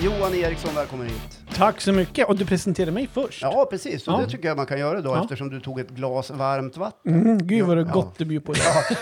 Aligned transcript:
Ja, 0.00 0.04
Johan 0.04 0.34
Eriksson, 0.34 0.74
välkommen 0.74 1.06
hit. 1.06 1.38
Tack 1.54 1.80
så 1.80 1.92
mycket. 1.92 2.28
Och 2.28 2.36
du 2.36 2.44
presenterade 2.46 2.92
mig 2.92 3.08
först. 3.12 3.42
Ja, 3.42 3.66
precis. 3.70 4.08
Och 4.08 4.14
Ja. 4.14 4.18
det 4.18 4.30
tycker 4.30 4.48
jag 4.48 4.56
man 4.56 4.66
kan 4.66 4.78
göra 4.78 5.00
då 5.00 5.10
Ja. 5.10 5.22
eftersom 5.22 5.50
du 5.50 5.60
tog 5.60 5.80
ett 5.80 5.90
glas 5.90 6.30
varmt 6.30 6.76
vatten. 6.76 7.14
Mm, 7.20 7.38
gud 7.46 7.66
vad 7.66 7.76
det 7.76 7.82
Ja. 7.82 7.92
gott 7.92 8.14
du 8.18 8.24
bjuder 8.24 8.46
på. 8.46 8.52
Ja, 8.56 8.96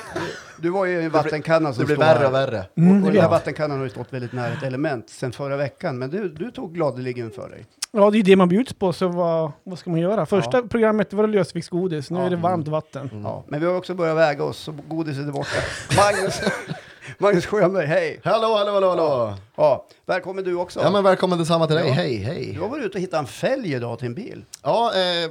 du 0.58 0.70
var 0.70 0.84
ju 0.84 1.00
i 1.00 1.04
en 1.04 1.10
vattenkanna 1.10 1.72
som 1.72 1.80
Det 1.80 1.86
blir 1.86 1.96
värre 1.96 2.26
och 2.26 2.34
värre. 2.34 2.64
Mm, 2.76 3.04
och 3.04 3.12
den 3.12 3.22
här 3.22 3.28
vattenkannan 3.30 3.76
har 3.78 3.84
ju 3.84 3.90
stått 3.90 4.12
väldigt 4.12 4.32
nära 4.32 4.52
ett 4.52 4.62
element 4.62 5.10
sedan 5.10 5.32
förra 5.32 5.56
veckan, 5.56 5.98
men 5.98 6.10
du, 6.10 6.28
du 6.28 6.50
tog 6.50 6.74
gladeligen 6.74 7.30
för 7.30 7.48
dig. 7.48 7.66
Ja, 7.92 8.10
det 8.10 8.18
är 8.18 8.22
det 8.22 8.36
man 8.36 8.48
bjuds 8.48 8.72
på, 8.72 8.92
så 8.92 9.08
vad, 9.08 9.52
vad 9.64 9.78
ska 9.78 9.90
man 9.90 10.00
göra? 10.00 10.26
Första 10.26 10.62
programmet 10.62 11.12
var 11.12 11.26
det 11.26 11.32
lösviktsgodis, 11.32 12.10
nu 12.10 12.18
Ja. 12.18 12.26
är 12.26 12.30
det 12.30 12.36
varmt 12.36 12.68
vatten. 12.68 13.10
Ja, 13.24 13.44
men 13.48 13.60
vi 13.60 13.66
har 13.66 13.76
också 13.76 13.94
börjat 13.94 14.16
väga 14.16 14.44
oss, 14.44 14.58
så 14.58 14.74
godiset 14.88 15.26
är 15.28 15.32
borta. 15.32 15.50
Magnus, 15.96 16.40
Magnus 17.18 17.46
Sjöberg, 17.46 17.86
hej! 17.86 18.20
Hallå, 18.24 18.54
hallå, 18.56 18.72
hallå, 18.72 18.88
hallå! 18.88 19.34
Ja, 19.56 19.86
välkommen 20.06 20.44
du 20.44 20.54
också. 20.54 20.80
Ja, 20.80 20.90
men 20.90 21.04
välkommen 21.04 21.38
detsamma 21.38 21.66
till 21.66 21.76
dig. 21.76 21.86
Ja. 21.88 21.92
Hej, 21.92 22.18
Du 22.18 22.24
hej! 22.24 22.54
har 22.60 22.68
varit 22.68 22.84
ute 22.84 22.98
och 22.98 23.02
hittat 23.02 23.20
en 23.20 23.26
fälg 23.26 23.72
idag 23.74 23.98
till 23.98 24.06
en 24.06 24.14
bil. 24.14 24.44
Ja, 24.62 24.92
eh, 24.94 25.30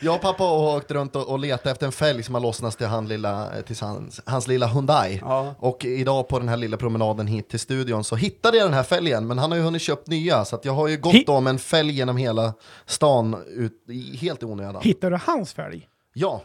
jag 0.00 0.14
och 0.14 0.20
pappa 0.20 0.44
har 0.44 0.76
åkt 0.76 0.90
runt 0.90 1.16
och, 1.16 1.28
och 1.28 1.38
letat 1.38 1.66
efter 1.66 1.86
en 1.86 1.92
fälg 1.92 2.22
som 2.22 2.34
har 2.34 2.42
lossnats 2.42 2.76
till, 2.76 2.86
han 2.86 3.08
lilla, 3.08 3.56
eh, 3.56 3.62
till 3.62 3.76
hans, 3.80 4.20
hans 4.26 4.46
lilla 4.48 4.66
Hyundai. 4.66 5.18
Ja. 5.22 5.54
Och 5.58 5.84
idag 5.84 6.28
på 6.28 6.38
den 6.38 6.48
här 6.48 6.56
lilla 6.56 6.76
promenaden 6.76 7.26
hit 7.26 7.48
till 7.48 7.60
studion 7.60 8.04
så 8.04 8.16
hittade 8.16 8.56
jag 8.58 8.66
den 8.66 8.74
här 8.74 8.82
fälgen, 8.82 9.26
men 9.26 9.38
han 9.38 9.50
har 9.50 9.58
ju 9.58 9.64
hunnit 9.64 9.82
köpt 9.82 10.06
nya, 10.08 10.44
så 10.44 10.56
att 10.56 10.64
jag 10.64 10.72
har 10.72 10.88
ju 10.88 10.96
gått 10.96 11.14
Hi- 11.14 11.24
om 11.30 11.46
en 11.46 11.58
fälg 11.58 11.92
genom 11.92 12.16
hela 12.16 12.52
stan, 12.86 13.36
ut, 13.48 13.84
i, 13.88 14.16
helt 14.16 14.42
i 14.42 14.46
onödan. 14.46 14.82
Hittar 14.82 15.10
du 15.10 15.18
hans 15.26 15.52
fälg? 15.52 15.88
Ja, 16.14 16.42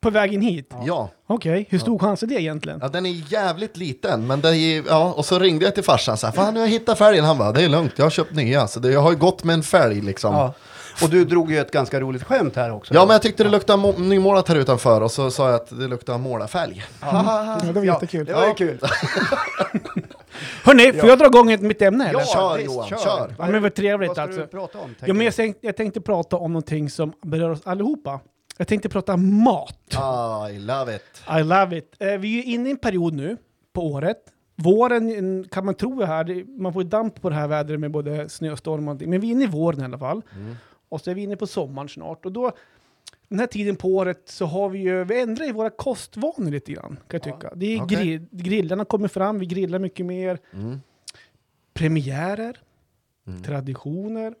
På 0.00 0.10
vägen 0.10 0.40
hit? 0.40 0.74
ja. 0.86 1.08
Okej, 1.26 1.66
hur 1.70 1.78
stor 1.78 1.98
chans 1.98 2.22
är 2.22 2.26
det 2.26 2.34
egentligen? 2.34 2.78
Ja, 2.82 2.88
den 2.88 3.06
är 3.06 3.32
jävligt 3.32 3.76
liten, 3.76 4.26
men 4.26 4.40
det 4.40 4.56
är, 4.56 4.82
ja, 4.88 5.12
och 5.16 5.24
så 5.24 5.38
ringde 5.38 5.64
jag 5.64 5.74
till 5.74 5.84
farsan 5.84 6.16
så 6.16 6.26
här, 6.26 6.34
fan 6.34 6.54
nu 6.54 6.60
har 6.60 6.66
jag 6.66 6.72
hittat 6.72 6.98
fälgen, 6.98 7.24
han 7.24 7.38
bara, 7.38 7.52
det 7.52 7.62
är 7.62 7.68
lugnt, 7.68 7.92
jag 7.96 8.04
har 8.04 8.10
köpt 8.10 8.34
nya, 8.34 8.66
så 8.66 8.80
det, 8.80 8.92
jag 8.92 9.00
har 9.00 9.10
ju 9.10 9.16
gått 9.18 9.44
med 9.44 9.54
en 9.54 9.62
fälg 9.62 10.00
liksom. 10.00 10.34
Ja. 10.34 10.54
Och 11.02 11.10
du 11.10 11.24
drog 11.24 11.50
ju 11.52 11.58
ett 11.58 11.70
ganska 11.70 12.00
roligt 12.00 12.22
skämt 12.22 12.56
här 12.56 12.72
också. 12.72 12.94
Ja 12.94 13.00
men 13.06 13.12
jag 13.12 13.22
tyckte 13.22 13.44
det 13.44 13.50
luktade 13.50 13.82
må- 13.82 13.92
nymålat 13.98 14.48
här 14.48 14.56
utanför 14.56 15.00
och 15.00 15.10
så 15.10 15.30
sa 15.30 15.46
jag 15.46 15.54
att 15.54 15.68
det 15.78 15.88
luktade 15.88 16.18
målarfärg. 16.18 16.84
Ja, 17.00 17.58
det 17.64 17.72
var 17.72 17.82
jättekul. 17.84 18.26
Det 18.26 18.32
var 18.32 18.46
ju 18.46 18.54
kul. 18.54 18.78
Hörni, 20.64 20.92
får 20.92 21.08
jag 21.08 21.18
dra 21.18 21.26
igång 21.26 21.52
ett, 21.52 21.60
mitt 21.60 21.82
ämne 21.82 22.08
eller? 22.08 22.20
Ja, 22.20 22.26
Kör, 22.26 22.58
Johan, 22.58 22.88
kör. 22.88 23.34
Ja, 23.38 23.46
men 23.46 23.62
vad 23.62 23.74
trevligt 23.74 24.08
Vad 24.08 24.16
ska 24.16 24.22
alltså. 24.22 24.40
du 24.40 24.46
prata 24.46 24.78
om? 24.78 24.84
tänker 24.84 25.06
Ja, 25.08 25.14
men 25.14 25.24
jag, 25.24 25.34
tänkte, 25.36 25.66
jag 25.66 25.76
tänkte 25.76 26.00
prata 26.00 26.36
om 26.36 26.52
någonting 26.52 26.90
som 26.90 27.12
berör 27.22 27.50
oss 27.50 27.60
allihopa. 27.64 28.20
Jag 28.60 28.68
tänkte 28.68 28.88
prata 28.88 29.16
mat. 29.16 29.78
I 30.50 30.58
love 30.58 30.96
it. 30.96 31.22
I 31.40 31.42
love 31.42 31.78
it. 31.78 31.96
Eh, 31.98 32.12
vi 32.18 32.38
är 32.38 32.42
inne 32.54 32.68
i 32.68 32.72
en 32.72 32.76
period 32.78 33.14
nu 33.14 33.36
på 33.72 33.82
året. 33.86 34.16
Våren 34.56 35.10
en- 35.10 35.48
kan 35.48 35.64
man 35.64 35.74
tro 35.74 36.02
är 36.02 36.06
här. 36.06 36.44
Man 36.60 36.72
får 36.72 36.82
ju 36.82 36.88
damp 36.88 37.20
på 37.22 37.28
det 37.28 37.34
här 37.34 37.48
vädret 37.48 37.80
med 37.80 37.90
både 37.90 38.28
snöstorm 38.28 38.88
och 38.88 38.92
allting. 38.92 39.10
Men 39.10 39.20
vi 39.20 39.26
är 39.28 39.30
inne 39.32 39.44
i 39.44 39.46
våren 39.46 39.80
i 39.80 39.84
alla 39.84 39.98
fall. 39.98 40.22
Och 40.88 41.00
så 41.00 41.10
är 41.10 41.14
vi 41.14 41.22
inne 41.22 41.36
på 41.36 41.46
sommaren 41.46 41.88
snart. 41.88 42.24
Och 42.26 42.32
då, 42.32 42.52
den 43.28 43.38
här 43.38 43.46
tiden 43.46 43.76
på 43.76 43.88
året 43.88 44.22
så 44.24 44.46
har 44.46 44.68
vi 44.68 44.78
ju, 44.78 45.04
vi 45.04 45.20
ändrar 45.20 45.44
ju 45.46 45.52
våra 45.52 45.70
kostvanor 45.70 46.50
lite 46.50 46.72
grann. 46.72 46.96
Kan 47.08 47.20
jag 47.22 47.22
tycka. 47.22 47.52
Det 47.54 47.66
är 47.66 47.82
Okej. 47.82 47.96
grill, 47.98 48.26
grillarna 48.30 48.84
kommer 48.84 49.08
fram, 49.08 49.38
vi 49.38 49.46
grillar 49.46 49.78
mycket 49.78 50.06
mer. 50.06 50.38
Mm. 50.52 50.80
Premiärer, 51.74 52.56
traditioner. 53.46 54.34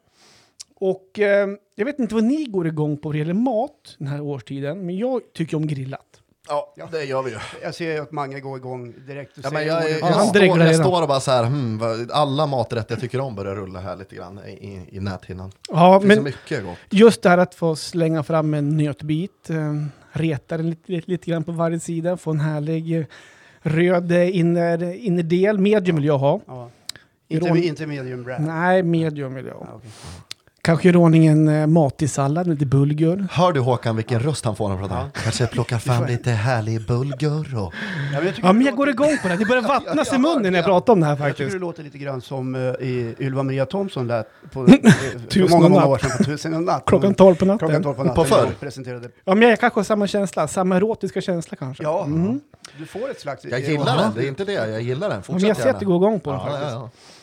Och 0.80 1.18
eh, 1.18 1.48
jag 1.74 1.84
vet 1.84 1.98
inte 1.98 2.14
vad 2.14 2.24
ni 2.24 2.44
går 2.44 2.66
igång 2.66 2.96
på 2.96 3.08
vad 3.08 3.14
det 3.14 3.18
gäller 3.18 3.34
mat 3.34 3.96
den 3.98 4.08
här 4.08 4.20
årstiden. 4.20 4.86
Men 4.86 4.98
jag 4.98 5.20
tycker 5.34 5.56
om 5.56 5.66
grillat. 5.66 6.06
Ja, 6.48 6.88
det 6.92 7.04
gör 7.04 7.22
vi 7.22 7.30
ju. 7.30 7.36
Jag 7.62 7.74
ser 7.74 7.92
ju 7.94 7.98
att 7.98 8.12
Mange 8.12 8.40
går 8.40 8.56
igång 8.58 8.94
direkt. 9.06 9.34
Du 9.34 9.40
Ja, 9.44 9.50
men 9.50 9.66
jag, 9.66 9.90
jag, 9.90 10.00
Ja, 10.00 10.06
han 10.06 10.26
står, 10.26 10.42
jag 10.42 10.76
står 10.76 11.02
och 11.02 11.08
bara 11.08 11.20
så 11.20 11.30
här, 11.30 11.44
hmm, 11.44 12.08
alla 12.12 12.46
maträtter 12.46 12.94
jag 12.94 13.00
tycker 13.00 13.20
om 13.20 13.34
börjar 13.34 13.54
rulla 13.54 13.80
här 13.80 13.96
lite 13.96 14.16
grann 14.16 14.40
i, 14.46 14.50
i, 14.50 14.96
i 14.96 15.00
näthinnan. 15.00 15.52
Ja, 15.68 15.94
Det 15.94 16.00
finns 16.00 16.14
men 16.14 16.24
mycket 16.24 16.64
gott. 16.64 16.78
just 16.90 17.22
det 17.22 17.28
här 17.28 17.38
att 17.38 17.54
få 17.54 17.76
slänga 17.76 18.22
fram 18.22 18.54
en 18.54 18.76
nötbit, 18.76 19.50
eh, 19.50 19.56
reta 20.12 20.56
den 20.56 20.70
lite, 20.70 20.92
lite, 20.92 21.10
lite 21.10 21.30
grann 21.30 21.44
på 21.44 21.52
varje 21.52 21.80
sida, 21.80 22.16
få 22.16 22.30
en 22.30 22.40
härlig 22.40 22.98
eh, 22.98 23.04
röd 23.62 24.12
eh, 24.12 24.36
inner, 24.36 24.92
innerdel. 24.94 25.58
Medium 25.58 25.96
vill 25.96 26.04
jag 26.04 26.18
ha. 26.18 26.40
Ja. 26.46 26.70
Inte, 27.28 27.48
inte 27.48 27.86
medium 27.86 28.28
rare. 28.28 28.38
Nej, 28.38 28.82
medium 28.82 29.34
vill 29.34 29.46
jag 29.46 29.54
ha. 29.54 29.66
Ja, 29.70 29.74
okej. 29.76 29.90
Kanske 30.70 30.88
i 30.88 30.96
ordningen 30.96 31.48
eh, 31.48 31.66
matig 31.66 32.10
sallad, 32.10 32.46
lite 32.46 32.66
bulgur. 32.66 33.26
Hör 33.30 33.52
du 33.52 33.60
Håkan 33.60 33.96
vilken 33.96 34.20
röst 34.20 34.44
han 34.44 34.56
får 34.56 34.68
när 34.68 34.76
han 34.76 34.88
pratar? 34.88 35.02
Ja. 35.02 35.10
Kanske 35.22 35.46
plocka 35.46 35.78
fram 35.78 36.06
lite 36.06 36.30
härlig 36.30 36.86
bulgur 36.86 37.58
och... 37.58 37.72
Ja, 38.12 38.18
men 38.18 38.26
jag 38.26 38.34
Ja, 38.42 38.52
men 38.52 38.58
det 38.58 38.64
jag 38.64 38.76
går 38.76 38.88
igång 38.88 39.18
på 39.22 39.28
det. 39.28 39.36
Det 39.36 39.44
börjar 39.44 39.62
vattnas 39.68 40.12
i 40.12 40.18
munnen 40.18 40.52
när 40.52 40.58
jag 40.58 40.64
pratar 40.66 40.92
om 40.92 41.00
det 41.00 41.06
här 41.06 41.12
Jag 41.12 41.18
tycker 41.18 41.28
faktiskt. 41.30 41.52
det 41.52 41.58
låter 41.58 41.82
lite 41.82 41.98
grann 41.98 42.20
som 42.20 42.54
uh, 42.54 42.60
i 42.80 43.14
Ylva 43.18 43.42
Maria 43.42 43.66
Thomson 43.66 44.06
lät 44.06 44.26
på, 44.52 44.66
för 44.66 45.26
Tusen 45.28 45.50
många, 45.50 45.68
många 45.68 45.86
år 45.86 45.98
sedan 45.98 46.10
på 46.18 46.24
Tusen 46.24 46.54
och 46.54 46.62
natt. 46.62 46.82
Klockan 46.86 47.14
12 47.14 47.34
på 47.34 47.44
natten. 47.44 47.58
Klockan 47.68 47.82
12 47.82 47.94
på 47.94 48.04
natten. 48.04 48.24
På 48.24 48.24
förr. 48.24 48.48
Presenterade. 48.60 49.08
Ja, 49.24 49.34
men 49.34 49.48
jag 49.48 49.60
kanske 49.60 49.78
har 49.78 49.84
samma 49.84 50.06
känsla, 50.06 50.48
samma 50.48 50.76
erotiska 50.76 51.20
känsla 51.20 51.56
kanske. 51.56 51.82
Ja, 51.82 52.06
Mhm. 52.06 52.40
du 52.78 52.86
får 52.86 53.10
ett 53.10 53.20
slags... 53.20 53.44
Jag 53.44 53.60
gillar 53.60 53.96
den, 53.98 54.12
det 54.14 54.24
är 54.24 54.28
inte 54.28 54.44
det, 54.44 54.52
jag 54.52 54.82
gillar 54.82 55.08
den. 55.08 55.10
Ja, 55.10 55.14
men 55.14 55.22
Fortsätt 55.22 55.48
jag 55.48 55.56
ser 55.56 55.70
att 55.70 55.78
det 55.80 55.84
går 55.86 55.96
igång 55.96 56.20
på 56.20 56.30
den 56.30 56.40
Ja, 56.40 56.50
faktiskt. 56.50 57.19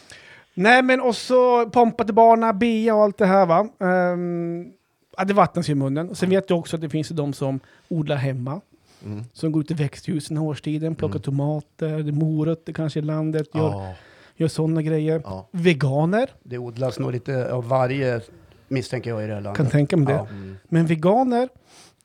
Nej, 0.59 0.83
men 0.83 1.01
och 1.01 1.15
så 1.15 1.69
pompa 1.69 2.03
till 2.03 2.13
barna, 2.13 2.53
bea 2.53 2.95
och 2.95 3.03
allt 3.03 3.17
det 3.17 3.25
här 3.25 3.45
va. 3.45 3.67
Um, 3.77 4.71
ja, 5.17 5.23
det 5.25 5.33
vattnas 5.33 5.69
ju 5.69 5.71
i 5.71 5.75
munnen. 5.75 6.09
Och 6.09 6.17
sen 6.17 6.29
vet 6.29 6.49
jag 6.49 6.59
också 6.59 6.75
att 6.75 6.81
det 6.81 6.89
finns 6.89 7.09
de 7.09 7.33
som 7.33 7.59
odlar 7.87 8.15
hemma. 8.15 8.61
Mm. 9.05 9.23
Som 9.33 9.51
går 9.51 9.61
ut 9.63 9.71
i 9.71 9.73
växthusen 9.73 10.35
den 10.35 10.43
här 10.43 10.49
årstiden, 10.49 10.95
plockar 10.95 11.19
tomater, 11.19 11.87
det 12.03 12.09
är 12.09 12.11
morötter 12.11 12.73
kanske 12.73 12.99
i 12.99 13.01
landet, 13.01 13.47
gör, 13.53 13.61
Ja, 13.71 13.93
gör 14.35 14.47
sådana 14.47 14.81
grejer. 14.81 15.21
ja. 15.25 15.47
Veganer, 15.51 16.29
Det 16.43 16.57
odlas 16.57 16.99
nog 16.99 17.11
lite 17.11 17.53
av 17.53 17.67
varje, 17.67 18.21
misstänker 18.67 19.09
jag, 19.09 19.23
i 19.23 19.27
det 19.27 19.33
här 19.33 19.41
landet. 19.41 19.57
kan 19.57 19.69
tänka 19.71 19.97
mig 19.97 20.13
det. 20.13 20.19
Mm. 20.19 20.57
Men 20.69 20.85
veganer, 20.85 21.49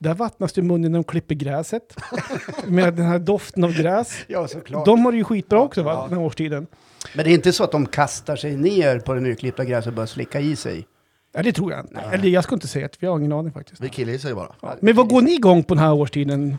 där 0.03 0.15
vattnas 0.15 0.53
det 0.53 0.61
i 0.61 0.65
munnen 0.65 0.93
när 0.93 0.99
de 0.99 1.05
klipper 1.05 1.35
gräset. 1.35 1.97
Med 2.67 2.95
den 2.95 3.07
här 3.07 3.19
doften 3.19 3.65
av 3.65 3.73
gräs. 3.73 4.19
Ja, 4.27 4.49
såklart. 4.49 4.85
De 4.85 5.05
har 5.05 5.13
det 5.13 5.19
ju 5.19 5.25
skitbra 5.25 5.61
också 5.61 5.83
va, 5.83 5.93
Ja. 5.93 6.03
den 6.09 6.19
här 6.19 6.25
årstiden. 6.27 6.67
Men 7.15 7.25
det 7.25 7.31
är 7.31 7.35
inte 7.35 7.53
så 7.53 7.65
att 7.65 7.73
de 7.73 7.87
kastar 7.87 8.37
sig 8.37 8.57
ner 8.57 8.99
på 8.99 9.15
det 9.15 9.21
nyklippta 9.21 9.65
gräset 9.65 9.87
och 9.87 9.93
börjar 9.93 10.07
slicka 10.07 10.41
i 10.41 10.57
sig? 10.57 10.87
Ja, 11.35 11.43
det 11.43 11.53
tror 11.53 11.73
jag 11.73 11.81
inte. 11.81 12.01
Eller 12.13 12.29
jag 12.29 12.45
ska 12.45 12.55
inte 12.55 12.69
säga 12.69 12.87
att 12.87 12.97
vi 13.03 13.07
har 13.07 13.19
ingen 13.19 13.33
aning 13.33 13.53
faktiskt. 13.53 13.81
Vi 13.81 13.89
killgissar 13.89 14.29
ju 14.29 14.35
bara. 14.35 14.53
Ja. 14.63 14.75
Men 14.81 14.97
vad 14.97 15.09
går 15.09 15.23
ni 15.23 15.33
igång 15.35 15.63
på 15.65 15.75
den 15.75 15.85
här 15.85 15.93
årstiden? 15.93 16.59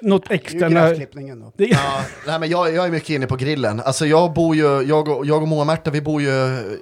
Något 0.00 0.28
Det 0.28 0.34
är 0.34 0.38
extra? 0.38 0.68
ju 0.68 0.74
gräsklippningen 0.74 1.40
då. 1.40 1.52
Ja, 1.56 2.04
nej, 2.26 2.38
men 2.40 2.48
jag, 2.48 2.74
jag 2.74 2.86
är 2.86 2.90
mycket 2.90 3.10
inne 3.10 3.26
på 3.26 3.36
grillen. 3.36 3.80
Alltså 3.80 4.06
jag 4.06 4.32
bor 4.32 4.56
ju, 4.56 4.82
jag 4.82 5.08
och, 5.08 5.26
jag 5.26 5.42
och 5.42 5.48
Moa 5.48 5.64
Märta, 5.64 5.90
vi 5.90 6.00
bor 6.00 6.22
ju 6.22 6.30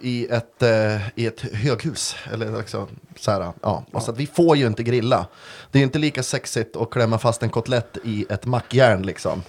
i 0.03 0.27
ett, 0.31 0.63
eh, 0.63 1.09
i 1.15 1.27
ett 1.27 1.41
höghus. 1.41 2.17
Eller 2.33 2.59
också, 2.61 2.89
så 3.19 3.31
här, 3.31 3.53
ja. 3.63 3.85
Och 3.93 4.03
så 4.03 4.11
att 4.11 4.19
vi 4.19 4.27
får 4.27 4.57
ju 4.57 4.67
inte 4.67 4.83
grilla. 4.83 5.27
Det 5.71 5.79
är 5.79 5.81
ju 5.81 5.85
inte 5.85 5.99
lika 5.99 6.23
sexigt 6.23 6.77
att 6.77 6.91
klämma 6.91 7.19
fast 7.19 7.43
en 7.43 7.51
kotlett 7.51 7.97
i 8.05 8.27
ett 8.29 8.47
mackjärn 8.47 9.03
liksom. 9.03 9.43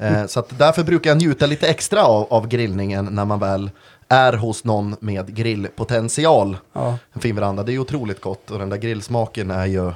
Eh, 0.00 0.26
så 0.26 0.40
att 0.40 0.58
därför 0.58 0.84
brukar 0.84 1.10
jag 1.10 1.18
njuta 1.18 1.46
lite 1.46 1.68
extra 1.68 2.04
av, 2.04 2.26
av 2.32 2.48
grillningen 2.48 3.04
när 3.04 3.24
man 3.24 3.38
väl 3.38 3.70
är 4.08 4.32
hos 4.32 4.64
någon 4.64 4.96
med 5.00 5.34
grillpotential. 5.34 6.56
Ja. 6.72 6.98
En 7.12 7.20
fin 7.20 7.36
veranda, 7.36 7.62
det 7.62 7.70
är 7.70 7.74
ju 7.74 7.78
otroligt 7.78 8.20
gott 8.20 8.50
och 8.50 8.58
den 8.58 8.68
där 8.68 8.76
grillsmaken 8.76 9.50
är 9.50 9.66
ju 9.66 9.92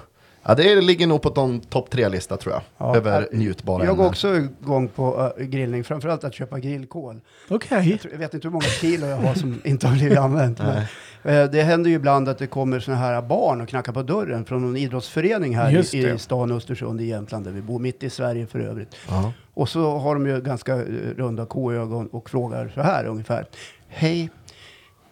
Ja, 0.47 0.55
det 0.55 0.81
ligger 0.81 1.07
nog 1.07 1.23
på 1.23 1.29
någon 1.29 1.61
topp 1.61 1.91
tre-lista 1.91 2.37
tror 2.37 2.55
jag. 2.55 2.63
Ja. 2.79 2.97
Över 2.97 3.29
njutbara 3.33 3.85
Jag 3.85 3.97
går 3.97 4.07
också 4.07 4.37
igång 4.37 4.89
på 4.89 5.33
uh, 5.39 5.45
grillning, 5.45 5.85
framförallt 5.85 6.25
att 6.25 6.35
köpa 6.35 6.59
grillkol. 6.59 7.21
Okej. 7.49 7.91
Jag, 7.91 8.01
tror, 8.01 8.13
jag 8.13 8.19
vet 8.19 8.35
inte 8.35 8.49
hur 8.49 8.53
många 8.53 8.65
kilo 8.65 9.07
jag 9.07 9.17
har 9.17 9.35
som 9.35 9.61
inte 9.65 9.87
har 9.87 9.95
blivit 9.95 10.19
använt. 10.19 10.59
Men, 10.59 10.77
eh, 11.23 11.51
det 11.51 11.63
händer 11.63 11.91
ju 11.91 11.97
ibland 11.97 12.29
att 12.29 12.39
det 12.39 12.47
kommer 12.47 12.81
såna 12.81 12.97
här 12.97 13.23
barn 13.23 13.61
och 13.61 13.69
knackar 13.69 13.93
på 13.93 14.03
dörren 14.03 14.45
från 14.45 14.63
någon 14.63 14.77
idrottsförening 14.77 15.57
här 15.57 15.71
Just 15.71 15.95
i, 15.95 16.03
det. 16.03 16.15
i 16.15 16.19
stan 16.19 16.53
Östersund 16.53 17.01
i 17.01 17.05
Jämtland 17.05 17.45
där 17.45 17.53
vi 17.53 17.63
bor, 17.63 17.79
mitt 17.79 18.03
i 18.03 18.11
Sverige 18.11 18.47
för 18.47 18.61
övrigt. 18.61 18.97
Ja. 19.09 19.33
Och 19.55 19.69
så 19.69 19.99
har 19.99 20.15
de 20.15 20.27
ju 20.27 20.41
ganska 20.41 20.75
eh, 20.75 20.83
runda 21.17 21.47
koögon 21.47 22.07
och 22.07 22.31
frågar 22.31 22.73
så 22.75 22.81
här 22.81 23.07
ungefär. 23.07 23.47
Hej, 23.89 24.31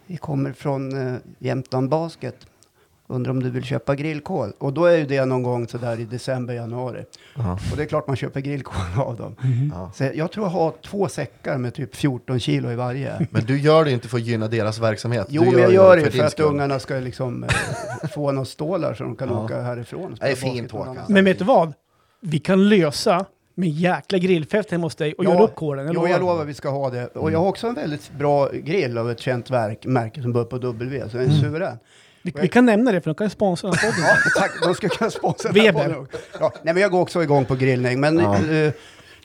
vi 0.05 0.17
kommer 0.17 0.53
från 0.53 0.95
uh, 0.95 1.17
Jämtland 1.39 1.89
Basket. 1.89 2.35
Undrar 3.13 3.31
om 3.31 3.43
du 3.43 3.49
vill 3.49 3.63
köpa 3.63 3.95
grillkol? 3.95 4.51
Och 4.57 4.73
då 4.73 4.85
är 4.85 4.97
ju 4.97 5.05
det 5.05 5.25
någon 5.25 5.43
gång 5.43 5.67
sådär 5.67 5.99
i 5.99 6.05
december, 6.05 6.53
januari. 6.53 7.05
Ja. 7.35 7.51
Och 7.71 7.77
det 7.77 7.83
är 7.83 7.87
klart 7.87 8.07
man 8.07 8.15
köper 8.15 8.39
grillkol 8.39 8.75
av 9.05 9.15
dem. 9.17 9.35
Ja. 9.73 9.91
Så 9.95 10.09
jag 10.13 10.31
tror 10.31 10.45
jag 10.45 10.51
har 10.51 10.73
två 10.85 11.07
säckar 11.07 11.57
med 11.57 11.73
typ 11.73 11.95
14 11.95 12.39
kilo 12.39 12.71
i 12.71 12.75
varje. 12.75 13.27
Men 13.31 13.45
du 13.45 13.59
gör 13.59 13.85
det 13.85 13.91
inte 13.91 14.07
för 14.07 14.17
att 14.17 14.23
gynna 14.23 14.47
deras 14.47 14.79
verksamhet. 14.79 15.27
Jo, 15.29 15.43
du 15.43 15.51
men 15.51 15.59
jag 15.61 15.73
gör 15.73 15.97
det 15.97 16.03
för 16.03 16.11
din 16.11 16.21
att 16.23 16.31
skull. 16.31 16.45
ungarna 16.45 16.79
ska 16.79 16.93
liksom 16.95 17.43
eh, 17.43 17.49
få 18.13 18.31
några 18.31 18.45
stålar 18.45 18.93
så 18.93 19.03
de 19.03 19.15
kan 19.15 19.29
Ja. 19.29 19.43
åka 19.43 19.61
härifrån. 19.61 20.17
Det 20.19 20.31
är 20.31 20.35
fint, 20.35 20.73
annanstans. 20.73 21.09
Men 21.09 21.25
vet 21.25 21.39
du 21.39 21.45
vad? 21.45 21.73
Vi 22.21 22.39
kan 22.39 22.69
lösa 22.69 23.25
med 23.55 23.69
jäkla 23.69 24.17
grillfest 24.17 24.71
hemma 24.71 24.85
hos 24.85 24.95
dig 24.95 25.13
och 25.13 25.25
Ja, 25.25 25.33
göra 25.33 25.43
upp 25.43 25.55
kolen. 25.55 25.91
Jo, 25.95 26.07
jag 26.07 26.19
lovar 26.21 26.45
vi 26.45 26.53
ska 26.53 26.69
ha 26.69 26.89
det. 26.89 27.07
Och 27.07 27.31
jag 27.31 27.39
har 27.39 27.47
också 27.47 27.67
en 27.67 27.73
väldigt 27.75 28.11
bra 28.17 28.49
grill 28.53 28.97
av 28.97 29.11
ett 29.11 29.19
känt 29.19 29.49
verk, 29.49 29.85
märke 29.85 30.21
som 30.21 30.33
börjar 30.33 30.45
på 30.45 30.57
W, 30.57 31.03
så 31.11 31.17
den 31.17 31.29
är 31.29 31.33
suverän. 31.33 31.77
Vi, 32.25 32.33
vi 32.41 32.47
kan 32.47 32.65
nämna 32.65 32.91
det 32.91 33.01
för 33.01 33.09
de 33.09 33.15
kan 33.15 33.29
sponsra 33.29 33.69
den 33.69 33.79
podden. 33.79 34.09
Ja, 34.09 34.41
tack. 34.41 34.51
De 34.63 34.75
ska 34.75 34.89
kunna 34.89 35.09
sponsra 35.11 35.51
Weber. 35.51 35.95
Ja, 36.39 36.51
nej, 36.63 36.73
men 36.73 36.81
jag 36.83 36.91
går 36.91 37.01
också 37.01 37.23
igång 37.23 37.45
på 37.45 37.55
grillning. 37.55 37.99
Men 37.99 38.19
Ja. 38.19 38.35
eh, 38.35 38.71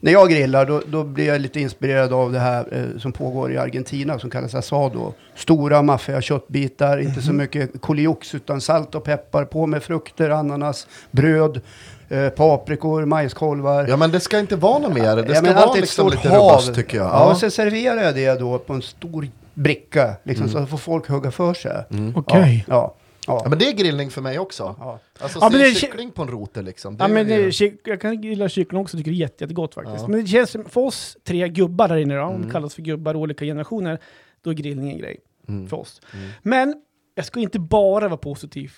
när 0.01 0.11
jag 0.11 0.29
grillar 0.29 0.65
då, 0.65 0.81
då 0.87 1.03
blir 1.03 1.27
jag 1.27 1.41
lite 1.41 1.59
inspirerad 1.59 2.13
av 2.13 2.31
det 2.31 2.39
här 2.39 2.67
eh, 2.71 2.99
som 2.99 3.11
pågår 3.11 3.51
i 3.51 3.57
Argentina 3.57 4.19
som 4.19 4.29
kallas 4.29 4.55
asado. 4.55 5.13
Stora 5.35 5.81
maffiga 5.81 6.21
köttbitar, 6.21 6.97
inte 6.97 7.21
så 7.21 7.33
mycket 7.33 7.81
koliox 7.81 8.35
utan 8.35 8.61
salt 8.61 8.95
och 8.95 9.03
peppar, 9.03 9.45
på 9.45 9.65
med 9.65 9.83
frukter, 9.83 10.29
ananas, 10.29 10.87
bröd, 11.11 11.61
eh, 12.09 12.29
paprikor, 12.29 13.05
majskolvar. 13.05 13.85
Ja 13.89 13.97
men 13.97 14.11
det 14.11 14.19
ska 14.19 14.39
inte 14.39 14.55
vara 14.55 14.79
något 14.79 14.93
mer. 14.93 15.15
Det 15.15 15.33
Ja, 15.33 15.35
ska 15.35 15.53
vara 15.53 15.73
liksom 15.73 16.09
lite 16.09 16.37
robust 16.37 16.75
tycker 16.75 16.97
jag. 16.97 17.05
Ja, 17.07 17.31
och 17.31 17.37
sen 17.37 17.51
serverar 17.51 18.03
jag 18.03 18.15
det 18.15 18.39
då 18.39 18.57
på 18.59 18.73
en 18.73 18.81
stor 18.81 19.27
bricka, 19.63 20.15
liksom, 20.23 20.45
Mm. 20.47 20.61
så 20.61 20.67
får 20.67 20.77
folk 20.77 21.07
hugga 21.07 21.31
för 21.31 21.53
sig. 21.53 21.83
Okej. 22.15 22.65
Ja, 22.67 22.73
ja, 22.75 22.95
Ja, 23.27 23.41
ja. 23.43 23.49
men 23.49 23.59
det 23.59 23.65
är 23.67 23.73
grillning 23.73 24.09
för 24.09 24.21
mig 24.21 24.39
också. 24.39 24.75
ja. 24.79 24.99
Alltså 25.19 25.39
Ja, 25.41 25.49
det 25.49 25.67
är- 25.67 25.73
kyckling 25.73 26.11
på 26.11 26.21
en 26.21 26.27
roter 26.27 26.63
liksom. 26.63 26.97
Det 26.97 27.03
Ja, 27.03 27.07
men 27.07 27.27
det, 27.27 27.61
jag 27.85 28.01
kan 28.01 28.21
gilla 28.21 28.49
kyckling 28.49 28.81
också, 28.81 28.97
tycker 28.97 29.11
det 29.11 29.17
är 29.17 29.19
jätte, 29.19 29.43
jättegott 29.43 29.73
faktiskt. 29.73 30.01
Ja. 30.01 30.07
Men 30.07 30.21
det 30.21 30.27
känns 30.27 30.49
som, 30.49 30.65
för 30.65 30.81
oss 30.81 31.17
tre 31.23 31.47
gubbar 31.49 31.87
där 31.87 31.97
inne 31.97 32.15
då, 32.15 32.23
om 32.23 32.29
Mm. 32.35 32.45
vi 32.47 32.51
kallas 32.51 32.75
för 32.75 32.81
gubbar 32.81 33.15
olika 33.15 33.45
generationer, 33.45 33.99
då 34.41 34.49
är 34.49 34.53
grillning 34.53 34.91
en 34.91 34.97
grej 34.97 35.17
Mm. 35.47 35.67
för 35.67 35.77
oss. 35.77 36.01
Mm. 36.13 36.29
Men 36.41 36.75
jag 37.15 37.25
ska 37.25 37.39
inte 37.39 37.59
bara 37.59 38.07
vara 38.07 38.17
positiv 38.17 38.71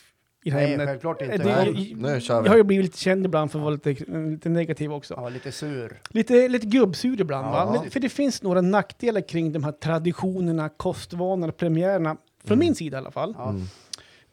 i 0.44 0.50
det 0.50 0.56
här 0.56 0.64
Nej, 0.64 0.74
ämnet. 0.74 0.88
självklart 0.88 1.22
inte. 1.22 1.38
Det- 1.38 1.44
Nej, 1.46 1.94
nu 1.98 2.22
kör 2.22 2.42
vi. 2.42 2.46
Jag 2.48 2.52
har 2.52 2.58
ju 2.58 2.64
blivit 2.64 2.86
lite 2.86 2.98
känd 2.98 3.26
ibland 3.26 3.52
för 3.52 3.60
att 3.60 3.64
vara 3.64 3.74
lite, 3.86 4.12
lite 4.30 4.50
negativ 4.50 4.94
också. 4.94 5.14
ja, 5.18 5.30
lite 5.30 5.52
sur. 5.52 6.00
Lite, 6.10 6.48
lite 6.48 6.68
gubbsur 6.68 7.22
ibland 7.22 7.46
va? 7.46 7.78
Men, 7.82 7.92
för 7.92 8.00
det 8.00 8.10
finns 8.10 8.42
några 8.44 8.62
nackdelar 8.62 9.22
kring 9.22 9.52
de 9.52 9.64
här 9.64 9.72
traditionerna, 9.72 10.70
kostvanorna, 10.70 11.52
premiärerna. 11.54 12.18
Från 12.44 12.60
min 12.60 12.76
sida 12.76 12.98
i 12.98 13.00
alla 13.00 13.12
fall. 13.12 13.36
Ja. 13.38 13.50
Mm. 13.50 13.62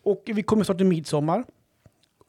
Och 0.03 0.23
vi 0.27 0.43
kommer 0.43 0.65
snart 0.65 0.77
till 0.79 0.87
midsommar. 0.87 1.45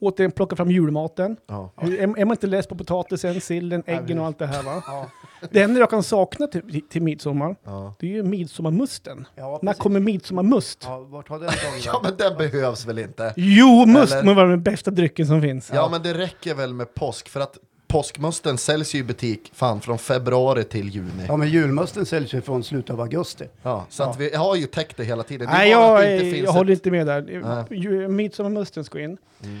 Återigen 0.02 0.30
plocka 0.30 0.56
fram 0.56 0.70
julmaten. 0.70 1.36
Ja. 1.46 1.72
Hur- 1.76 1.98
Är, 1.98 2.02
är 2.02 2.24
man 2.24 2.30
inte 2.30 2.46
less 2.46 2.66
på 2.66 2.74
potatisen, 2.76 3.40
sillen, 3.40 3.82
äggen 3.86 4.18
och 4.18 4.26
allt 4.26 4.38
det 4.38 4.46
här 4.46 4.62
va? 4.62 4.82
Ja, 4.86 5.10
Det 5.50 5.62
enda 5.62 5.80
jag 5.80 5.90
kan 5.90 6.02
sakna 6.02 6.46
till, 6.46 6.80
till 6.88 7.02
midsommar, 7.02 7.56
Ja. 7.64 7.94
det 8.00 8.06
är 8.06 8.10
ju 8.10 8.22
midsommarmusten. 8.22 9.26
ja, 9.34 9.58
När 9.62 9.72
precis. 9.72 9.82
kommer 9.82 10.00
midsommarmust? 10.00 10.78
Ja, 10.86 10.98
vart 10.98 11.28
har 11.28 11.38
den 11.38 11.48
tagit 11.48 11.84
ja 11.86 12.00
men 12.04 12.16
den 12.16 12.38
behövs 12.38 12.86
väl 12.86 12.98
inte? 12.98 13.34
Jo, 13.36 13.86
must 13.86 14.12
Eller- 14.12 14.22
må 14.24 14.34
vara 14.34 14.48
den 14.48 14.62
bästa 14.62 14.90
drycken 14.90 15.26
som 15.26 15.42
finns. 15.42 15.70
Ja 15.74 15.88
men 15.90 16.02
det 16.02 16.14
räcker 16.14 16.54
väl 16.54 16.74
med 16.74 16.94
påsk 16.94 17.28
för 17.28 17.40
att 17.40 17.58
påskmusten 17.88 18.58
säljs 18.58 18.94
ju 18.94 18.98
i 18.98 19.02
butik 19.02 19.50
fan 19.54 19.80
från 19.80 19.98
februari 19.98 20.64
till 20.64 20.88
juni. 20.88 21.24
Ja, 21.28 21.36
men 21.36 21.48
julmusten 21.48 22.06
säljs 22.06 22.32
ju 22.34 22.40
från 22.40 22.64
slutet 22.64 22.90
av 22.90 23.00
augusti. 23.00 23.44
Ja, 23.62 23.86
så 23.88 24.02
att 24.02 24.20
vi 24.20 24.34
har 24.36 24.56
ju 24.56 24.66
täckt 24.66 24.96
det 24.96 25.04
hela 25.04 25.22
tiden. 25.22 25.46
Det 25.46 25.52
är 25.54 25.58
Nej, 25.58 25.74
bara 25.74 25.98
att 25.98 26.02
jag, 26.04 26.10
det 26.10 26.14
inte 26.14 26.24
jag, 26.26 26.34
finns 26.34 26.44
jag 26.44 26.52
håller 26.52 26.72
ett... 26.72 26.78
inte 26.78 26.90
med 26.90 27.06
där. 27.06 27.40
Nej. 27.70 27.80
Ju- 27.80 28.08
Midsommarmusten 28.08 28.84
ska 28.84 29.00
in. 29.00 29.16
Mm. 29.44 29.60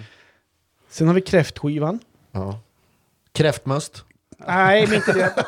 Sen 0.90 1.06
har 1.06 1.14
vi 1.14 1.20
kräftskivan. 1.20 1.98
Ja. 2.32 2.58
Kräftmust. 3.32 4.04
Nej, 4.46 4.86
men 4.86 4.96
inte 4.96 5.12
det. 5.12 5.44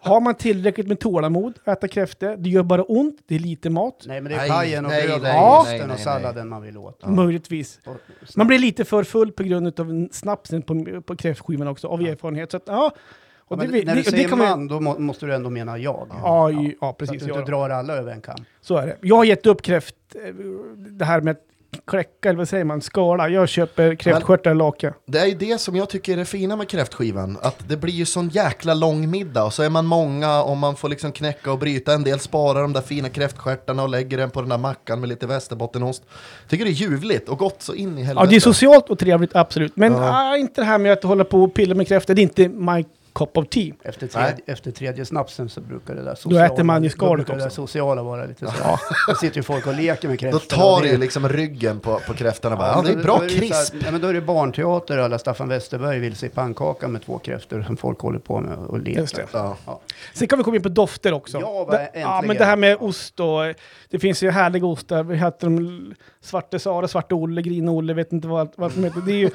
Har 0.00 0.20
man 0.20 0.34
tillräckligt 0.34 0.86
med 0.88 1.00
tålamod 1.00 1.58
att 1.64 1.78
äta 1.78 1.88
kräftor, 1.88 2.36
det 2.36 2.50
gör 2.50 2.62
bara 2.62 2.82
ont, 2.82 3.18
det 3.26 3.34
är 3.34 3.38
lite 3.38 3.70
mat. 3.70 4.04
Nej, 4.06 4.20
men 4.20 4.30
det 4.32 4.36
är 4.36 4.40
Nej, 4.40 4.50
pajen 4.50 4.84
och 4.84 4.90
nej, 4.90 5.12
och 5.14 5.22
nej, 5.22 5.40
osten 5.60 5.86
nej, 5.86 5.94
och 5.94 6.00
salladen 6.00 6.48
man 6.48 6.62
vill 6.62 6.78
åt. 6.78 7.06
Möjligtvis. 7.06 7.80
Och 7.86 7.96
Man 8.36 8.46
blir 8.46 8.58
lite 8.58 8.84
för 8.84 9.04
full 9.04 9.32
på 9.32 9.42
grund 9.42 9.80
av 9.80 10.08
snapsen 10.12 10.62
på, 10.62 11.02
på 11.06 11.16
kräftskivan 11.16 11.68
också, 11.68 11.88
av 11.88 12.00
erfarenhet. 12.00 12.50
Så 12.50 12.56
att, 12.56 12.62
ja, 12.66 12.90
och 13.38 13.58
men 13.58 13.72
det, 13.72 13.84
när 13.84 13.84
det, 13.84 13.92
du 13.94 14.02
det 14.02 14.10
säger 14.10 14.28
kan 14.28 14.38
man, 14.38 14.48
man, 14.48 14.68
då 14.68 14.80
må, 14.80 14.98
måste 14.98 15.26
du 15.26 15.34
ändå 15.34 15.50
mena 15.50 15.78
jag. 15.78 16.06
Ja, 16.10 16.50
ja, 16.50 16.62
ja, 16.62 16.70
Så 16.80 16.86
att 16.86 16.98
precis. 16.98 17.22
du 17.22 17.28
inte 17.28 17.38
Ja, 17.40 17.46
drar 17.46 17.70
alla 17.70 17.94
över 17.94 18.12
en 18.12 18.20
kam. 18.20 18.44
så 18.60 18.76
är 18.76 18.86
det. 18.86 18.96
Jag 19.00 19.16
har 19.16 19.24
gett 19.24 19.46
upp 19.46 19.62
kräft, 19.62 19.94
eh, 20.14 20.34
det 20.76 21.04
här 21.04 21.20
med 21.20 21.30
att 21.32 21.42
kläcka, 21.86 22.28
eller 22.28 22.38
vad 22.38 22.48
säger 22.48 22.64
man, 22.64 22.80
skala. 22.80 23.28
Jag 23.28 23.48
köper 23.48 23.94
kräftstjärtar 23.94 24.54
laka. 24.54 24.94
Det 25.06 25.18
är 25.18 25.26
ju 25.26 25.34
det 25.34 25.60
som 25.60 25.76
jag 25.76 25.88
tycker 25.88 26.12
är 26.12 26.16
det 26.16 26.24
fina 26.24 26.56
med 26.56 26.68
kräftskivan. 26.68 27.38
Att 27.42 27.68
det 27.68 27.76
blir 27.76 27.92
ju 27.92 28.04
sån 28.04 28.28
jäkla 28.28 28.74
lång 28.74 29.10
middag 29.10 29.44
och 29.44 29.54
så 29.54 29.62
är 29.62 29.70
man 29.70 29.86
många 29.86 30.42
och 30.42 30.56
man 30.56 30.76
får 30.76 30.88
liksom 30.88 31.12
knäcka 31.12 31.52
och 31.52 31.58
bryta. 31.58 31.92
En 31.92 32.04
del 32.04 32.20
sparar 32.20 32.62
de 32.62 32.72
där 32.72 32.80
fina 32.80 33.08
kräftstjärtarna 33.08 33.82
och 33.82 33.88
lägger 33.88 34.16
den 34.18 34.30
på 34.30 34.40
den 34.40 34.48
där 34.48 34.58
mackan 34.58 35.00
med 35.00 35.08
lite 35.08 35.26
västerbottenost. 35.26 36.02
Tycker 36.48 36.64
det 36.64 36.70
är 36.70 36.72
ljuvligt 36.72 37.28
och 37.28 37.38
gott 37.38 37.62
så 37.62 37.74
in 37.74 37.98
i 37.98 38.02
helvete. 38.02 38.24
Ja, 38.24 38.30
det 38.30 38.36
är 38.36 38.40
socialt 38.40 38.90
och 38.90 38.98
trevligt, 38.98 39.36
absolut. 39.36 39.76
Men 39.76 39.92
Ja. 39.92 40.30
ah, 40.30 40.36
inte 40.36 40.60
det 40.60 40.64
här 40.64 40.78
med 40.78 40.92
att 40.92 41.02
hålla 41.02 41.24
på 41.24 41.42
och 41.42 41.54
pilla 41.54 41.74
med 41.74 41.88
kräftor, 41.88 42.14
det 42.14 42.20
är 42.20 42.22
inte 42.22 42.48
my 42.48 42.84
cup 43.12 43.36
of 43.36 43.48
tea. 43.48 43.74
Efter 43.82 44.00
Nej. 44.14 44.24
tredje, 44.24 44.42
efter 44.54 44.70
tredje 44.70 45.04
snapsen 45.04 45.48
så 45.48 45.60
brukar 45.60 45.94
det 45.94 46.02
där 46.02 46.14
sociala, 46.14 46.46
äter 46.46 46.64
man 46.64 46.82
ju 46.82 46.88
då 46.88 46.92
skalet 46.92 47.16
brukar 47.26 47.34
det 47.34 47.40
där 47.40 47.46
också. 47.46 47.62
sociala 47.66 48.02
vara 48.02 48.24
lite 48.24 48.46
så. 48.46 48.78
Då 49.08 49.14
sitter 49.14 49.36
ju 49.36 49.42
folk 49.42 49.66
och 49.66 49.74
leker 49.74 50.08
med 50.08 50.16
Då 50.16 50.20
kräftor. 50.20 50.56
tar 50.56 50.82
det 50.82 50.88
ju 50.88 50.96
liksom 50.98 51.28
ryggen 51.28 51.80
på, 51.80 52.00
på 52.06 52.14
kräftorna. 52.14 52.56
bara, 52.56 52.66
Ja, 52.68 52.74
Ja, 52.76 52.82
det 52.82 52.90
är 52.92 52.96
då- 52.96 53.02
bra 53.02 53.16
då 53.18 53.22
det 53.22 53.28
så 53.30 53.34
här- 53.34 53.40
krisp. 53.40 53.74
Nej, 53.82 53.92
men 53.92 54.00
då 54.00 54.08
är 54.08 54.12
det 54.14 54.20
barnteater 54.20 54.98
alla 54.98 55.18
Staffan 55.18 55.48
Westerberg 55.48 55.98
vill 55.98 56.16
se 56.16 56.28
pannkaka 56.28 56.88
med 56.88 57.02
två 57.04 57.18
kräftor 57.18 57.62
som 57.62 57.76
folk 57.76 58.00
håller 58.00 58.18
på 58.18 58.40
med 58.40 58.58
och 58.58 58.78
leker. 58.80 59.00
Just 59.00 59.16
det. 59.16 59.26
Ja. 59.32 59.56
Ja. 59.66 59.80
Sen 60.14 60.28
kan 60.28 60.38
vi 60.38 60.44
komma 60.44 60.56
in 60.56 60.62
på 60.62 60.68
dofter 60.68 61.12
också. 61.12 61.40
Ja, 61.40 61.64
va, 61.64 61.72
det, 61.72 61.78
ja, 61.78 62.00
äntligen. 62.00 62.26
men 62.26 62.36
det 62.36 62.44
här 62.44 62.56
med 62.56 62.76
ost 62.80 63.20
och... 63.20 63.26
Det 63.90 63.98
finns 63.98 64.22
ju 64.22 64.30
härliga 64.30 64.66
ostar. 64.66 65.02
Vi 65.04 65.16
heter 65.16 65.46
de 65.46 65.94
Svarte 66.20 66.58
Sara, 66.58 66.88
Svarte 66.88 67.14
Olle, 67.14 67.42
Grin-Olle, 67.42 67.94
vet 67.94 68.12
inte 68.12 68.28
vad, 68.28 68.52
vad 68.56 68.72
de 68.74 68.84
heter. 68.84 69.00
Det 69.00 69.12
är 69.12 69.16
ju 69.16 69.30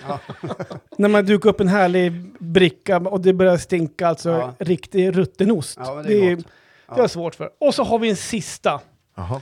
när 0.98 1.10
man 1.10 1.25
dukar 1.25 1.50
upp 1.50 1.60
en 1.60 1.68
härlig 1.68 2.12
bricka 2.40 2.98
och 2.98 3.22
det 3.22 3.34
börjar 3.34 3.57
stinka, 3.57 4.07
alltså 4.07 4.30
Ja. 4.30 4.54
riktig 4.60 5.18
rutten 5.18 5.52
ost. 5.52 5.78
Ja, 5.81 5.96
det 5.96 6.04
det, 6.07 6.13
är 6.28 6.31
är, 6.31 6.36
det 6.36 6.44
har 6.88 7.00
jag 7.00 7.12
svårt 7.12 7.36
för. 7.36 7.50
Och 7.60 7.75
så 7.75 7.84
har 7.84 8.00
vi 8.00 8.10
en 8.10 8.16
sista. 8.16 8.81
Jaha. 9.16 9.42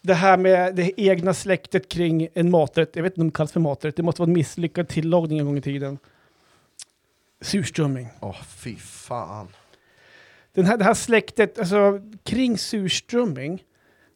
Det 0.00 0.14
här 0.14 0.36
med 0.36 0.74
det 0.74 1.00
egna 1.00 1.34
släktet 1.34 1.88
kring 1.88 2.28
en 2.34 2.50
maträtt. 2.50 2.90
Jag 2.96 3.02
vet 3.02 3.12
inte 3.12 3.20
om 3.20 3.26
det 3.26 3.34
kallas 3.36 3.52
för 3.52 3.60
maträtt. 3.60 3.96
Det 3.96 4.02
måste 4.02 4.20
vara 4.22 4.28
en 4.28 4.34
misslyckad 4.34 4.88
tillagning 4.88 5.38
en 5.38 5.46
gång 5.46 5.58
i 5.58 5.62
tiden. 5.62 5.98
Surströmming. 7.40 8.08
Åh, 8.20 8.36
fy 8.48 8.76
fan. 8.76 9.48
Den 10.52 10.64
här, 10.66 10.76
det 10.76 10.84
här 10.84 10.94
släktet, 10.94 11.58
alltså 11.58 12.00
kring 12.24 12.58
surströmming, 12.58 13.62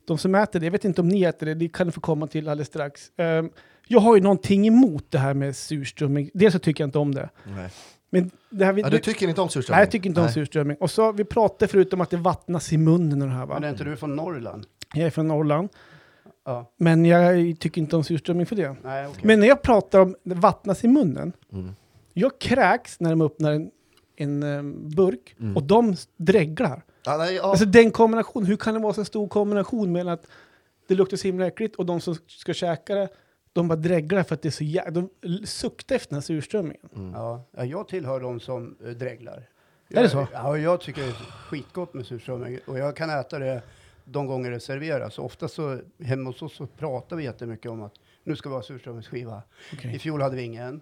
de 0.04 0.18
som 0.18 0.34
äter 0.34 0.60
det, 0.60 0.66
jag 0.66 0.70
vet 0.72 0.84
inte 0.84 1.00
om 1.00 1.08
ni 1.08 1.22
äter 1.22 1.46
det, 1.46 1.54
det 1.54 1.68
kan 1.68 1.86
ni 1.86 1.92
få 1.92 2.00
komma 2.00 2.26
till 2.26 2.48
alldeles 2.48 2.68
strax. 2.68 3.12
Ehm, 3.16 3.50
jag 3.88 4.00
har 4.00 4.16
ju 4.16 4.22
någonting 4.22 4.66
emot 4.66 5.04
det 5.08 5.18
här 5.18 5.34
med 5.34 5.56
surströmming. 5.56 6.30
Dels 6.34 6.52
så 6.52 6.58
tycker 6.58 6.82
jag 6.84 6.88
inte 6.88 6.98
om 6.98 7.14
det. 7.14 7.28
Nej. 7.44 7.70
Men 8.10 8.30
det 8.50 8.64
här, 8.64 8.72
vi, 8.72 8.82
Ja, 8.82 8.90
du 8.90 8.98
tycker 8.98 9.28
inte 9.28 9.40
om 9.40 9.48
surströmming? 9.48 9.76
nej, 9.76 9.82
jag 9.84 9.90
tycker 9.90 10.08
inte 10.08 10.20
om 10.20 10.26
Nej. 10.26 10.34
surströmming. 10.34 10.76
Och 10.80 10.90
så, 10.90 11.12
vi 11.12 11.24
pratade 11.24 11.68
förut 11.68 11.92
om 11.92 12.00
att 12.00 12.10
det 12.10 12.16
vattnas 12.16 12.72
i 12.72 12.78
munnen 12.78 13.22
och 13.22 13.28
det 13.28 13.34
här 13.34 13.46
va? 13.46 13.54
Men 13.54 13.64
är 13.64 13.68
inte 13.70 13.84
du 13.84 13.96
från 13.96 14.16
Norrland? 14.16 14.66
Jag 14.94 15.06
är 15.06 15.10
från 15.10 15.28
Norrland, 15.28 15.68
Ja. 16.44 16.72
men 16.76 17.04
jag 17.04 17.56
tycker 17.60 17.80
inte 17.80 17.96
om 17.96 18.04
surströmming 18.04 18.46
för 18.46 18.56
det. 18.56 18.76
Nej, 18.84 19.06
okej. 19.06 19.20
Men 19.24 19.40
när 19.40 19.46
jag 19.46 19.62
pratar 19.62 20.00
om 20.00 20.16
det 20.24 20.34
vattnas 20.34 20.84
i 20.84 20.88
munnen, 20.88 21.32
Mm. 21.52 21.70
jag 22.12 22.38
kräks 22.40 23.00
när 23.00 23.10
de 23.10 23.20
öppnar 23.20 23.52
en, 23.52 23.70
en 24.16 24.42
em, 24.42 24.90
burk 24.90 25.34
Mm. 25.40 25.56
och 25.56 25.62
de 25.62 25.96
dreglar. 26.16 26.82
Ja, 27.02 27.16
nej, 27.16 27.34
ja. 27.34 27.42
Alltså 27.42 27.64
den 27.64 27.90
kombinationen, 27.90 28.46
hur 28.46 28.56
kan 28.56 28.74
det 28.74 28.80
vara 28.80 28.92
så 28.92 29.04
stor 29.04 29.28
kombination 29.28 29.92
mellan 29.92 30.14
att 30.14 30.26
det 30.86 30.94
luktar 30.94 31.16
så 31.16 31.26
himla 31.26 31.46
äckligt 31.46 31.76
och 31.76 31.86
de 31.86 32.00
som 32.00 32.14
ska 32.26 32.54
käka 32.54 32.94
det, 32.94 33.08
de 33.52 33.68
bara 33.68 33.76
dreglar 33.76 34.22
för 34.22 34.34
att 34.34 34.42
det 34.42 34.48
är 34.48 34.50
så 34.50 34.64
jävla... 34.64 34.90
De 35.20 35.46
suktar 35.46 35.96
efter 35.96 36.10
den 36.10 36.16
här 36.16 36.22
surströmmingen. 36.22 36.88
Mm. 36.96 37.12
Ja, 37.12 37.44
ja, 37.52 37.64
jag 37.64 37.88
tillhör 37.88 38.20
de 38.20 38.40
som 38.40 38.76
uh, 38.84 38.90
dreglar. 38.90 39.36
Är 39.36 39.44
jag, 39.88 40.04
det 40.04 40.08
så? 40.08 40.26
Ja, 40.32 40.58
jag 40.58 40.80
tycker 40.80 41.02
det 41.02 41.08
är 41.08 41.12
skitgott 41.12 41.94
med 41.94 42.06
surströmming 42.06 42.58
och 42.66 42.78
jag 42.78 42.96
kan 42.96 43.10
äta 43.10 43.38
det 43.38 43.62
de 44.04 44.26
gånger 44.26 44.50
det 44.50 44.60
serveras. 44.60 45.18
Ofta 45.18 45.48
så 45.48 45.78
hemma 46.02 46.30
hos 46.30 46.42
oss 46.42 46.56
så 46.56 46.66
pratar 46.66 47.16
vi 47.16 47.24
jättemycket 47.24 47.70
om 47.70 47.82
att 47.82 47.94
nu 48.24 48.36
ska 48.36 48.48
vi 48.48 48.54
ha 48.54 48.62
surströmmingsskiva. 48.62 49.42
I 49.82 49.98
fjol 49.98 50.22
hade 50.22 50.36
vi 50.36 50.42
ingen. 50.42 50.80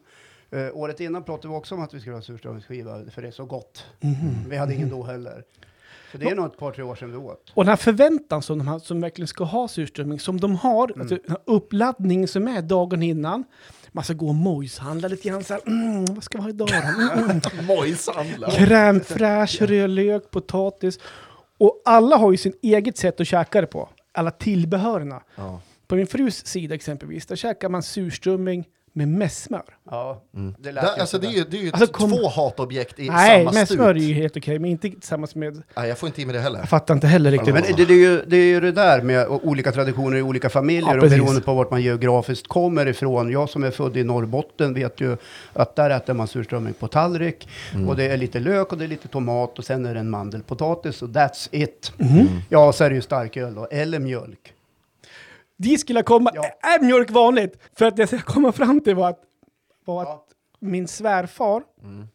Uh, 0.54 0.68
året 0.72 1.00
innan 1.00 1.24
pratade 1.24 1.48
vi 1.48 1.54
också 1.54 1.74
om 1.74 1.82
att 1.82 1.94
vi 1.94 2.00
skulle 2.00 2.16
ha 2.16 2.22
surströmmingsskiva 2.22 3.04
för 3.10 3.22
det 3.22 3.28
är 3.28 3.32
så 3.32 3.44
gott. 3.44 3.86
Vi 4.48 4.56
hade 4.56 4.74
ingen 4.74 4.90
då 4.90 5.02
heller. 5.02 5.44
Så 6.12 6.18
det 6.18 6.26
är 6.30 6.34
nog 6.34 6.46
ett 6.46 6.56
par, 6.58 6.72
tre 6.72 6.82
år 6.84 6.94
sedan 6.94 7.10
vi 7.10 7.16
åt. 7.16 7.52
Och 7.54 7.64
den 7.64 7.68
här 7.68 7.76
förväntan 7.76 8.42
som 8.42 8.58
de 8.58 8.68
har, 8.68 8.78
som 8.78 9.00
verkligen 9.00 9.28
ska 9.28 9.44
ha 9.44 9.68
surströmming, 9.68 10.20
som 10.20 10.40
de 10.40 10.56
har, 10.56 10.88
Mm. 10.94 11.00
alltså, 11.00 11.18
uppladdningen 11.44 12.28
som 12.28 12.48
är 12.48 12.62
dagen 12.62 13.02
innan, 13.02 13.44
man 13.92 14.04
ska 14.04 14.12
gå 14.12 14.28
och 14.28 14.34
mojshandla 14.34 15.08
lite 15.08 15.28
grann 15.28 15.44
så 15.44 15.54
här, 15.54 15.62
mm, 15.66 16.04
vad 16.04 16.24
ska 16.24 16.38
vi 16.38 16.42
ha 16.42 16.50
idag? 16.50 16.68
Mm. 16.70 17.40
Mojsandla. 17.66 18.48
Crème 18.48 19.00
fraîche, 19.00 19.66
rödlök, 19.66 20.30
potatis. 20.30 20.98
Och 21.58 21.82
alla 21.84 22.16
har 22.16 22.30
ju 22.30 22.36
sin 22.36 22.52
eget 22.62 22.96
sätt 22.98 23.20
att 23.20 23.26
käka 23.26 23.60
det 23.60 23.66
på, 23.66 23.88
alla 24.12 24.30
tillbehörerna. 24.30 25.22
Ja. 25.36 25.60
På 25.86 25.94
min 25.96 26.06
frus 26.06 26.46
sida 26.46 26.74
exempelvis, 26.74 27.26
där 27.26 27.36
käkar 27.36 27.68
man 27.68 27.82
surströmming 27.82 28.64
med 28.98 29.08
mässmör. 29.08 29.62
Ja, 29.90 30.22
Mm. 30.34 30.54
det 30.58 30.72
lät 30.72 30.84
inte 30.84 31.00
alltså, 31.00 31.18
det 31.18 31.26
är 31.26 31.30
ju, 31.30 31.44
det 31.50 31.56
är 31.56 31.62
ju 31.62 31.70
Alltså, 31.72 31.86
kom- 31.86 32.10
två 32.10 32.28
hatobjekt 32.28 32.98
i 32.98 33.08
Nej, 33.08 33.38
samma 33.44 33.52
mässmör 33.60 33.88
är 33.94 33.94
stut. 33.98 34.08
ju 34.10 34.14
helt 34.14 34.36
okej, 34.36 34.58
men 34.58 34.70
inte 34.70 34.90
tillsammans 34.90 35.34
med... 35.34 35.62
Nej, 35.76 35.88
jag 35.88 35.98
får 35.98 36.06
inte 36.06 36.22
i 36.22 36.26
mig 36.26 36.34
det 36.34 36.40
heller. 36.40 36.58
Jag 36.58 36.68
fattar 36.68 36.94
inte 36.94 37.06
heller 37.06 37.30
riktigt. 37.30 37.54
Men 37.54 37.62
det, 37.76 37.84
det, 37.84 37.92
är 37.92 37.96
ju, 37.98 38.22
det 38.26 38.36
är 38.36 38.44
ju 38.44 38.60
det 38.60 38.72
där 38.72 39.02
med 39.02 39.26
o- 39.28 39.40
olika 39.42 39.72
traditioner 39.72 40.16
i 40.16 40.22
olika 40.22 40.48
familjer 40.48 40.90
Ja, 40.90 40.94
och 40.96 41.00
precis. 41.02 41.18
beroende 41.18 41.40
på 41.40 41.54
vart 41.54 41.70
man 41.70 41.82
geografiskt 41.82 42.48
kommer 42.48 42.86
ifrån. 42.86 43.30
Jag 43.32 43.48
som 43.48 43.64
är 43.64 43.70
född 43.70 43.96
i 43.96 44.04
Norrbotten 44.04 44.74
vet 44.74 45.00
ju 45.00 45.16
att 45.52 45.76
där 45.76 45.90
äter 45.90 46.14
man 46.14 46.28
surströmming 46.28 46.74
på 46.74 46.88
tallrik 46.88 47.48
Mm. 47.74 47.88
och 47.88 47.96
det 47.96 48.04
är 48.04 48.16
lite 48.16 48.40
lök 48.40 48.72
och 48.72 48.78
det 48.78 48.84
är 48.84 48.88
lite 48.88 49.08
tomat 49.08 49.58
och 49.58 49.64
sen 49.64 49.86
är 49.86 49.94
det 49.94 50.00
en 50.00 50.10
mandelpotatis 50.10 51.02
och 51.02 51.08
that's 51.08 51.48
it. 51.52 51.92
Mhm. 51.96 52.28
Ja, 52.48 52.72
så 52.72 52.84
är 52.84 52.88
det 52.90 52.94
ju 52.96 53.02
starköl 53.02 53.54
då, 53.54 53.66
eller 53.70 53.98
mjölk. 53.98 54.52
Dit 55.58 55.80
skulle 55.80 55.98
jag 55.98 56.06
komma. 56.06 56.30
Ja. 56.34 56.42
Är 56.44 56.84
mjölk 56.84 57.10
vanligt? 57.10 57.58
För 57.78 57.84
att 57.86 57.96
det 57.96 58.02
jag 58.02 58.08
ska 58.08 58.32
komma 58.32 58.52
fram 58.52 58.80
till 58.80 58.94
var 58.94 59.08
att, 59.10 59.20
var 59.84 60.02
att 60.02 60.24
min 60.60 60.88
svärfar, 60.88 61.62
Mm. 61.82 62.08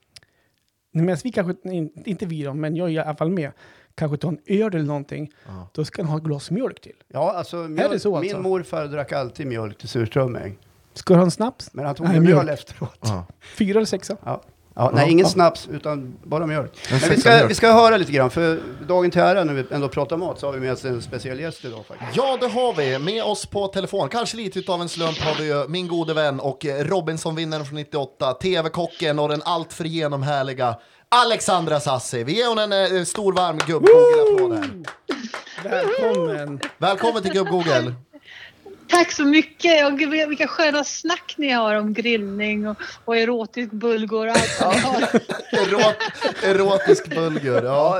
medan 0.91 1.17
vi 1.23 1.31
kanske, 1.31 1.69
in- 1.69 2.03
inte 2.05 2.25
vi 2.25 2.43
då, 2.43 2.53
men 2.53 2.75
jag 2.75 2.87
är 2.89 2.91
i 2.93 2.99
alla 2.99 3.15
fall 3.15 3.29
med, 3.29 3.51
kanske 3.95 4.17
tar 4.17 4.29
en 4.29 4.39
öl 4.47 4.75
eller 4.75 4.85
någonting, 4.85 5.31
Ja. 5.47 5.67
då 5.73 5.85
ska 5.85 6.01
han 6.01 6.09
ha 6.11 6.17
ett 6.17 6.23
glas 6.23 6.51
mjölk 6.51 6.81
till. 6.81 6.95
Ja, 7.07 7.31
alltså, 7.33 7.55
mjöl, 7.55 7.91
det 7.91 7.99
så 7.99 8.15
alltså? 8.17 8.33
min 8.35 8.43
morfar 8.43 8.85
drack 8.87 9.11
alltid 9.11 9.47
mjölk 9.47 9.77
till 9.77 9.89
surströmming. 9.89 10.57
Ska 10.93 11.13
du 11.13 11.17
ha 11.17 11.25
en 11.25 11.31
snaps? 11.31 11.69
Men 11.73 11.85
han 11.85 11.95
tog 11.95 12.07
Nej, 12.07 12.17
en 12.17 12.23
mjölk. 12.23 12.35
mjöl 12.43 12.49
efteråt. 12.53 12.97
Ja. 13.01 13.25
Fyra 13.57 13.77
eller 13.77 13.85
sexa? 13.85 14.17
Ja. 14.23 14.41
Ja, 14.75 14.91
nej, 14.93 15.11
ingen 15.11 15.25
snaps, 15.25 15.67
utan 15.71 16.17
bara 16.23 16.47
mjölk. 16.47 16.71
En 16.89 16.99
Men 16.99 17.09
vi 17.09 17.17
ska, 17.21 17.47
vi 17.47 17.55
ska 17.55 17.71
höra 17.71 17.97
lite 17.97 18.11
grann, 18.11 18.29
för 18.29 18.59
dagen 18.87 19.11
till 19.11 19.21
ära, 19.21 19.43
när 19.43 19.53
vi 19.53 19.65
ändå 19.71 19.89
pratar 19.89 20.17
mat, 20.17 20.39
så 20.39 20.45
har 20.45 20.53
vi 20.53 20.59
med 20.59 20.73
oss 20.73 20.85
en 20.85 21.01
speciell 21.01 21.39
gäst 21.39 21.65
idag 21.65 21.85
faktiskt. 21.85 22.15
Ja, 22.15 22.37
det 22.41 22.47
har 22.47 22.73
vi. 22.73 22.99
Med 22.99 23.23
oss 23.23 23.45
på 23.45 23.67
telefon, 23.67 24.09
kanske 24.09 24.37
lite 24.37 24.59
utav 24.59 24.81
en 24.81 24.89
slump, 24.89 25.17
har 25.17 25.35
vi 25.35 25.47
ju 25.47 25.67
min 25.67 25.87
gode 25.87 26.13
vän 26.13 26.39
och 26.39 26.65
eh, 26.65 26.85
Robinson-vinnaren 26.85 27.65
från 27.65 27.75
98, 27.75 28.33
TV-kocken 28.33 29.19
och 29.19 29.29
den 29.29 29.41
alltför 29.45 29.83
genomhärliga 29.83 30.75
Alexandra 31.09 31.79
Sassi. 31.79 32.23
Vi 32.23 32.37
ger 32.37 32.47
hon 32.47 32.57
en 32.57 32.97
eh, 32.97 33.03
stor 33.03 33.33
varm 33.33 33.57
gubb-Google-applåd 33.57 34.53
här. 34.57 34.69
Välkommen! 35.63 36.59
Välkommen 36.77 37.21
till 37.21 37.31
gubb-Google. 37.31 37.93
Tack 38.93 39.11
så 39.11 39.23
mycket! 39.25 39.97
Gud, 39.97 40.29
vilka 40.29 40.47
sköna 40.47 40.83
snack 40.83 41.33
ni 41.37 41.49
har 41.49 41.75
om 41.75 41.93
grillning 41.93 42.67
och, 42.67 42.77
och 43.05 43.17
erotisk 43.17 43.71
bulgur 43.71 44.27
och 44.27 44.31
allt 44.31 44.61
vad 44.61 44.75
ni 44.75 44.81
har. 44.81 45.01
Erot, 45.53 45.95
erotisk 46.43 47.07
bulgur. 47.15 47.63
Ja. 47.63 47.99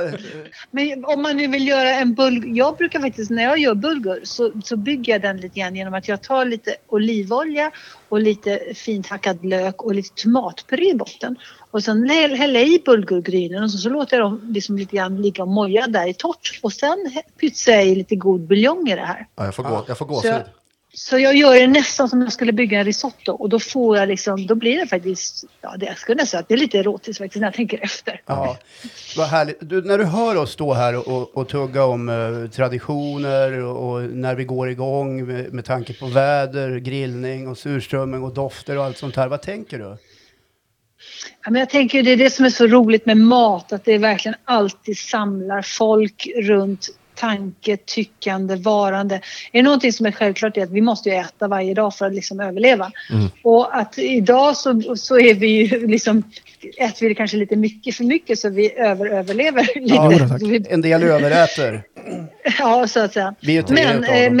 Men 0.70 1.04
om 1.04 1.22
man 1.22 1.36
nu 1.36 1.46
vill 1.46 1.68
göra 1.68 1.90
en 1.90 2.14
bulgur. 2.14 2.56
Jag 2.56 2.76
brukar 2.76 3.00
faktiskt 3.00 3.30
när 3.30 3.42
jag 3.42 3.58
gör 3.58 3.74
bulgur 3.74 4.20
så, 4.24 4.52
så 4.64 4.76
bygger 4.76 5.12
jag 5.12 5.22
den 5.22 5.36
lite 5.36 5.60
grann 5.60 5.76
genom 5.76 5.94
att 5.94 6.08
jag 6.08 6.22
tar 6.22 6.44
lite 6.44 6.76
olivolja 6.88 7.70
och 8.08 8.20
lite 8.20 8.60
fint 8.74 9.06
hackad 9.06 9.44
lök 9.44 9.82
och 9.82 9.94
lite 9.94 10.22
tomatpuré 10.22 10.90
i 10.90 10.94
botten. 10.94 11.36
Och 11.70 11.84
sen 11.84 12.10
hä- 12.10 12.34
häller 12.36 12.60
jag 12.60 12.68
i 12.68 12.82
bulgurgrynen 12.84 13.62
och 13.62 13.70
så, 13.70 13.78
så 13.78 13.88
låter 13.88 14.16
jag 14.18 14.26
dem 14.26 14.40
liksom 14.54 14.78
lite 14.78 14.96
grann 14.96 15.22
ligga 15.22 15.42
och 15.42 15.48
moja 15.48 15.86
där 15.86 16.08
i 16.08 16.14
torrt. 16.14 16.58
Och 16.62 16.72
sen 16.72 17.12
pytsar 17.40 17.72
jag 17.72 17.86
i 17.86 17.94
lite 17.94 18.16
god 18.16 18.40
buljong 18.40 18.88
i 18.88 18.94
det 18.94 19.00
här. 19.04 19.26
Ja, 19.36 19.44
jag 19.44 19.54
får, 19.54 19.62
gå, 19.62 19.84
jag 19.88 19.98
får 19.98 20.06
gåshud. 20.06 20.32
Så 20.96 21.18
jag 21.18 21.36
gör 21.36 21.54
det 21.54 21.66
nästan 21.66 22.08
som 22.08 22.22
jag 22.22 22.32
skulle 22.32 22.52
bygga 22.52 22.78
en 22.78 22.84
risotto 22.84 23.32
och 23.32 23.48
då 23.48 23.60
får 23.60 23.96
jag 23.96 24.08
liksom, 24.08 24.46
då 24.46 24.54
blir 24.54 24.80
det 24.80 24.86
faktiskt, 24.86 25.44
ja 25.60 25.74
det 25.76 25.86
jag 25.86 25.98
skulle 25.98 26.16
nästan 26.16 26.26
säga 26.26 26.40
att 26.40 26.48
det 26.48 26.54
är 26.54 26.58
lite 26.58 26.78
erotiskt 26.78 27.18
faktiskt 27.18 27.40
när 27.40 27.46
jag 27.46 27.54
tänker 27.54 27.84
efter. 27.84 28.20
ja. 28.26 28.56
Vad 29.16 29.26
härligt. 29.26 29.56
Du, 29.60 29.82
när 29.82 29.98
du 29.98 30.04
hör 30.04 30.36
oss 30.36 30.52
stå 30.52 30.74
här 30.74 30.96
och, 30.96 31.08
och, 31.08 31.36
och 31.36 31.48
tugga 31.48 31.84
om 31.84 32.08
eh, 32.08 32.50
traditioner 32.50 33.58
och, 33.60 33.90
och 33.90 34.02
när 34.02 34.34
vi 34.34 34.44
går 34.44 34.70
igång 34.70 35.26
med, 35.26 35.52
med 35.52 35.64
tanke 35.64 35.94
på 35.94 36.06
väder, 36.06 36.78
grillning 36.78 37.48
och 37.48 37.58
surströmming 37.58 38.22
och 38.22 38.34
dofter 38.34 38.78
och 38.78 38.84
allt 38.84 38.98
sånt 38.98 39.16
här, 39.16 39.28
vad 39.28 39.42
tänker 39.42 39.78
du? 39.78 39.96
Ja, 41.44 41.50
men 41.50 41.54
jag 41.54 41.70
tänker 41.70 42.02
det 42.02 42.12
är 42.12 42.16
det 42.16 42.30
som 42.30 42.44
är 42.44 42.50
så 42.50 42.66
roligt 42.66 43.06
med 43.06 43.16
mat, 43.16 43.72
att 43.72 43.84
det 43.84 43.98
verkligen 43.98 44.36
alltid 44.44 44.98
samlar 44.98 45.62
folk 45.62 46.28
runt 46.36 46.88
tanke, 47.14 47.76
tyckande, 47.76 48.56
varande. 48.56 49.14
Är 49.14 49.20
det 49.52 49.62
någonting 49.62 49.92
som 49.92 50.06
är 50.06 50.12
självklart 50.12 50.56
är 50.56 50.62
att 50.62 50.70
vi 50.70 50.80
måste 50.80 51.08
ju 51.08 51.14
äta 51.14 51.48
varje 51.48 51.74
dag 51.74 51.94
för 51.94 52.06
att 52.06 52.14
liksom 52.14 52.40
överleva. 52.40 52.92
Mm. 53.10 53.28
Och 53.42 53.76
att 53.76 53.98
idag 53.98 54.56
så, 54.56 54.96
så 54.96 55.18
är 55.18 55.34
vi 55.34 55.46
ju 55.46 55.86
liksom, 55.86 56.22
äter 56.78 57.00
vi 57.00 57.08
det 57.08 57.14
kanske 57.14 57.36
lite 57.36 57.56
mycket 57.56 57.96
för 57.96 58.04
mycket 58.04 58.38
så 58.38 58.48
vi 58.48 58.78
överöverlever 58.78 59.80
lite. 59.80 59.94
Ja, 59.94 60.70
En 60.74 60.80
del 60.80 61.02
överäter. 61.02 61.82
ja, 62.58 62.86
så 62.88 63.00
att 63.00 63.12
säga. 63.12 63.34
Vi 63.40 63.56
är 63.56 63.62
tre 63.62 63.74
Men 63.74 64.04
eh, 64.04 64.24
dem. 64.24 64.40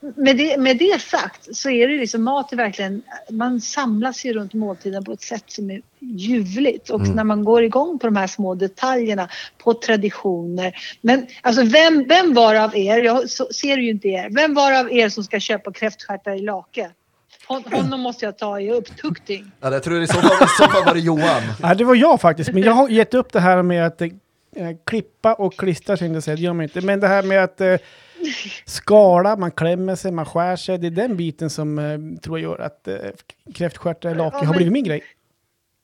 Med, 0.00 0.18
med, 0.18 0.36
det, 0.36 0.58
med 0.58 0.78
det 0.78 1.02
sagt 1.02 1.56
så 1.56 1.70
är 1.70 1.88
det 1.88 1.96
liksom 1.96 2.22
mat 2.22 2.52
är 2.52 2.56
verkligen, 2.56 3.02
man 3.30 3.60
samlas 3.60 4.24
ju 4.24 4.32
runt 4.32 4.54
måltiden 4.54 5.04
på 5.04 5.12
ett 5.12 5.22
sätt 5.22 5.44
som 5.46 5.70
är 5.70 5.82
ljuvligt 5.98 6.90
och 6.90 7.08
när 7.08 7.24
man 7.24 7.44
går 7.44 7.64
igång 7.64 7.98
på 7.98 8.06
de 8.06 8.16
här 8.16 8.26
små 8.26 8.54
detaljerna, 8.54 9.28
på 9.58 9.74
traditioner. 9.74 10.76
Men 11.00 11.26
alltså 11.40 11.62
vem, 11.62 12.04
vem 12.08 12.34
var 12.34 12.54
av 12.54 12.76
er, 12.76 13.02
jag 13.02 13.30
så, 13.30 13.46
ser 13.52 13.76
ju 13.76 13.90
inte 13.90 14.08
er, 14.08 14.30
vem 14.30 14.54
var 14.54 14.72
av 14.72 14.92
er 14.92 15.08
som 15.08 15.24
ska 15.24 15.40
köpa 15.40 15.72
kräftstjärtar 15.72 16.36
i 16.36 16.42
lake? 16.42 16.90
Hon, 17.46 17.64
honom 17.72 18.00
måste 18.00 18.24
jag 18.24 18.38
ta 18.38 18.60
i 18.60 18.70
upptukting. 18.70 19.50
Ja, 19.60 19.72
jag 19.72 19.82
tror 19.82 20.02
i 20.02 20.06
så 20.06 20.12
fall, 20.12 20.24
i 20.24 20.48
så 20.58 20.64
fall 20.64 20.84
var 20.84 20.94
det 20.94 21.00
Johan. 21.00 21.42
Ja, 21.62 21.74
det 21.74 21.84
var 21.84 21.94
jag 21.94 22.20
faktiskt, 22.20 22.52
men 22.52 22.62
jag 22.62 22.72
har 22.72 22.88
gett 22.88 23.14
upp 23.14 23.32
det 23.32 23.40
här 23.40 23.62
med 23.62 23.86
att 23.86 24.00
eh, 24.00 24.08
klippa 24.84 25.34
och 25.34 25.56
klistra, 25.56 25.96
tänkte 25.96 26.14
jag 26.14 26.22
säga, 26.22 26.36
det 26.36 26.42
gör 26.42 26.52
man 26.52 26.62
inte. 26.62 26.80
Men 26.80 27.00
det 27.00 27.08
här 27.08 27.22
med 27.22 27.44
att 27.44 27.60
eh, 27.60 27.76
skala, 28.64 29.36
man 29.36 29.50
klämmer 29.50 29.96
sig, 29.96 30.12
man 30.12 30.26
skär 30.26 30.56
sig, 30.56 30.78
det 30.78 30.86
är 30.86 30.90
den 30.90 31.16
biten 31.16 31.50
som 31.50 31.78
eh, 31.78 32.20
tror 32.22 32.38
jag 32.38 32.50
gör 32.50 32.58
att 32.58 32.88
eh, 32.88 32.96
kräftstjärtar 33.54 34.10
i 34.10 34.14
lake 34.14 34.36
Ja, 34.40 34.46
har 34.46 34.54
blivit 34.54 34.72
min 34.72 34.84
grej. 34.84 35.02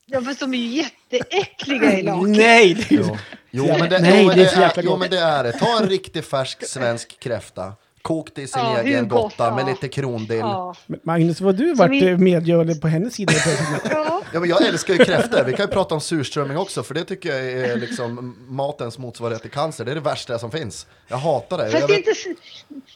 Ja 0.06 0.20
fast 0.20 0.40
de 0.40 0.54
är 0.54 0.58
ju 0.58 0.82
jätteäckliga 0.82 1.98
i 1.98 2.02
lake. 2.02 2.26
Nej! 2.28 2.74
Det 2.74 2.94
är, 2.94 2.98
Jo, 3.00 3.16
jo, 3.50 3.66
men 3.78 3.90
det, 3.90 3.98
Nej, 3.98 4.20
jo, 4.22 4.26
men 4.28 4.36
det 4.36 4.44
är 4.44 4.56
det, 4.56 4.60
jäkla 4.60 4.82
är, 4.82 4.86
jo 4.86 4.96
men 4.96 5.10
det 5.10 5.18
är 5.18 5.44
det. 5.44 5.52
Ta 5.52 5.78
en 5.82 5.88
riktig 5.88 6.24
färsk 6.24 6.66
svensk 6.66 7.20
kräfta. 7.20 7.72
Kok 8.06 8.34
det 8.34 8.42
i 8.42 8.46
sin 8.46 8.62
Ja, 8.62 8.80
egen 8.80 9.08
gott, 9.08 9.22
gotta 9.22 9.54
med 9.54 9.62
ja. 9.64 9.68
lite 9.68 9.88
krondill. 9.88 10.38
Ja. 10.38 10.75
Ja. 10.86 10.96
Magnus, 11.02 11.40
vad 11.40 11.56
du 11.56 11.75
varit 11.75 12.02
vi- 12.02 12.08
eh, 12.08 12.18
medgörlig 12.18 12.80
på 12.80 12.88
hennes 12.88 13.14
sida 13.14 13.32
plötsligt. 13.32 13.92
Ja. 14.32 14.40
men 14.40 14.48
jag 14.48 14.66
älskar 14.66 14.94
ju 14.94 15.04
kräftor. 15.04 15.44
Vi 15.44 15.52
kan 15.52 15.66
ju 15.66 15.72
prata 15.72 15.94
om 15.94 16.00
surströmming 16.00 16.56
också, 16.58 16.82
för 16.82 16.94
det 16.94 17.04
tycker 17.04 17.28
jag 17.28 17.44
är 17.70 17.76
liksom 17.76 18.36
matens 18.48 18.98
motsvarighet 18.98 19.42
till 19.42 19.50
cancer. 19.50 19.84
Det 19.84 19.90
är 19.90 19.94
det 19.94 20.00
värsta 20.00 20.38
som 20.38 20.50
finns. 20.50 20.86
Jag 21.08 21.16
hatar 21.16 21.58
det. 21.58 21.64
Jag 21.64 21.72
det 21.72 21.78
är 21.78 21.88
vet, 21.88 21.98
inte, 21.98 22.40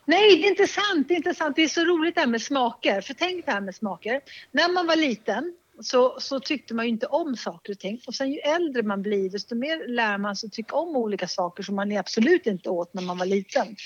nej, 0.04 0.36
det 0.36 0.46
är 0.46 0.50
inte 0.50 0.66
sant. 0.66 1.08
Det 1.08 1.14
är 1.14 1.16
inte 1.16 1.34
sant. 1.34 1.56
Det 1.56 1.62
är 1.62 1.68
så 1.68 1.80
roligt 1.84 2.14
det 2.14 2.20
här 2.20 2.28
med 2.28 2.42
smaker. 2.42 3.00
För 3.00 3.14
tänk 3.14 3.46
det 3.46 3.52
här 3.52 3.60
med 3.60 3.74
smaker. 3.74 4.20
När 4.52 4.72
man 4.72 4.86
var 4.86 4.96
liten 4.96 5.52
så, 5.82 6.20
så 6.20 6.40
tyckte 6.40 6.74
man 6.74 6.84
ju 6.84 6.90
inte 6.90 7.06
om 7.06 7.36
saker 7.36 7.72
och 7.72 7.78
ting. 7.78 8.00
Och 8.06 8.14
sen 8.14 8.32
ju 8.32 8.38
äldre 8.38 8.82
man 8.82 9.02
blir 9.02 9.30
desto 9.30 9.54
mer 9.54 9.88
lär 9.88 10.18
man 10.18 10.36
sig 10.36 10.50
tycka 10.50 10.76
om 10.76 10.96
olika 10.96 11.28
saker 11.28 11.62
som 11.62 11.76
man 11.76 11.96
absolut 11.96 12.46
inte 12.46 12.70
åt 12.70 12.94
när 12.94 13.02
man 13.02 13.18
var 13.18 13.26
liten. 13.26 13.76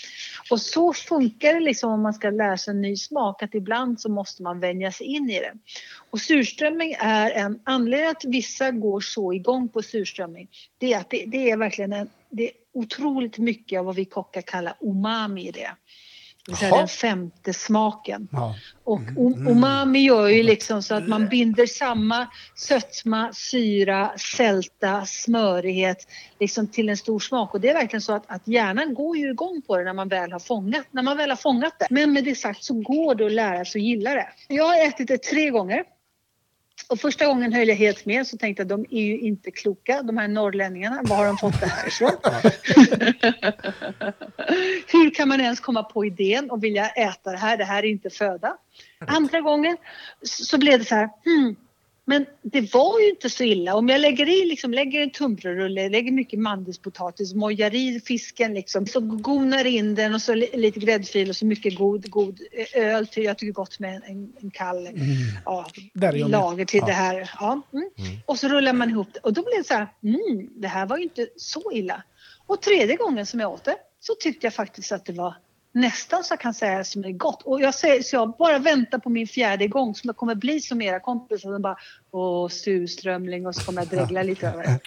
Och 0.51 0.61
så 0.61 0.93
funkar 0.93 1.55
det 1.55 1.61
liksom 1.61 1.91
om 1.91 2.03
man 2.03 2.15
ska 2.15 2.31
lära 2.31 2.59
sig 2.59 2.71
en 2.71 2.81
ny 2.81 2.97
smak 2.97 3.43
att 3.43 3.55
ibland 3.55 4.01
så 4.01 4.09
måste 4.09 4.43
man 4.43 4.61
vänja 4.61 4.93
sig 4.93 5.07
in 5.07 5.31
i 5.31 5.41
det. 5.41 5.53
Och 6.11 6.21
surströmming 6.21 6.97
är 6.99 7.31
en 7.31 7.61
anledning 7.65 8.11
att 8.11 8.25
vissa 8.25 8.71
går 8.71 9.01
så 9.01 9.33
igång 9.33 9.69
på 9.69 9.83
surströmming. 9.83 10.49
Det 10.79 10.93
är 10.93 11.01
att 11.01 11.11
det, 11.11 11.25
det 11.27 11.51
är 11.51 11.57
verkligen 11.57 11.93
en, 11.93 12.11
det 12.31 12.45
är 12.45 12.53
otroligt 12.75 13.39
mycket 13.39 13.79
av 13.79 13.85
vad 13.85 13.95
vi 13.95 14.05
kockar 14.05 14.43
kallar 14.43 14.77
umami 14.81 15.49
i 15.49 15.51
det. 15.51 15.71
Det 16.47 16.63
Jaha. 16.63 16.79
den 16.79 16.89
femte 16.89 17.53
smaken. 17.53 18.29
Ja. 18.33 18.55
Och 18.85 19.01
o- 19.17 19.35
umami 19.49 19.99
gör 19.99 20.29
ju 20.29 20.43
liksom 20.43 20.83
så 20.83 20.95
att 20.95 21.09
man 21.09 21.29
binder 21.29 21.67
samma 21.67 22.27
sötma, 22.55 23.33
syra, 23.33 24.19
sälta, 24.37 25.07
smörighet 25.07 26.09
liksom 26.41 26.67
till 26.67 26.89
en 26.89 26.97
stor 26.97 27.19
smak. 27.21 27.55
Och 27.55 27.61
det 27.61 27.69
är 27.69 27.75
verkligen 27.75 28.01
så 28.03 28.13
att, 28.13 28.25
att 28.27 28.49
hjärnan 28.49 28.95
går 28.95 29.17
ju 29.17 29.31
igång 29.31 29.63
på 29.67 29.77
det 29.77 29.85
när 29.85 29.93
man 29.93 30.09
väl 30.09 30.33
har 30.33 30.39
fångat, 30.39 30.87
när 30.91 31.03
man 31.03 31.17
väl 31.17 31.31
har 31.31 31.37
fångat 31.37 31.79
det. 31.79 31.87
Men 31.91 32.13
med 32.13 32.25
det 32.25 32.35
sagt 32.35 32.65
så 32.65 32.75
går 32.75 33.15
det 33.15 33.27
att 33.27 33.33
lära 33.33 33.65
sig 33.65 33.79
att 33.79 33.85
gilla 33.85 34.15
det. 34.15 34.29
Jag 34.49 34.65
har 34.65 34.87
ätit 34.87 35.09
det 35.09 35.23
tre 35.23 35.51
gånger. 35.51 35.85
Och 36.89 37.01
första 37.01 37.27
gången 37.27 37.53
höll 37.53 37.69
jag 37.69 37.77
helt 37.77 38.07
med 38.07 38.27
så 38.27 38.37
tänkte 38.37 38.61
jag 38.61 38.69
de 38.69 38.87
är 38.91 39.03
ju 39.03 39.19
inte 39.19 39.51
kloka 39.51 40.03
de 40.03 40.17
här 40.17 40.29
norrlänningarna. 40.29 41.01
Var 41.05 41.17
har 41.17 41.27
de 41.27 41.39
fått 41.39 41.61
det 41.61 41.67
här 41.67 41.89
ifrån? 41.89 42.11
Hur 44.93 45.15
kan 45.15 45.29
man 45.29 45.41
ens 45.41 45.61
komma 45.61 45.83
på 45.83 46.05
idén 46.05 46.51
och 46.51 46.65
vilja 46.65 46.89
äta 46.89 47.31
det 47.31 47.39
här? 47.39 47.57
Det 47.57 47.65
här 47.65 47.83
är 47.83 47.89
inte 47.89 48.11
föda. 48.11 48.57
Andra 48.99 49.41
gången 49.41 49.77
så 50.23 50.59
blev 50.59 50.79
det 50.79 50.85
så 50.85 50.95
här, 50.95 51.09
hmm, 51.25 51.57
men 52.07 52.27
det 52.43 52.75
var 52.75 53.01
ju 53.01 53.09
inte 53.11 53.31
så 53.31 53.45
illa. 53.45 53.75
Om 53.75 53.89
jag 53.89 54.01
lägger 54.01 54.29
i 54.29 54.45
liksom, 54.45 54.73
lägger 54.75 55.03
en 55.03 55.11
tunnbrödsrulle, 55.11 55.89
lägger 55.89 56.13
mycket 56.13 56.39
mandelspotatis, 56.39 57.35
mojar 57.35 57.75
i 57.75 58.01
fisken 58.01 58.55
liksom, 58.55 58.87
så 58.87 59.01
gonar 59.01 59.65
in 59.65 59.95
den 59.95 60.15
och 60.15 60.23
så 60.23 60.35
li- 60.35 60.51
lite 60.57 60.81
gräddfil 60.81 61.29
och 61.29 61.37
så 61.37 61.47
mycket 61.47 61.79
god, 61.79 62.11
god 62.11 62.41
eh, 62.75 62.83
öl. 62.83 63.07
Till, 63.07 63.25
jag 63.25 63.39
tycker 63.39 63.53
gott 63.53 63.79
med 63.79 64.03
en, 64.07 64.33
en, 64.41 64.51
kall 64.51 64.89
ja, 65.45 65.67
jag 65.93 66.15
med. 66.21 66.31
lager 66.31 66.65
till 66.65 66.83
det 66.87 66.93
här. 66.93 67.31
Ja, 67.41 67.61
mm. 67.73 67.91
Och 68.27 68.39
så 68.39 68.49
rullar 68.49 68.73
man 68.73 68.91
ihop 68.91 69.09
det 69.13 69.21
och 69.21 69.33
då 69.33 69.43
blev 69.43 69.59
det 69.59 69.65
så 69.65 69.75
här, 69.75 69.89
mm, 70.03 70.49
det 70.57 70.69
här 70.69 70.87
var 70.87 70.97
ju 70.97 71.03
inte 71.03 71.29
så 71.37 71.73
illa. 71.73 72.03
Och 72.47 72.63
tredje 72.63 72.97
gången 72.97 73.27
som 73.27 73.41
jag 73.41 73.53
åt 73.53 73.65
det 73.65 73.77
så 74.01 74.15
tyckte 74.15 74.47
jag 74.47 74.55
faktiskt 74.55 74.93
att 74.93 75.05
det 75.05 75.13
var 75.13 75.35
nästan 75.75 76.25
så 76.25 76.33
jag 76.33 76.41
kan 76.41 76.55
säga 76.55 76.85
som 76.85 77.05
är 77.05 77.13
gott. 77.13 77.43
Och 77.43 77.61
jag 77.61 77.75
säger 77.75 78.03
så 78.03 78.17
jag 78.17 78.35
bara 78.39 78.59
väntar 78.59 78.99
på 78.99 79.11
min 79.11 79.27
fjärde 79.27 79.69
gång 79.69 79.95
som 79.95 80.09
jag 80.09 80.17
kommer 80.17 80.35
bli 80.35 80.61
som 80.61 80.83
era 80.83 81.01
kompisar 81.01 81.53
som 81.53 81.63
bara 81.63 81.77
åh 82.11 82.49
surströmming 82.49 83.47
och 83.47 83.55
så 83.55 83.65
kommer 83.65 83.83
jag 83.83 83.89
dregla 83.89 84.23
lite 84.33 84.49
över 84.49 84.63
det. 84.63 84.81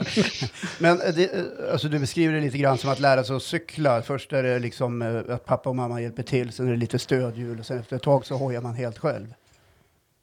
Men 0.80 1.02
eh, 1.02 1.14
det, 1.16 1.24
eh, 1.24 1.72
alltså 1.72 1.88
du 1.88 2.00
beskriver 2.00 2.34
det 2.34 2.42
lite 2.42 2.58
grann 2.58 2.78
som 2.78 2.90
att 2.90 3.00
lära 3.00 3.24
sig 3.24 3.36
att 3.36 3.44
cykla. 3.44 4.02
Först 4.02 4.34
är 4.34 4.44
det 4.44 4.60
liksom 4.60 5.02
eh, 5.02 5.36
att 5.36 5.46
pappa 5.46 5.70
och 5.70 5.76
mamma 5.76 6.02
hjälper 6.02 6.24
till, 6.24 6.52
sen 6.52 6.68
är 6.68 6.72
det 6.72 6.78
lite 6.78 7.00
stödhjul 7.00 7.60
och 7.60 7.66
sen 7.66 7.80
efter 7.80 7.96
ett 7.96 8.04
tag 8.04 8.26
så 8.26 8.36
hojar 8.36 8.62
man 8.62 8.76
helt 8.76 8.98
själv. 8.98 9.34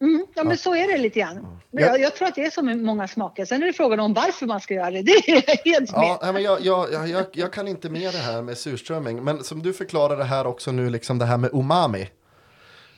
Mm, 0.00 0.26
ja 0.34 0.44
men 0.44 0.58
så 0.58 0.74
är 0.74 0.88
det 0.88 0.98
lite 0.98 1.20
grann. 1.20 1.60
Jag, 1.70 2.00
jag 2.00 2.14
tror 2.14 2.28
att 2.28 2.34
det 2.34 2.44
är 2.44 2.50
så 2.50 2.62
med 2.62 2.78
många 2.78 3.08
smaker. 3.08 3.44
Sen 3.44 3.62
är 3.62 3.66
det 3.66 3.72
frågan 3.72 4.00
om 4.00 4.14
varför 4.14 4.46
man 4.46 4.60
ska 4.60 4.74
göra 4.74 4.90
det. 4.90 5.02
Det 5.02 5.12
är 5.12 5.34
jag 5.34 5.72
helt 5.72 5.92
med. 5.92 6.02
Ja, 6.04 6.18
nej, 6.22 6.32
men 6.32 6.42
jag, 6.42 6.60
jag, 6.60 6.92
jag, 6.92 7.08
jag, 7.08 7.26
jag 7.32 7.52
kan 7.52 7.68
inte 7.68 7.90
med 7.90 8.12
det 8.12 8.18
här 8.18 8.42
med 8.42 8.58
surströmming. 8.58 9.24
Men 9.24 9.44
som 9.44 9.62
du 9.62 9.72
förklarade 9.72 10.24
här 10.24 10.46
också 10.46 10.72
nu, 10.72 10.90
liksom 10.90 11.18
det 11.18 11.24
här 11.24 11.36
med 11.36 11.50
umami. 11.52 12.08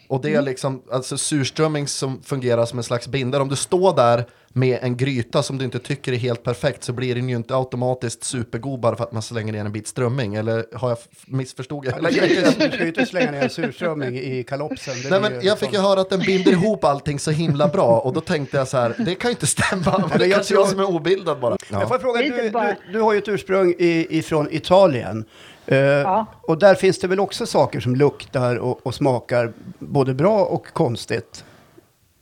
Och 0.08 0.20
det 0.22 0.34
är 0.34 0.42
liksom, 0.42 0.82
alltså 0.92 1.18
surströmming 1.18 1.88
som 1.88 2.22
fungerar 2.22 2.66
som 2.66 2.78
en 2.78 2.84
slags 2.84 3.08
bindare. 3.08 3.42
Om 3.42 3.48
du 3.48 3.56
står 3.56 3.96
där 3.96 4.24
med 4.48 4.78
en 4.82 4.96
gryta 4.96 5.42
som 5.42 5.58
du 5.58 5.64
inte 5.64 5.78
tycker 5.78 6.12
är 6.12 6.16
helt 6.16 6.42
perfekt 6.42 6.84
så 6.84 6.92
blir 6.92 7.14
den 7.14 7.28
ju 7.28 7.36
inte 7.36 7.56
automatiskt 7.56 8.24
supergod 8.24 8.80
bara 8.80 8.96
för 8.96 9.04
att 9.04 9.12
man 9.12 9.22
slänger 9.22 9.52
ner 9.52 9.64
en 9.64 9.72
bit 9.72 9.88
strömming. 9.88 10.34
Eller 10.34 10.66
har 10.74 10.88
jag 10.88 10.98
missförstod 11.26 11.86
jag 11.86 12.04
Du 12.04 12.12
ska, 12.12 12.78
ju 12.82 12.86
inte 12.86 13.06
slänga 13.06 13.30
ner 13.30 13.48
surströmming 13.48 14.18
i 14.18 14.44
kalopsen. 14.44 14.94
Nej 15.10 15.20
men 15.20 15.32
jag 15.32 15.58
fick 15.58 15.68
ju 15.68 15.72
liksom- 15.72 15.84
höra 15.84 16.00
att 16.00 16.10
den 16.10 16.20
binder 16.20 16.52
ihop 16.52 16.84
allting 16.84 17.18
så 17.18 17.30
himla 17.30 17.68
bra 17.68 18.00
och 18.00 18.12
då 18.12 18.20
tänkte 18.20 18.56
jag 18.56 18.68
så 18.68 18.76
här, 18.76 18.94
det 18.98 19.14
kan 19.14 19.28
ju 19.28 19.32
inte 19.32 19.46
stämma. 19.46 20.08
Men 20.10 20.18
det 20.18 20.24
jag 20.24 20.30
är 20.30 20.34
kanske 20.34 20.54
jag 20.54 20.68
som 20.68 20.80
är 20.80 20.90
obildad 20.90 21.40
bara. 21.40 21.56
Jag 21.70 21.88
får 21.88 21.98
fråga, 21.98 22.22
du, 22.22 22.28
du, 22.28 22.76
du 22.92 23.00
har 23.00 23.12
ju 23.12 23.18
ett 23.18 23.28
ursprung 23.28 23.74
i, 23.78 24.06
ifrån 24.18 24.48
Italien. 24.50 25.24
Eh, 25.66 26.24
Och 26.42 26.58
där 26.58 26.74
finns 26.74 26.98
det 26.98 27.08
väl 27.08 27.20
också 27.20 27.46
saker 27.46 27.80
som 27.80 27.96
luktar 27.96 28.56
och, 28.56 28.86
och 28.86 28.94
smakar 28.94 29.52
både 29.78 30.14
bra 30.14 30.44
och 30.44 30.66
konstigt? 30.66 31.44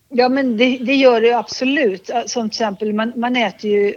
Ja, 0.09 0.29
men 0.29 0.57
det, 0.57 0.79
det 0.79 0.95
gör 0.95 1.21
det 1.21 1.33
absolut. 1.33 2.11
Som 2.27 2.51
till 2.51 2.57
exempel, 2.57 2.93
man, 2.93 3.13
man 3.17 3.37
äter 3.37 3.71
ju 3.71 3.95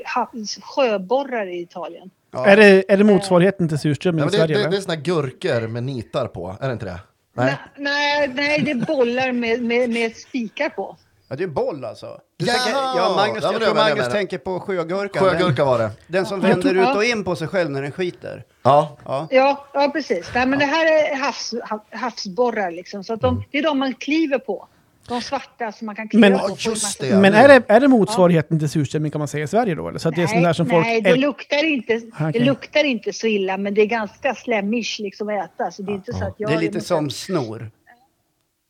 sjöborrar 0.61 1.47
i 1.47 1.61
Italien. 1.61 2.09
Ja. 2.31 2.45
Är, 2.45 2.57
det, 2.57 2.91
är 2.91 2.97
det 2.97 3.03
motsvarigheten 3.03 3.69
till 3.69 3.79
surströmming 3.79 4.19
Ja, 4.19 4.27
i 4.27 4.31
det, 4.31 4.37
Sverige? 4.37 4.53
det, 4.55 4.59
eller? 4.61 4.71
det 4.71 4.77
är 4.77 4.81
såna 4.81 4.95
gurkor 4.95 5.67
med 5.67 5.83
nitar 5.83 6.27
på, 6.27 6.55
är 6.61 6.67
det 6.67 6.73
inte 6.73 6.85
det? 6.85 6.99
Nej. 7.33 7.55
Nej, 7.77 8.27
nej, 8.27 8.31
nej 8.35 8.61
det 8.61 8.71
är 8.71 8.85
bollar 8.95 9.31
med, 9.31 9.61
med, 9.61 9.89
med 9.89 10.15
spikar 10.15 10.69
på. 10.69 10.97
Ja, 11.29 11.35
det 11.35 11.43
är 11.43 11.47
boll 11.47 11.85
alltså. 11.85 12.19
Du 12.37 12.45
tänker, 12.45 12.71
ja, 12.71 13.13
Magnus, 13.15 13.17
Ja, 13.17 13.25
men 13.25 13.33
jag 13.33 13.33
det 13.41 13.41
tror 13.41 13.51
var 13.53 13.59
det 13.59 13.65
jag 13.65 13.75
Magnus 13.75 13.97
menade. 13.97 14.11
tänker 14.13 14.37
på 14.37 14.59
sjögurka. 14.59 15.19
Sjögurka 15.19 15.65
var 15.65 15.77
det. 15.79 15.83
Den, 15.83 15.93
den 16.07 16.25
som 16.25 16.41
Ja. 16.41 16.47
vänder 16.47 16.75
ut 16.91 16.95
och 16.95 17.03
in 17.03 17.23
på 17.23 17.35
sig 17.35 17.47
själv 17.47 17.69
när 17.69 17.81
den 17.81 17.91
skiter. 17.91 18.43
Ja, 18.63 18.97
Ja. 19.05 19.27
Ja, 19.31 19.65
ja 19.73 19.89
precis. 19.93 20.29
Nej, 20.35 20.45
men 20.45 20.59
det 20.59 20.65
här 20.65 20.85
är 20.85 21.15
havs, 21.15 21.53
hav, 21.63 21.79
havsborrar 21.91 22.71
liksom. 22.71 23.03
Så 23.03 23.13
att 23.13 23.21
de, 23.21 23.43
det 23.51 23.57
är 23.57 23.63
de 23.63 23.79
man 23.79 23.93
kliver 23.93 24.39
på. 24.39 24.67
De 25.07 25.21
svarta 25.21 25.71
som 25.71 25.85
man 25.85 25.95
kan 25.95 26.07
kliva 26.09 26.29
Men- 26.29 26.39
på. 26.39 26.45
Ja, 26.49 26.55
på 26.65 26.69
just 26.69 26.99
det. 26.99 27.15
Men 27.17 27.33
är 27.33 27.47
det, 27.47 27.63
är 27.67 27.79
det 27.79 27.87
motsvarigheten 27.87 28.59
till 28.59 28.69
surströmming 28.69 29.11
kan 29.11 29.19
man 29.19 29.27
säga 29.27 29.43
i 29.43 29.47
Sverige 29.47 29.75
då? 29.75 29.87
Eller? 29.89 29.99
Så 29.99 30.09
att 30.09 30.15
det 30.15 30.23
är 30.23 30.27
sånt 30.27 30.43
där 30.43 30.53
som 30.53 30.69
folk... 30.69 30.85
nej 30.85 31.01
det, 31.01 31.09
äl- 31.09 31.15
luktar 31.17 31.65
inte, 31.65 32.01
Okej. 32.13 32.31
det 32.33 32.39
luktar 32.39 32.83
inte 32.83 33.13
så 33.13 33.27
illa 33.27 33.57
men 33.57 33.73
det 33.73 33.81
är 33.81 33.85
ganska 33.85 34.35
slemish 34.35 34.99
liksom 34.99 35.29
att 35.29 35.45
äta. 35.45 35.71
Så 35.71 35.81
det 35.81 35.91
är 35.91 35.95
inte 35.95 36.13
så 36.13 36.25
att 36.25 36.33
jag, 36.37 36.49
Det 36.51 36.55
är 36.55 36.59
lite 36.59 36.81
som 36.81 37.09
snor. 37.09 37.69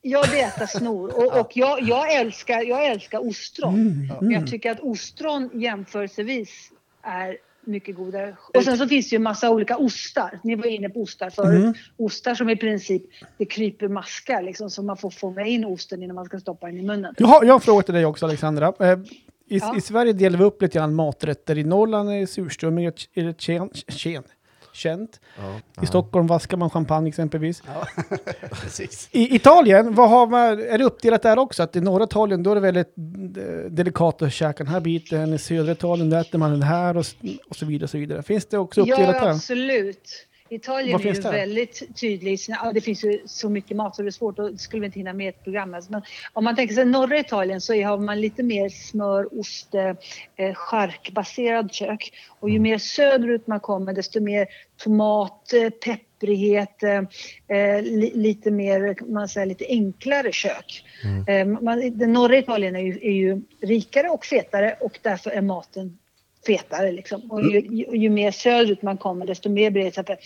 Ja, 0.02 0.24
det 0.32 0.42
äter 0.42 0.66
snor. 0.66 1.18
Och, 1.18 1.40
och 1.40 1.52
jag, 1.54 1.82
jag, 1.82 2.16
älskar, 2.16 2.62
jag 2.62 2.86
älskar 2.86 3.28
ostron. 3.28 3.74
Mm. 3.74 4.08
Men 4.22 4.32
jag 4.32 4.48
tycker 4.48 4.72
att 4.72 4.80
ostron 4.80 5.50
jämförelsevis 5.54 6.72
är 7.02 7.38
mycket 7.66 7.96
godare. 7.96 8.38
Och 8.54 8.64
sen 8.64 8.78
så 8.78 8.88
finns 8.88 9.10
det 9.10 9.16
ju 9.16 9.20
massa 9.20 9.50
olika 9.50 9.78
ostar. 9.78 10.40
Ni 10.44 10.56
var 10.56 10.66
inne 10.66 10.90
på 10.90 11.02
ostar 11.02 11.30
förut. 11.30 11.64
Mm. 11.64 11.74
Ostar 11.98 12.36
som 12.36 12.50
i 12.50 12.56
princip, 12.56 13.04
det 13.38 13.46
kryper 13.46 13.88
maskar 13.88 14.42
liksom 14.42 14.70
så 14.70 14.84
man 14.84 14.98
får 14.98 15.10
fånga 15.10 15.46
in 15.46 15.66
osten 15.66 16.04
innan 16.04 16.16
man 16.16 16.26
ska 16.26 16.40
stoppa 16.40 16.68
den 16.68 16.78
i 16.78 16.82
munnen. 16.82 17.16
Jag 17.18 17.28
har, 17.28 17.44
jag 17.44 17.50
har 17.50 17.56
en 17.56 17.62
fråga 17.62 17.84
till 17.84 17.94
dig 17.94 18.06
också 18.06 18.26
Alexandra. 18.26 18.74
Eh, 18.80 19.00
i, 19.50 19.58
Ja. 19.58 19.78
I 19.78 19.82
Sverige 19.82 20.14
delar 20.14 20.40
vi 20.40 20.46
upp 20.46 20.62
lite 20.62 20.78
grann 20.78 20.96
maträtter. 20.96 21.58
I 21.58 21.64
Norrland 21.64 22.10
är 22.10 22.26
surströmming 22.26 22.86
är 22.86 23.24
det 23.24 23.42
tjen, 23.42 23.70
tjen, 23.88 24.24
känt. 24.78 25.20
I 25.82 25.86
Stockholm 25.86 26.28
vaskar 26.28 26.58
man 26.58 26.70
champagne 26.70 27.08
exempelvis. 27.10 27.64
Precis. 28.52 29.10
I 29.12 29.36
Italien, 29.36 29.96
vad 29.96 30.10
har 30.10 30.28
man, 30.28 30.42
är 30.60 30.78
det 30.78 30.84
uppdelat 30.84 31.22
där 31.22 31.40
också? 31.40 31.64
Att 31.64 31.76
i 31.76 31.82
norra 31.82 32.04
Italien 32.04 32.44
då 32.44 32.52
är 32.52 32.56
det 32.56 32.62
väldigt 32.62 32.94
eh, 33.38 33.72
delikat 33.72 34.22
att 34.22 34.34
käka 34.34 34.64
den 34.64 34.74
här 34.74 34.80
biten. 34.80 35.34
I 35.34 35.38
södra 35.38 35.72
Italien 35.72 36.10
där 36.10 36.22
äter 36.22 36.38
man 36.40 36.52
den 36.52 36.64
här 36.64 36.98
och, 36.98 37.06
och 37.50 37.56
så 37.56 37.66
vidare. 37.66 37.84
Och 37.84 37.90
så 37.90 37.98
vidare. 37.98 38.24
Finns 38.24 38.46
det 38.46 38.58
också 38.58 38.82
uppdelat 38.82 39.16
Ja, 39.16 39.22
där? 39.22 39.30
absolut. 39.30 40.27
Italien 40.50 40.92
Vad 40.98 41.06
är 41.06 41.14
ju 41.14 41.22
väldigt 41.22 41.96
tydlig. 42.00 42.34
i 42.34 42.38
sina- 42.38 42.58
Ja, 42.64 42.72
det 42.74 42.82
finns 42.82 43.04
ju 43.04 43.20
så 43.26 43.50
mycket 43.50 43.78
mat 43.78 43.96
så 43.96 44.02
det 44.02 44.10
är 44.10 44.12
svårt 44.12 44.40
och 44.40 44.60
skulle 44.60 44.80
vi 44.80 44.86
inte 44.86 45.00
hinna 45.00 45.14
med 45.14 45.30
ett 45.30 45.44
program. 45.44 45.74
alltså. 45.74 45.92
Men 45.92 46.02
om 46.34 46.44
man 46.44 46.56
tänker 46.56 46.76
sig 46.76 46.86
norra 46.86 47.20
Italien 47.20 47.62
så 47.62 47.74
har 47.84 47.98
man 47.98 48.22
lite 48.22 48.44
mer 48.44 48.70
smör, 48.70 49.40
ost, 49.40 49.76
eh, 49.76 50.54
charkbaserad 50.54 51.74
kök. 51.74 52.14
Och 52.40 52.50
ju 52.50 52.60
mer 52.60 52.78
söderut 52.78 53.48
man 53.48 53.60
kommer 53.60 53.94
desto 53.94 54.20
mer 54.20 54.48
tomat, 54.84 55.54
eh, 55.54 55.70
pepprighet, 55.70 56.84
eh, 56.84 57.02
eh, 57.58 57.82
li, 57.82 58.12
lite 58.16 58.52
mer, 58.52 59.12
man 59.12 59.28
säger, 59.28 59.48
lite 59.48 59.66
enklare 59.68 60.32
kök. 60.32 60.84
Eh, 61.28 61.46
man, 61.48 61.98
den 61.98 62.14
norra 62.14 62.38
Italien 62.38 62.76
är 62.76 62.80
ju, 62.82 63.00
är 63.02 63.12
ju 63.12 63.42
rikare 63.62 64.10
och 64.10 64.26
fetare 64.26 64.76
och 64.80 65.00
därför 65.02 65.30
är 65.30 65.42
maten 65.42 65.98
fetare. 66.48 66.92
Liksom. 66.92 67.32
Och 67.32 67.44
ju, 67.44 67.60
ju, 67.60 67.98
ju 67.98 68.10
mer 68.10 68.32
söderut 68.32 68.82
man 68.82 68.98
kommer 68.98 69.26
desto 69.26 69.50
mer 69.50 69.72
blir 69.72 69.82
det 69.82 69.88
exempel 69.88 70.18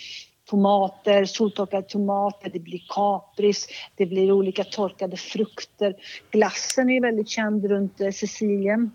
tomater, 0.49 1.25
soltorkade 1.25 1.83
tomater, 1.87 2.49
det 2.49 2.59
blir 2.59 2.81
kapris, 2.89 3.67
det 3.95 4.05
blir 4.05 4.31
olika 4.31 4.63
torkade 4.63 5.17
frukter. 5.17 5.95
Glassen 6.31 6.89
är 6.89 7.01
väldigt 7.01 7.29
känd 7.29 7.65
runt 7.65 8.01
eh, 8.01 8.11
Sicilien. 8.11 8.91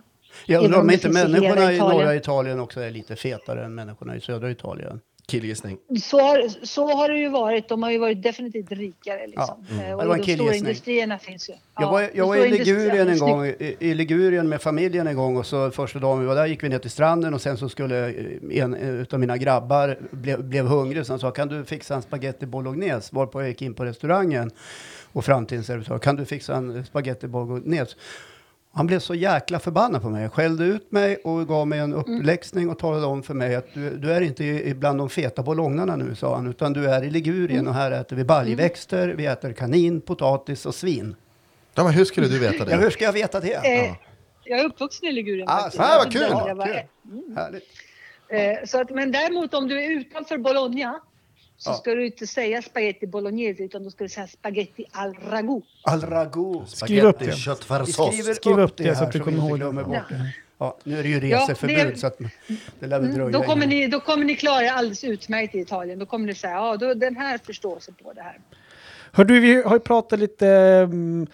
Jag 0.46 0.64
undrar 0.64 0.80
om 0.80 0.90
inte 0.90 1.08
människorna 1.08 1.72
i 1.72 1.78
norra 1.78 2.14
Italien 2.14 2.60
också 2.60 2.80
är 2.80 2.90
lite 2.90 3.16
fetare 3.16 3.64
än 3.64 3.74
människorna 3.74 4.16
i 4.16 4.20
södra 4.20 4.50
Italien. 4.50 5.00
Killgissning. 5.26 5.78
Så 6.02 6.48
så 6.62 6.86
har 6.96 7.08
det 7.08 7.18
ju 7.18 7.28
varit. 7.28 7.68
De 7.68 7.82
har 7.82 7.90
ju 7.90 7.98
varit 7.98 8.22
definitivt 8.22 8.72
rikare. 8.72 9.26
Liksom. 9.26 9.64
Ja. 9.68 9.74
Eh, 9.76 9.88
Det 9.88 9.94
Och 9.94 10.06
var 10.06 10.14
en 10.14 10.22
de 10.22 10.34
stora 10.34 10.54
industrierna 10.54 11.18
finns 11.18 11.50
ju. 11.50 11.54
Jag 11.80 11.90
var, 11.90 12.10
jag 12.14 12.26
var 12.26 12.36
i 12.36 12.50
Ligurien 12.50 13.08
en 13.08 13.18
gång, 13.18 13.46
i, 13.46 13.76
i 13.80 13.94
Ligurien 13.94 14.48
med 14.48 14.62
familjen 14.62 15.06
en 15.06 15.16
gång 15.16 15.36
och 15.36 15.46
så 15.46 15.70
första 15.70 15.98
dagen 15.98 16.20
vi 16.20 16.26
var 16.26 16.34
där 16.34 16.46
gick 16.46 16.62
vi 16.62 16.68
ner 16.68 16.78
till 16.78 16.90
stranden 16.90 17.34
och 17.34 17.40
sen 17.40 17.56
så 17.56 17.68
skulle 17.68 18.08
eh, 18.08 18.62
en 18.62 18.74
utav 18.74 19.20
mina 19.20 19.36
grabbar 19.36 19.98
blev, 20.10 20.44
blev 20.44 20.66
hungrig 20.66 21.06
så 21.06 21.12
han 21.12 21.20
sa 21.20 21.30
kan 21.30 21.48
du 21.48 21.64
fixa 21.64 21.94
en 21.94 22.02
spaghetti 22.02 22.46
bolognese? 22.46 23.14
Varpå 23.16 23.40
jag 23.40 23.48
gick 23.48 23.62
in 23.62 23.74
på 23.74 23.84
restaurangen 23.84 24.50
och 25.12 25.24
fram 25.24 25.46
till 25.46 25.58
en 25.58 25.64
servitör, 25.64 25.98
kan 25.98 26.16
du 26.16 26.24
fixa 26.24 26.54
en 26.56 26.84
spaghetti 26.84 27.26
bolognese? 27.26 27.96
Han 28.76 28.86
blev 28.86 28.98
så 28.98 29.14
jäkla 29.14 29.58
förbannad 29.58 30.02
på 30.02 30.10
mig, 30.10 30.28
skällde 30.28 30.64
ut 30.64 30.92
mig 30.92 31.16
och 31.16 31.48
gav 31.48 31.66
mig 31.66 31.78
en 31.78 31.94
uppläxning 31.94 32.70
och 32.70 32.78
talade 32.78 33.06
om 33.06 33.22
för 33.22 33.34
mig 33.34 33.54
att 33.54 33.66
du, 33.74 33.96
du 33.96 34.12
är 34.12 34.20
inte 34.20 34.44
i- 34.44 34.74
bland 34.74 34.98
de 34.98 35.08
feta 35.10 35.42
bolognerna 35.42 35.96
nu, 35.96 36.14
sa 36.14 36.34
han, 36.36 36.46
utan 36.46 36.72
du 36.72 36.90
är 36.90 37.04
i 37.04 37.10
Ligurien 37.10 37.68
och 37.68 37.74
här 37.74 37.90
äter 37.90 38.16
vi 38.16 38.24
baljväxter, 38.24 39.08
vi 39.08 39.26
äter 39.26 39.52
kanin, 39.52 40.00
potatis 40.00 40.66
och 40.66 40.74
svin. 40.74 41.16
Ja, 41.74 41.84
men 41.84 41.92
hur 41.92 42.04
skulle 42.04 42.28
du 42.28 42.38
veta 42.38 42.64
det? 42.64 42.70
Ja, 42.70 42.76
hur 42.78 42.90
ska 42.90 43.04
jag 43.04 43.12
veta 43.12 43.40
det? 43.40 43.54
Eh, 43.54 43.94
Jag 44.44 44.60
är 44.60 44.64
uppvuxen 44.64 45.08
i 45.08 45.12
Ligurien. 45.12 45.48
Ah, 45.48 45.56
faktiskt. 45.56 45.76
så 45.76 45.82
här, 45.82 45.98
vad 45.98 46.12
kul. 46.12 46.26
Ja, 46.30 46.66
kul. 46.66 47.36
Härligt. 47.36 47.64
Eh, 48.28 48.66
Så 48.66 48.80
att, 48.80 48.90
men 48.90 49.12
däremot 49.12 49.54
om 49.54 49.68
du 49.68 49.84
är 49.84 49.90
utanför 49.90 50.38
Bologna 50.38 51.00
så 51.58 51.70
Ja. 51.70 51.74
ska 51.74 51.94
du 51.94 52.06
inte 52.06 52.26
säga 52.26 52.62
spaghetti 52.62 53.06
bolognese 53.06 53.62
utan 53.62 53.84
då 53.84 53.90
ska 53.90 54.04
du 54.04 54.08
säga 54.08 54.26
spaghetti 54.26 54.84
al 54.92 55.14
ragu. 55.30 55.60
Al 55.82 56.00
ragu. 56.00 56.60
Skriv 56.66 57.04
upp 57.04 57.18
det. 57.18 57.32
Köttfärssås. 57.36 57.94
skriver 58.14 58.34
Skriv 58.34 58.58
upp 58.58 58.76
det 58.76 58.84
här 58.84 58.94
så 58.94 59.04
att 59.04 59.14
vi 59.14 59.18
kommer 59.18 59.38
inte 59.38 59.64
ihåg 59.64 59.74
det. 59.74 59.82
bort 59.84 60.08
det. 60.08 60.32
Ja, 60.58 60.76
nu 60.84 60.98
är 60.98 61.02
det 61.02 61.08
ju 61.08 61.28
Ja, 61.28 61.40
reseförbud 61.40 61.76
det- 61.76 61.96
så 61.98 62.06
att 62.06 62.18
det 62.80 62.86
lär 62.86 63.00
väl 63.00 63.08
dröja. 63.12 63.20
Mm, 63.28 63.32
Då 63.32 63.42
kommer, 63.42 63.66
ni, 63.66 63.86
då 63.86 64.00
kommer 64.00 64.24
ni 64.24 64.34
klara 64.36 64.62
er 64.64 64.70
alldeles 64.70 65.04
utmärkt 65.04 65.54
i 65.54 65.58
Italien. 65.60 65.98
Då 65.98 66.06
kommer 66.06 66.26
ni 66.26 66.34
säga 66.34 66.52
ja, 66.52 66.76
då, 66.76 66.94
den 66.94 67.16
här 67.16 67.38
förstår 67.38 67.78
sig 67.80 67.94
på 67.94 68.12
det 68.12 68.22
här. 68.22 68.38
Hör 69.12 69.24
du, 69.24 69.40
vi 69.40 69.62
har 69.62 69.72
ju 69.72 69.80
pratat 69.80 70.18
lite 70.18 70.46
um, 70.90 71.26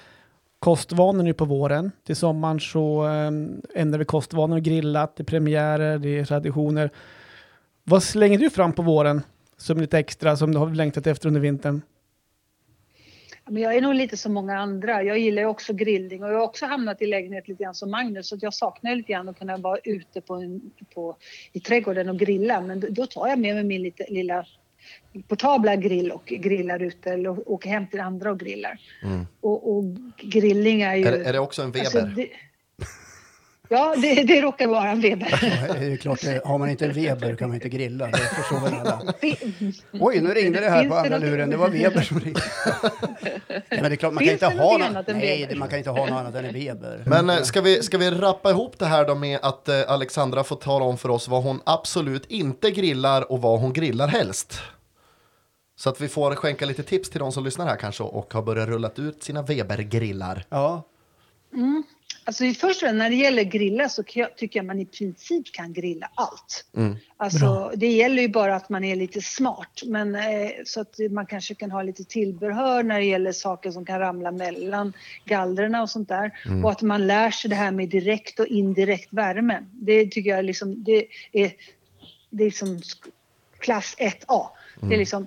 kostvanor 0.59 1.23
nu 1.23 1.35
på 1.35 1.45
våren. 1.45 1.91
Till 2.07 2.17
sommaren 2.17 2.61
så 2.61 3.05
um, 3.07 3.63
ändrar 3.75 3.99
vi 3.99 4.05
kostvanor, 4.05 4.59
grillat, 4.59 5.17
det 5.17 5.23
är 5.23 5.25
premiärer, 5.25 5.99
det 5.99 6.19
är 6.19 6.25
traditioner. 6.25 6.91
Vad 7.85 8.03
slänger 8.03 8.39
du 8.39 8.51
fram 8.51 8.73
på 8.73 8.83
våren 8.83 9.23
som 9.63 9.81
lite 9.81 9.99
extra 9.99 10.37
som 10.37 10.53
du 10.53 10.59
har 10.59 10.75
längtat 10.75 11.07
efter 11.07 11.29
under 11.29 11.41
vintern? 11.41 11.83
Ja, 13.45 13.51
Men 13.51 13.63
jag 13.63 13.77
är 13.77 13.81
nog 13.81 13.95
lite 13.95 14.17
som 14.17 14.33
många 14.33 14.59
andra. 14.59 15.03
Jag 15.03 15.19
gillar 15.19 15.45
också 15.45 15.73
grillning 15.73 16.25
och 16.25 16.31
jag 16.31 16.35
har 16.35 16.45
också 16.45 16.67
hamnat 16.67 17.03
i 17.03 17.07
lägenhet 17.07 17.49
lite 17.49 17.63
grann 17.63 17.75
som 17.75 17.91
Magnus. 17.91 18.29
Så 18.29 18.39
jag 18.41 18.55
saknar 18.55 18.97
lite 18.97 19.13
grann 19.13 19.29
att 19.29 19.39
kunna 19.39 19.57
vara 19.57 19.79
ute 19.85 20.21
på 20.21 20.35
en, 20.35 20.71
på, 20.95 21.17
i 21.53 21.61
trädgården 21.61 22.09
och 22.09 22.19
grilla. 22.19 22.61
Men 22.61 22.81
då, 22.81 22.87
då 22.91 23.07
tar 23.07 23.29
jag 23.29 23.39
med 23.39 23.55
mig 23.55 23.65
min 23.65 23.83
lite, 23.83 24.07
lilla 24.09 24.47
portabla 25.29 25.77
grill 25.77 26.13
och 26.13 26.25
grillar 26.25 26.83
ute 26.83 27.11
eller 27.11 27.51
åker 27.51 27.71
hem 27.71 27.87
till 27.87 28.01
andra 28.01 28.31
och 28.31 28.41
grillar. 28.41 28.81
Och, 29.41 29.77
och 29.77 29.85
grillning 30.17 30.83
är 30.83 30.97
ju... 30.97 31.05
Är, 31.05 31.13
är 31.13 31.33
det 31.33 31.39
också 31.39 31.63
en 31.63 31.73
Weber? 31.73 31.81
alltså, 31.81 32.01
det, 32.01 32.29
ja, 33.73 33.95
det, 33.97 34.23
det 34.23 34.41
råkar 34.41 34.67
vara 34.67 34.91
en 34.91 35.01
Weber. 35.01 35.39
Ja, 35.69 35.75
det 35.75 35.79
är 35.79 35.91
ju 35.91 35.97
klart, 35.97 36.25
har 36.45 36.59
man 36.59 36.71
inte 36.71 36.85
en 36.85 36.93
Weber 36.93 37.37
kan 37.37 37.49
man 37.49 37.55
inte 37.55 37.69
grilla. 37.69 38.07
Det 38.07 38.19
förstår 38.19 38.61
väl 38.61 38.75
alla. 38.75 39.13
Oj, 39.93 40.21
nu 40.21 40.35
ringde 40.35 40.61
det 40.61 40.71
här 40.71 40.89
på 40.89 40.95
andra 40.95 41.19
luren. 41.19 41.51
Det 41.51 41.57
var 41.57 41.69
Weber 41.69 42.03
som 42.03 42.21
ringde. 42.21 42.41
Nej, 43.49 43.63
men 43.71 43.83
det 43.83 43.89
är 43.89 43.97
klart, 43.97 44.13
man 44.13 44.25
kan 44.25 44.33
inte 44.33 44.47
ha 44.47 44.79
något 44.79 45.07
Nej, 45.07 45.55
man 45.57 45.69
kan 45.69 45.79
inte 45.79 45.91
ha 45.91 46.07
något 46.07 46.11
annat 46.11 46.35
än 46.35 46.45
en 46.45 46.55
Weber. 46.55 47.03
Men 47.07 47.31
eh, 47.31 47.37
ska 47.37 47.61
vi, 47.61 47.83
ska 47.83 47.99
vi 47.99 48.11
rappa 48.11 48.51
ihop 48.51 48.79
det 48.79 48.87
här 48.87 49.07
då 49.07 49.15
med 49.15 49.39
att 49.43 49.69
eh, 49.69 49.81
Alexandra 49.89 50.45
får 50.45 50.57
tala 50.57 50.85
om 50.85 50.99
för 50.99 51.09
oss 51.09 51.29
vad 51.29 51.43
hon 51.43 51.61
absolut 51.65 52.27
inte 52.27 52.71
grillar 52.71 53.33
och 53.33 53.43
vad 53.43 53.61
hon 53.61 53.73
grillar 53.73 54.09
helst? 54.09 54.61
Så 55.77 55.91
att 55.91 56.01
vi 56.01 56.09
får 56.09 56.35
skänka 56.35 56.67
lite 56.67 56.83
tips 56.83 57.11
till 57.11 57.21
de 57.21 57.33
som 57.33 57.45
lyssnar 57.45 57.67
här 57.67 57.77
kanske 57.77 58.03
och 58.03 58.35
har 58.35 58.43
börjat 58.43 58.69
rulla 58.69 58.91
ut 58.97 59.23
sina 59.23 59.43
Weber-grillar. 59.43 60.45
Ja, 60.49 60.83
Alltså 62.25 62.45
i 62.45 62.55
första 62.55 62.93
när 62.93 63.11
det 63.11 63.17
gäller 63.17 63.43
grilla 63.43 63.89
så 63.89 64.03
tycker 64.03 64.59
jag 64.59 64.67
man 64.67 64.81
i 64.81 64.87
princip 64.87 65.53
kan 65.53 65.73
grilla 65.73 66.11
allt. 66.15 66.65
Mm. 66.77 66.97
Alltså 67.17 67.73
det 67.77 67.87
gäller 67.87 68.23
ju 68.23 68.29
bara 68.29 68.57
att 68.57 68.69
man 68.69 68.85
är 68.85 68.97
lite 68.97 69.21
smart. 69.23 69.83
Men 69.87 70.15
eh, 70.15 70.51
så 70.65 70.81
att 70.81 70.99
man 71.11 71.27
kanske 71.27 71.55
kan 71.55 71.71
ha 71.71 71.83
lite 71.83 72.05
tillbehör 72.05 72.83
när 72.83 72.99
det 72.99 73.05
gäller 73.05 73.33
saker 73.33 73.71
som 73.71 73.85
kan 73.85 73.99
ramla 73.99 74.31
mellan 74.31 74.93
gallrarna 75.25 75.83
och 75.83 75.91
sånt 75.91 76.09
där. 76.09 76.31
Och 76.65 76.71
att 76.71 76.83
man 76.83 77.07
lär 77.07 77.31
sig 77.31 77.51
det 77.51 77.57
här 77.57 77.71
med 77.71 77.89
direkt 77.89 78.41
och 78.41 78.47
indirekt 78.47 79.13
värme. 79.13 79.65
Det 79.73 80.07
tycker 80.07 80.31
jag 80.31 80.45
liksom, 80.45 80.85
det 80.85 81.07
är, 81.33 81.53
det 82.31 82.45
är 82.45 82.51
sk- 82.51 83.11
klass 83.59 83.97
1A. 83.99 84.47
Det 84.81 84.95
är 84.95 84.99
liksom 84.99 85.27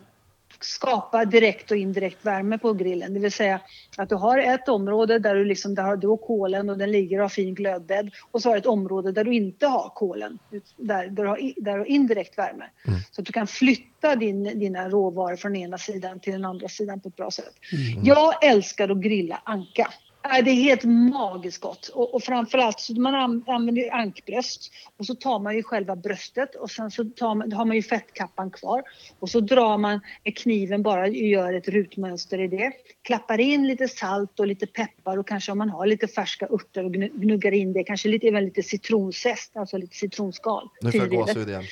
skapa 0.65 1.25
direkt 1.25 1.71
och 1.71 1.77
indirekt 1.77 2.25
värme 2.25 2.57
på 2.57 2.73
grillen. 2.73 3.13
Det 3.13 3.19
vill 3.19 3.31
säga 3.31 3.59
att 3.97 4.09
du 4.09 4.15
har 4.15 4.37
ett 4.37 4.69
område 4.69 5.19
där 5.19 5.35
du, 5.35 5.45
liksom, 5.45 5.75
där 5.75 5.83
har 5.83 5.97
du 5.97 6.07
har 6.07 6.17
kolen 6.17 6.69
och 6.69 6.77
den 6.77 6.91
ligger 6.91 7.17
och 7.17 7.23
har 7.23 7.29
fin 7.29 7.55
glödbädd. 7.55 8.11
Och 8.31 8.41
så 8.41 8.49
har 8.49 8.53
du 8.53 8.59
ett 8.59 8.65
område 8.65 9.11
där 9.11 9.23
du 9.23 9.33
inte 9.33 9.67
har 9.67 9.89
kolen, 9.89 10.39
där, 10.77 11.07
där, 11.07 11.23
du, 11.23 11.27
har, 11.29 11.37
där 11.55 11.73
du 11.73 11.79
har 11.79 11.85
indirekt 11.85 12.37
värme. 12.37 12.65
Så 13.11 13.21
att 13.21 13.27
du 13.27 13.33
kan 13.33 13.47
flytta 13.47 14.15
din, 14.15 14.59
dina 14.59 14.89
råvaror 14.89 15.35
från 15.35 15.55
ena 15.55 15.77
sidan 15.77 16.19
till 16.19 16.33
den 16.33 16.45
andra 16.45 16.67
sidan 16.67 16.99
på 16.99 17.07
ett 17.07 17.15
bra 17.15 17.31
sätt. 17.31 17.53
Jag 18.03 18.45
älskar 18.45 18.89
att 18.89 18.97
grilla 18.97 19.41
anka. 19.43 19.93
Det 20.29 20.51
är 20.51 20.55
helt 20.55 20.83
magiskt 20.83 21.61
gott. 21.61 21.87
Och, 21.87 22.13
och 22.15 22.23
framförallt 22.23 22.79
så 22.79 22.93
man 22.93 23.15
an- 23.15 23.43
använder 23.47 23.93
ankbröst 23.93 24.71
och 24.97 25.05
så 25.05 25.15
tar 25.15 25.39
man 25.39 25.55
ju 25.55 25.63
själva 25.63 25.95
bröstet 25.95 26.55
och 26.55 26.71
sen 26.71 26.91
så 26.91 27.03
man, 27.19 27.51
har 27.51 27.65
man 27.65 27.75
ju 27.75 27.83
fettkappan 27.83 28.51
kvar 28.51 28.83
och 29.19 29.29
så 29.29 29.39
drar 29.39 29.77
man 29.77 29.99
med 30.23 30.37
kniven 30.37 30.83
bara 30.83 31.01
och 31.01 31.09
gör 31.09 31.53
ett 31.53 31.67
rutmönster 31.67 32.41
i 32.41 32.47
det. 32.47 32.71
Klappar 33.01 33.39
in 33.39 33.67
lite 33.67 33.87
salt 33.87 34.39
och 34.39 34.47
lite 34.47 34.67
peppar 34.67 35.17
och 35.17 35.27
kanske 35.27 35.51
om 35.51 35.57
man 35.57 35.69
har 35.69 35.85
lite 35.85 36.07
färska 36.07 36.45
örter 36.45 36.85
och 36.85 36.91
gnu- 36.91 37.11
gnuggar 37.19 37.51
in 37.51 37.73
det. 37.73 37.83
Kanske 37.83 38.09
lite, 38.09 38.27
även 38.27 38.45
lite 38.45 38.63
citronzest, 38.63 39.57
alltså 39.57 39.77
lite 39.77 39.95
citronskal. 39.95 40.69
Nu 40.81 40.91
får 40.91 40.99
jag 41.01 41.09
gåshud 41.09 41.49
igen. 41.49 41.63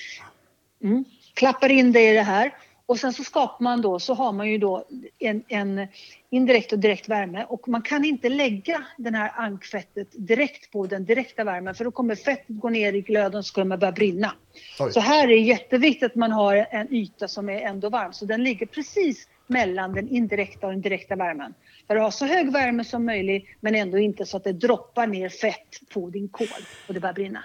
Mm. 0.84 1.06
Klappar 1.34 1.70
in 1.72 1.92
det 1.92 2.10
i 2.10 2.14
det 2.14 2.22
här 2.22 2.52
och 2.86 3.00
sen 3.00 3.14
så 3.14 3.24
skapar 3.24 3.64
man 3.64 3.82
då, 3.82 4.00
så 4.00 4.14
har 4.14 4.32
man 4.32 4.50
ju 4.50 4.58
då 4.58 4.86
en, 5.20 5.44
en 5.48 5.88
indirekt 6.30 6.74
och 6.74 6.80
direkt 6.80 7.10
värme 7.10 7.46
och 7.50 7.68
man 7.68 7.82
kan 7.82 8.06
inte 8.06 8.30
lägga 8.30 8.84
den 8.98 9.16
här 9.16 9.32
ankfettet 9.36 10.08
direkt 10.12 10.72
på 10.72 10.86
den 10.86 11.06
direkta 11.06 11.44
värmen 11.44 11.76
för 11.76 11.84
då 11.84 11.92
kommer 11.92 12.16
fettet 12.16 12.46
gå 12.48 12.70
ner 12.70 12.94
i 12.94 13.02
glöden 13.02 13.38
och 13.38 13.46
så 13.46 13.54
kommer 13.54 13.76
det 13.76 13.80
börja 13.80 13.92
brinna. 13.92 14.34
Oj. 14.80 14.92
Så 14.92 15.00
här 15.00 15.24
är 15.24 15.28
det 15.28 15.36
jätteviktigt 15.36 16.04
att 16.04 16.16
man 16.16 16.32
har 16.32 16.68
en 16.72 16.94
yta 16.94 17.28
som 17.28 17.50
är 17.50 17.62
ändå 17.62 17.90
varm 17.90 18.14
så 18.14 18.26
den 18.26 18.44
ligger 18.44 18.66
precis 18.66 19.28
mellan 19.48 19.94
den 19.94 20.10
indirekta 20.10 20.68
och 20.68 20.74
den 20.74 20.82
direkta 20.82 21.16
värmen. 21.16 21.54
Där 21.88 21.96
du 21.96 22.02
har 22.02 22.12
så 22.12 22.26
hög 22.26 22.52
värme 22.52 22.84
som 22.84 23.06
möjligt 23.06 23.46
men 23.60 23.76
ändå 23.76 23.98
inte 23.98 24.26
så 24.26 24.38
att 24.38 24.44
det 24.44 24.54
droppar 24.54 25.08
ner 25.08 25.30
fett 25.30 25.90
på 25.94 26.10
din 26.10 26.30
kol 26.30 26.48
och 26.88 26.94
det 26.94 27.00
börjar 27.00 27.14
brinna. 27.14 27.44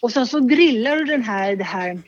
Och 0.00 0.12
sen 0.12 0.26
så 0.26 0.40
grillar 0.40 0.96
du 0.96 1.04
den 1.04 1.22
här, 1.22 1.56
det 1.56 1.64
här 1.64 2.00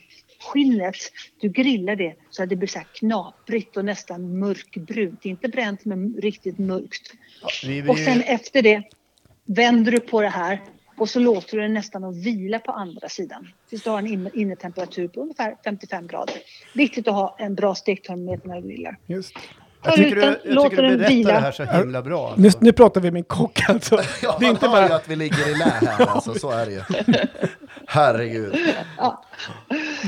skinnet, 0.43 0.95
du 1.41 1.49
grillar 1.49 1.95
det 1.95 2.15
så 2.29 2.43
att 2.43 2.49
det 2.49 2.55
blir 2.55 2.67
så 2.67 2.77
här 2.77 2.87
knaprigt 2.93 3.77
och 3.77 3.85
nästan 3.85 4.39
mörkbrunt. 4.39 5.25
Inte 5.25 5.47
bränt 5.47 5.85
men 5.85 6.15
riktigt 6.21 6.57
mörkt. 6.59 7.11
Vi 7.63 7.89
Och 7.89 7.97
sen 7.97 8.21
efter 8.21 8.61
det 8.61 8.83
vänder 9.45 9.91
du 9.91 9.99
på 9.99 10.21
det 10.21 10.29
här 10.29 10.61
och 10.97 11.09
så 11.09 11.19
låter 11.19 11.57
du 11.57 11.63
den 11.63 11.73
nästan 11.73 12.03
att 12.03 12.15
vila 12.15 12.59
på 12.59 12.71
andra 12.71 13.09
sidan. 13.09 13.47
Tills 13.69 13.83
du 13.83 13.89
har 13.89 13.99
en 13.99 14.07
inne- 14.07 14.31
innetemperatur 14.33 15.07
på 15.07 15.21
ungefär 15.21 15.55
55 15.63 16.07
grader. 16.07 16.35
Viktigt 16.73 17.07
att 17.07 17.13
ha 17.13 17.35
en 17.39 17.55
bra 17.55 17.75
stektermometer 17.75 18.47
när 18.47 18.61
du 18.61 18.67
grillar. 18.67 18.97
Just. 19.07 19.33
jag 19.83 19.93
tycker 19.95 20.15
du, 20.15 20.21
jag 20.21 20.39
låter 20.55 20.69
tycker 20.69 20.83
du 20.83 20.89
berättar 20.97 21.09
vila. 21.15 21.33
det 21.33 21.39
här 21.39 21.51
så 21.51 21.63
himla 21.65 22.01
bra. 22.01 22.33
Nu, 22.37 22.45
Alltså. 22.45 22.59
nu 22.61 22.71
pratar 22.71 23.01
vi 23.01 23.11
med 23.11 23.19
en 23.19 23.23
kock 23.23 23.69
alltså. 23.69 23.99
Ja, 24.21 24.37
det 24.39 24.45
är 24.45 24.49
inte 24.49 24.67
hör 24.67 24.81
ju 24.83 24.87
bara... 24.89 24.95
att 24.95 25.09
vi 25.09 25.15
ligger 25.15 25.49
i 25.49 25.57
lä 25.57 25.65
här, 25.65 26.05
alltså, 26.05 26.33
så 26.33 26.49
är 26.51 26.65
det 26.65 26.71
ju. 26.71 26.81
Herregud. 27.87 28.55
Ja. 28.97 29.23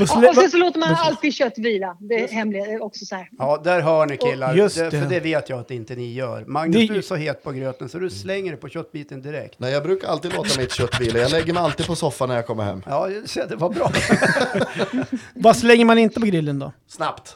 Och 0.01 0.35
sen 0.35 0.51
så 0.51 0.57
låter 0.57 0.79
man 0.79 0.95
alltid 0.95 1.33
kött 1.33 1.57
vila. 1.57 1.97
Det 1.99 2.15
är 2.23 2.27
hemligt 2.27 2.81
också 2.81 3.05
så 3.05 3.15
här. 3.15 3.29
Ja, 3.37 3.61
där 3.63 3.81
hör 3.81 4.05
ni 4.05 4.17
killar. 4.17 4.55
Just 4.55 4.77
det, 4.77 4.91
för 4.91 5.05
det 5.09 5.19
vet 5.19 5.49
jag 5.49 5.59
att 5.59 5.71
inte 5.71 5.95
ni 5.95 6.13
gör. 6.13 6.45
Magnus, 6.47 6.87
Det- 6.87 6.93
du 6.93 6.97
är 6.97 7.01
så 7.01 7.15
het 7.15 7.43
på 7.43 7.51
gröten 7.51 7.89
så 7.89 7.99
du 7.99 8.09
slänger 8.09 8.51
det 8.51 8.57
på 8.57 8.69
köttbiten 8.69 9.21
direkt. 9.21 9.59
Nej, 9.59 9.73
jag 9.73 9.83
brukar 9.83 10.07
alltid 10.07 10.33
låta 10.33 10.59
mitt 10.61 10.71
kött 10.73 11.01
vila. 11.01 11.19
Jag 11.19 11.31
lägger 11.31 11.53
mig 11.53 11.63
alltid 11.63 11.85
på 11.87 11.95
soffan 11.95 12.29
när 12.29 12.35
jag 12.35 12.47
kommer 12.47 12.63
hem. 12.63 12.83
Ja, 12.85 13.09
det 13.49 13.55
var 13.55 13.69
bra. 13.69 13.91
Vad 15.33 15.57
slänger 15.57 15.85
man 15.85 15.97
inte 15.97 16.19
på 16.19 16.25
grillen 16.25 16.59
då? 16.59 16.71
Snabbt. 16.87 17.35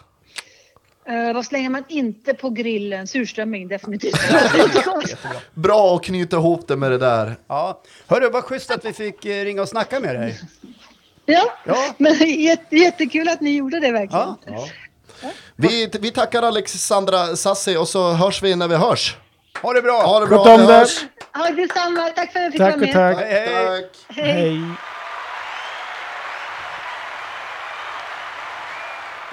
Uh, 1.11 1.33
vad 1.33 1.45
slänger 1.45 1.69
man 1.69 1.83
inte 1.87 2.33
på 2.33 2.49
grillen? 2.49 3.07
Surströmming 3.07 3.67
definitivt. 3.67 4.15
Bra 5.53 5.95
att 5.95 6.03
knyta 6.03 6.35
ihop 6.37 6.67
det 6.67 6.75
med 6.75 6.91
det 6.91 6.97
där. 6.97 7.35
Ja. 7.47 7.81
Hörru, 8.07 8.29
vad 8.29 8.43
schysst 8.43 8.71
att 8.71 8.85
vi 8.85 8.93
fick 8.93 9.25
eh, 9.25 9.43
ringa 9.45 9.61
och 9.61 9.69
snacka 9.69 9.99
med 9.99 10.15
dig. 10.15 10.39
ja, 11.25 11.53
Ja. 11.65 11.93
men 11.97 12.13
jätte, 12.41 12.75
jättekul 12.75 13.29
att 13.29 13.41
ni 13.41 13.55
gjorde 13.55 13.79
det 13.79 13.91
verkligen. 13.91 14.35
Ja. 14.45 14.67
Vi, 15.55 15.89
vi 15.99 16.11
tackar 16.11 16.43
Alexandra 16.43 17.35
Sassi 17.35 17.77
och 17.77 17.87
så 17.87 18.11
hörs 18.11 18.43
vi 18.43 18.55
när 18.55 18.67
vi 18.67 18.75
hörs. 18.75 19.17
Ha 19.61 19.73
det 19.73 19.81
bra! 19.81 20.01
Ha 20.01 20.19
det 20.19 20.27
bra, 20.27 20.43
Sköt 20.45 20.59
om 20.59 20.65
det. 20.67 20.87
Ja, 21.33 21.51
detsamma. 21.51 22.09
Tack 22.15 22.31
för 22.33 22.39
att 22.39 22.43
jag 22.43 22.51
fick 22.51 22.59
Tack 22.61 22.75
vara 22.75 23.11
och 23.11 23.17
med. 23.17 23.17
tack. 23.17 23.25
Hej, 23.27 23.47
hej. 23.47 23.81
Tack. 24.07 24.17
Hej. 24.17 24.61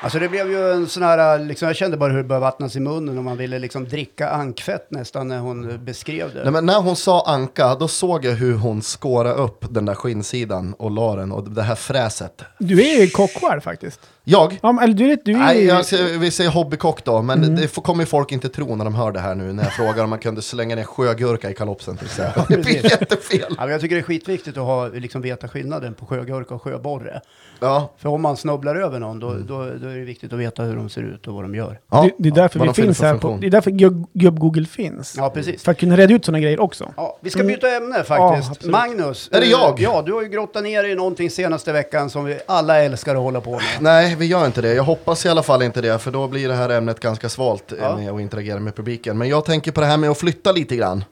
Alltså 0.00 0.18
det 0.18 0.28
blev 0.28 0.50
ju 0.50 0.72
en 0.72 0.87
sån 0.87 1.02
här, 1.02 1.38
liksom, 1.38 1.68
jag 1.68 1.76
kände 1.76 1.96
bara 1.96 2.11
hur 2.11 2.18
det 2.18 2.24
började 2.24 2.44
vattnas 2.44 2.76
i 2.76 2.80
munnen 2.80 3.18
och 3.18 3.24
man 3.24 3.37
ville 3.37 3.59
liksom 3.59 3.88
dricka 3.88 4.28
ankfett 4.30 4.90
nästan 4.90 5.28
när 5.28 5.38
hon 5.38 5.85
beskrev 5.85 6.35
det. 6.35 6.42
Nej, 6.42 6.52
men 6.52 6.66
när 6.66 6.80
hon 6.80 6.96
sa 6.96 7.24
anka, 7.26 7.74
då 7.74 7.88
såg 7.88 8.24
jag 8.24 8.32
hur 8.32 8.54
hon 8.54 8.82
skårade 8.82 9.35
upp 9.35 9.64
den 9.70 9.85
där 9.85 9.94
skinnsidan 9.94 10.74
och 10.78 10.90
la 10.90 11.16
den 11.16 11.32
och 11.32 11.50
det 11.50 11.62
här 11.62 11.74
fräset. 11.74 12.42
Du 12.59 12.80
är 12.82 13.00
ju 13.00 13.11
kockvärd 13.11 13.62
faktiskt. 13.62 14.00
Jag? 14.24 14.59
Ja, 14.62 14.72
men- 14.72 14.85
eller 14.85 14.94
du 14.94 15.12
är, 15.12 15.18
du 15.24 15.32
är 15.32 15.38
Nej, 15.38 15.64
jag 15.64 15.85
vi 16.18 16.30
säger 16.30 16.50
hobbykock 16.50 17.04
då, 17.04 17.22
men 17.22 17.56
det 17.56 17.68
får, 17.68 17.82
kommer 17.82 18.04
folk 18.04 18.32
inte 18.32 18.48
tro 18.48 18.76
när 18.76 18.85
de 18.85 18.94
hör 18.94 19.12
det 19.12 19.20
här 19.20 19.35
nu 19.35 19.52
när 19.52 19.62
jag 19.62 19.72
frågar 19.72 20.04
om 20.04 20.11
man 20.11 20.18
kunde 20.18 20.42
slänga 20.42 20.76
ner 20.76 20.85
sjögurka 20.85 21.50
i 21.50 21.54
kalopsen 21.54 21.96
till 21.96 22.06
exempel. 22.06 22.42
Det 22.48 22.56
blir 22.56 22.85
jättefel. 22.85 23.44
Ja, 23.48 23.54
men 23.59 23.68
jag 23.70 23.80
tycker 23.80 23.94
det 23.96 24.00
är 24.00 24.04
skitviktigt 24.04 24.56
att 24.56 24.64
ha, 24.64 24.88
liksom, 24.88 25.22
veta 25.22 25.48
skillnaden 25.48 25.94
på 25.94 26.06
sjögurka 26.06 26.54
och 26.54 26.62
sjöborre. 26.62 27.20
Ja. 27.61 27.92
För 27.98 28.09
om 28.09 28.22
man 28.22 28.37
snubblar 28.37 28.76
över 28.76 28.98
någon, 28.98 29.18
då, 29.20 29.35
då, 29.35 29.64
då 29.87 29.92
är 29.92 29.96
det 29.99 30.05
viktigt 30.05 30.33
att 30.33 30.38
veta 30.38 30.62
hur 30.62 30.77
de 30.77 30.88
ser 30.88 31.03
ut 31.03 31.27
och 31.29 31.35
vad 31.35 31.44
de 31.44 31.55
gör. 31.55 31.79
Ja. 31.90 32.03
det, 32.03 32.12
det 32.18 32.29
är 32.29 32.33
därför 32.42 32.59
vad 32.59 32.68
vi 32.68 32.75
finns 32.83 33.01
här 33.01 33.16
på... 33.18 33.38
Det 33.40 33.46
är 33.46 33.51
därför 33.51 33.70
Gubb-Google 34.14 34.66
finns. 34.66 35.14
Ja, 35.16 35.31
precis. 35.31 35.62
För 35.62 35.72
att 35.72 35.79
kunna 35.79 35.96
reda 35.96 36.14
ut 36.14 36.25
sådana 36.25 36.40
grejer 36.40 36.61
också. 36.61 36.92
Ja, 36.96 37.18
vi 37.20 37.31
ska 37.31 37.40
Mm. 37.40 37.55
byta 37.55 37.68
ämne 37.77 37.96
Ja, 37.99 38.05
faktiskt. 38.05 38.51
absolut. 38.51 38.72
Magnus. 38.72 39.29
Är 39.33 39.40
det 39.40 39.46
eh, 39.46 39.51
jag? 39.51 39.81
Ja, 39.81 40.03
du 40.07 40.12
har 40.12 40.22
ju 40.22 40.29
grottat 40.29 40.62
ner 40.62 40.83
dig 40.83 40.92
i 40.92 40.94
någonting 40.94 41.31
senaste 41.31 41.72
veckan 41.72 42.11
som 42.11 42.25
vi 42.25 42.38
alla 42.46 42.79
älskar 42.83 43.14
att 43.14 43.20
hålla 43.22 43.40
på 43.40 43.51
med. 43.51 43.61
Nej, 43.81 44.16
vi 44.18 44.27
gör 44.27 44.46
inte 44.46 44.61
det. 44.62 44.75
Jag 44.75 44.85
hoppas 44.85 45.27
i 45.27 45.29
alla 45.29 45.42
fall 45.42 45.62
inte 45.62 45.81
det, 45.81 45.99
för 45.99 46.11
då 46.11 46.29
blir 46.29 46.49
det 46.49 46.55
här 46.55 46.68
ämnet 46.68 47.01
ganska 47.01 47.29
svalt 47.29 47.72
eh, 47.72 47.79
Ja. 47.81 47.96
med 47.96 48.11
att 48.11 48.20
interagera 48.20 48.59
med 48.61 48.77
publiken. 48.77 49.18
Men 49.18 49.29
jag 49.29 49.44
tänker 49.44 49.72
på 49.72 49.81
det 49.81 49.87
här 49.87 49.96
med 49.96 50.11
att 50.11 50.18
flytta 50.18 50.53
lite 50.53 50.77
grann. 50.77 51.05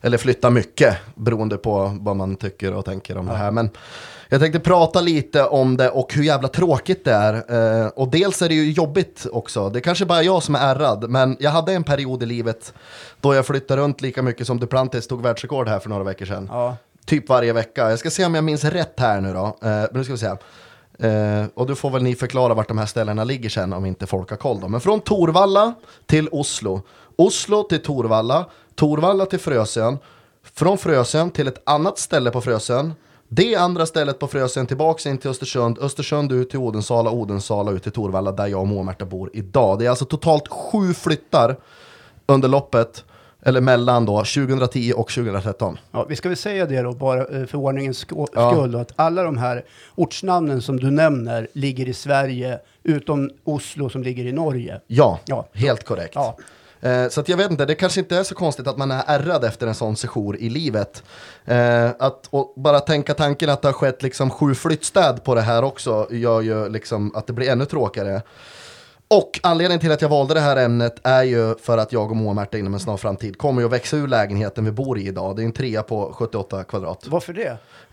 Eller 0.00 0.18
flytta 0.18 0.50
mycket, 0.50 0.96
beroende 1.14 1.56
på 1.56 1.96
vad 2.00 2.16
man 2.16 2.36
tycker 2.36 2.74
och 2.74 2.84
tänker 2.84 3.16
om 3.16 3.26
det 3.26 3.34
här. 3.34 3.50
Men 3.50 3.70
jag 4.28 4.40
tänkte 4.40 4.60
prata 4.60 5.00
lite 5.00 5.44
om 5.44 5.76
det 5.76 5.90
och 5.90 6.14
hur 6.14 6.22
jävla 6.22 6.48
tråkigt 6.48 7.04
det 7.04 7.12
är. 7.12 7.34
Eh, 7.34 7.88
och 7.88 8.08
dels 8.08 8.42
är 8.42 8.48
det 8.48 8.54
ju 8.54 8.72
jobbigt 8.72 9.26
också. 9.32 9.70
Det 9.70 9.78
är 9.78 9.80
kanske 9.80 10.04
bara 10.04 10.22
jag 10.22 10.42
som 10.42 10.54
är 10.54 10.58
ärrad, 10.58 11.10
men 11.10 11.36
jag 11.40 11.50
hade 11.50 11.72
en 11.72 11.84
period 11.84 12.22
i 12.22 12.26
livet 12.26 12.74
då 13.20 13.34
jag 13.34 13.46
flyttade 13.46 13.82
runt 13.82 14.00
lika 14.00 14.22
mycket 14.22 14.46
som 14.46 14.60
Duplantis 14.60 15.06
tog 15.06 15.22
världsrekord 15.22 15.68
här 15.68 15.78
för 15.78 15.88
några 15.88 16.04
veckor 16.04 16.26
sedan. 16.26 16.48
Ja. 16.52 16.76
Typ 17.06 17.28
varje 17.28 17.52
vecka. 17.52 17.90
Jag 17.90 17.98
ska 17.98 18.10
se 18.10 18.24
om 18.24 18.34
jag 18.34 18.44
minns 18.44 18.64
rätt 18.64 19.00
här 19.00 19.20
nu 19.20 19.32
då. 19.32 19.44
Eh, 19.46 19.52
men 19.62 19.88
nu 19.92 20.04
ska 20.04 20.12
vi 20.12 20.18
se. 20.18 20.36
Eh, 20.98 21.46
och 21.54 21.66
då 21.66 21.74
får 21.74 21.90
väl 21.90 22.02
ni 22.02 22.14
förklara 22.14 22.54
vart 22.54 22.68
de 22.68 22.78
här 22.78 22.86
ställena 22.86 23.24
ligger 23.24 23.50
sen 23.50 23.72
om 23.72 23.86
inte 23.86 24.06
folk 24.06 24.30
har 24.30 24.36
koll 24.36 24.60
då. 24.60 24.68
Men 24.68 24.80
från 24.80 25.00
Torvalla 25.00 25.74
till 26.06 26.28
Oslo. 26.32 26.82
Oslo 27.16 27.62
till 27.62 27.82
Torvalla. 27.82 28.44
Torvalla 28.74 29.26
till 29.26 29.38
Frösön. 29.38 29.98
Från 30.54 30.78
Frösön 30.78 31.30
till 31.30 31.48
ett 31.48 31.62
annat 31.64 31.98
ställe 31.98 32.30
på 32.30 32.40
Frösön. 32.40 32.94
Det 33.28 33.54
andra 33.56 33.86
stället 33.86 34.18
på 34.18 34.26
Frösön 34.26 34.66
tillbaks 34.66 35.06
in 35.06 35.18
till 35.18 35.30
Östersund. 35.30 35.78
Östersund 35.78 36.32
ut 36.32 36.50
till 36.50 36.58
Odensala. 36.58 37.10
Odensala 37.10 37.70
ut 37.70 37.82
till 37.82 37.92
Torvalla 37.92 38.32
där 38.32 38.46
jag 38.46 38.60
och 38.60 38.66
Moa-Märta 38.68 39.04
bor 39.04 39.30
idag. 39.32 39.78
Det 39.78 39.86
är 39.86 39.90
alltså 39.90 40.04
totalt 40.04 40.48
sju 40.48 40.94
flyttar 40.94 41.56
under 42.26 42.48
loppet. 42.48 43.04
Eller 43.42 43.60
mellan 43.60 44.06
då 44.06 44.16
2010 44.18 44.92
och 44.96 45.08
2013. 45.10 45.78
Ja, 45.92 46.06
vi 46.08 46.16
ska 46.16 46.28
väl 46.28 46.36
säga 46.38 46.66
det 46.66 46.82
då, 46.82 46.92
bara 46.92 47.20
eh, 47.26 47.46
för 47.46 47.58
ordningens 47.58 47.98
sko- 47.98 48.26
Ja. 48.34 48.52
skull, 48.52 48.76
att 48.76 48.92
alla 48.96 49.22
de 49.22 49.36
här 49.38 49.64
ortsnamnen 49.94 50.62
som 50.62 50.80
du 50.80 50.90
nämner 50.90 51.48
ligger 51.52 51.88
i 51.88 51.92
Sverige, 51.94 52.58
utom 52.82 53.30
Oslo 53.44 53.88
som 53.90 54.02
ligger 54.02 54.24
i 54.24 54.32
Norge. 54.32 54.80
Ja, 54.86 55.18
Ja. 55.26 55.46
helt 55.52 55.84
korrekt. 55.84 56.12
Ja. 56.14 56.36
Eh, 56.80 57.08
så 57.08 57.20
att 57.20 57.28
jag 57.28 57.36
vet 57.36 57.50
inte, 57.50 57.64
det 57.64 57.74
kanske 57.74 58.00
inte 58.00 58.16
är 58.16 58.22
så 58.22 58.34
konstigt 58.34 58.66
att 58.66 58.76
man 58.76 58.90
är 58.90 59.02
ärrad 59.06 59.44
efter 59.44 59.66
en 59.66 59.74
sån 59.74 59.96
sejour 59.96 60.36
i 60.36 60.48
livet. 60.48 61.02
Eh, 61.44 61.90
att 61.98 62.30
bara 62.56 62.80
tänka 62.80 63.14
tanken 63.14 63.50
att 63.50 63.62
det 63.62 63.68
har 63.68 63.72
skett 63.72 64.02
liksom 64.02 64.30
sju 64.30 64.54
flyttstäd 64.54 65.24
på 65.24 65.34
det 65.34 65.40
här 65.40 65.64
också 65.64 66.06
gör 66.10 66.40
ju 66.40 66.68
liksom 66.68 67.16
att 67.16 67.26
det 67.26 67.32
blir 67.32 67.50
ännu 67.50 67.64
tråkigare. 67.64 68.22
Och 69.10 69.40
anledningen 69.42 69.80
till 69.80 69.92
att 69.92 70.02
jag 70.02 70.08
valde 70.08 70.34
det 70.34 70.40
här 70.40 70.56
ämnet 70.56 70.96
är 71.02 71.22
ju 71.22 71.54
för 71.62 71.78
att 71.78 71.92
jag 71.92 72.10
och 72.10 72.16
Moa-Märta 72.16 72.58
inom 72.58 72.74
en 72.74 72.80
snar 72.80 72.96
framtid 72.96 73.38
kommer 73.38 73.60
ju 73.62 73.66
att 73.66 73.72
växa 73.72 73.96
ur 73.96 74.08
lägenheten 74.08 74.64
vi 74.64 74.70
bor 74.70 74.98
i 74.98 75.06
idag. 75.08 75.36
Det 75.36 75.42
är 75.42 75.44
en 75.44 75.52
trea 75.52 75.82
på 75.82 76.12
78 76.14 76.64
kvadrat. 76.64 77.04
Varför 77.06 77.32
det? 77.32 77.48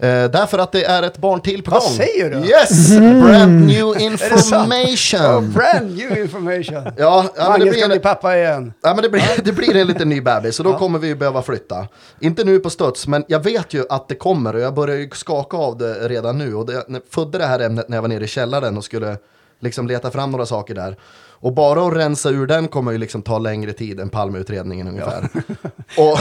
Eh, 0.07 0.31
därför 0.31 0.59
att 0.59 0.71
det 0.71 0.83
är 0.85 1.03
ett 1.03 1.17
barn 1.17 1.41
till 1.41 1.63
på 1.63 1.71
Vad 1.71 1.81
gång. 1.81 1.91
säger 1.91 2.29
du? 2.29 2.37
Yes! 2.37 2.97
Brand 2.97 3.65
new 3.65 3.93
sant? 3.93 3.97
Oh, 3.97 4.03
information! 4.03 5.51
brand 5.51 5.95
new 5.95 6.17
information. 6.17 6.91
Ja, 6.97 7.25
ja, 7.37 7.49
men 7.49 7.59
det 7.59 7.65
blir 7.65 7.73
ska 7.73 7.83
en, 7.83 7.89
bli 7.89 7.99
pappa 7.99 8.37
igen. 8.37 8.73
Ja, 8.81 8.93
men 8.93 9.03
det, 9.03 9.09
blir, 9.09 9.23
det 9.43 9.51
blir 9.51 9.75
en 9.75 9.87
liten 9.87 10.09
ny 10.09 10.21
bebis, 10.21 10.55
så 10.55 10.63
då 10.63 10.77
kommer 10.77 10.99
vi 10.99 11.07
ju 11.07 11.15
behöva 11.15 11.41
flytta. 11.41 11.87
Inte 12.19 12.43
nu 12.43 12.59
på 12.59 12.69
studs, 12.69 13.07
men 13.07 13.23
jag 13.27 13.43
vet 13.43 13.73
ju 13.73 13.85
att 13.89 14.07
det 14.07 14.15
kommer 14.15 14.55
och 14.55 14.61
jag 14.61 14.73
börjar 14.73 14.95
ju 14.95 15.09
skaka 15.13 15.57
av 15.57 15.77
det 15.77 15.93
redan 16.07 16.37
nu. 16.37 16.55
Och 16.55 16.65
det, 16.65 16.83
när- 16.87 17.01
födde 17.09 17.37
det 17.37 17.45
här 17.45 17.59
ämnet 17.59 17.89
när 17.89 17.97
jag 17.97 18.01
var 18.01 18.09
nere 18.09 18.23
i 18.23 18.27
källaren 18.27 18.77
och 18.77 18.83
skulle 18.83 19.17
liksom 19.59 19.87
leta 19.87 20.11
fram 20.11 20.31
några 20.31 20.45
saker 20.45 20.75
där. 20.75 20.95
Och 21.39 21.53
bara 21.53 21.87
att 21.87 21.93
rensa 21.93 22.29
ur 22.29 22.47
den 22.47 22.67
kommer 22.67 22.91
ju 22.91 22.97
liksom 22.97 23.21
ta 23.21 23.39
längre 23.39 23.73
tid 23.73 23.99
än 23.99 24.09
Palmeutredningen 24.09 24.87
ungefär. 24.87 25.29
och 25.97 26.17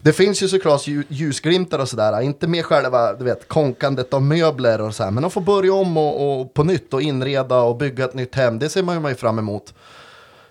det 0.00 0.12
finns 0.12 0.42
ju 0.42 0.48
såklart 0.48 0.80
lju- 0.86 1.04
ljusglimtar 1.08 1.78
och 1.78 1.88
sådär, 1.88 2.20
inte 2.20 2.46
med 2.46 2.64
själva 2.64 3.12
du 3.12 3.24
vet, 3.24 3.48
konkandet 3.48 4.14
av 4.14 4.22
möbler 4.22 4.80
och 4.80 4.94
så 4.94 5.04
här, 5.04 5.10
men 5.10 5.24
att 5.24 5.32
få 5.32 5.40
börja 5.40 5.74
om 5.74 5.96
och, 5.96 6.40
och 6.40 6.54
på 6.54 6.64
nytt 6.64 6.94
och 6.94 7.02
inreda 7.02 7.60
och 7.60 7.76
bygga 7.76 8.04
ett 8.04 8.14
nytt 8.14 8.34
hem, 8.34 8.58
det 8.58 8.68
ser 8.68 8.82
man 8.82 9.08
ju 9.08 9.14
fram 9.14 9.38
emot. 9.38 9.74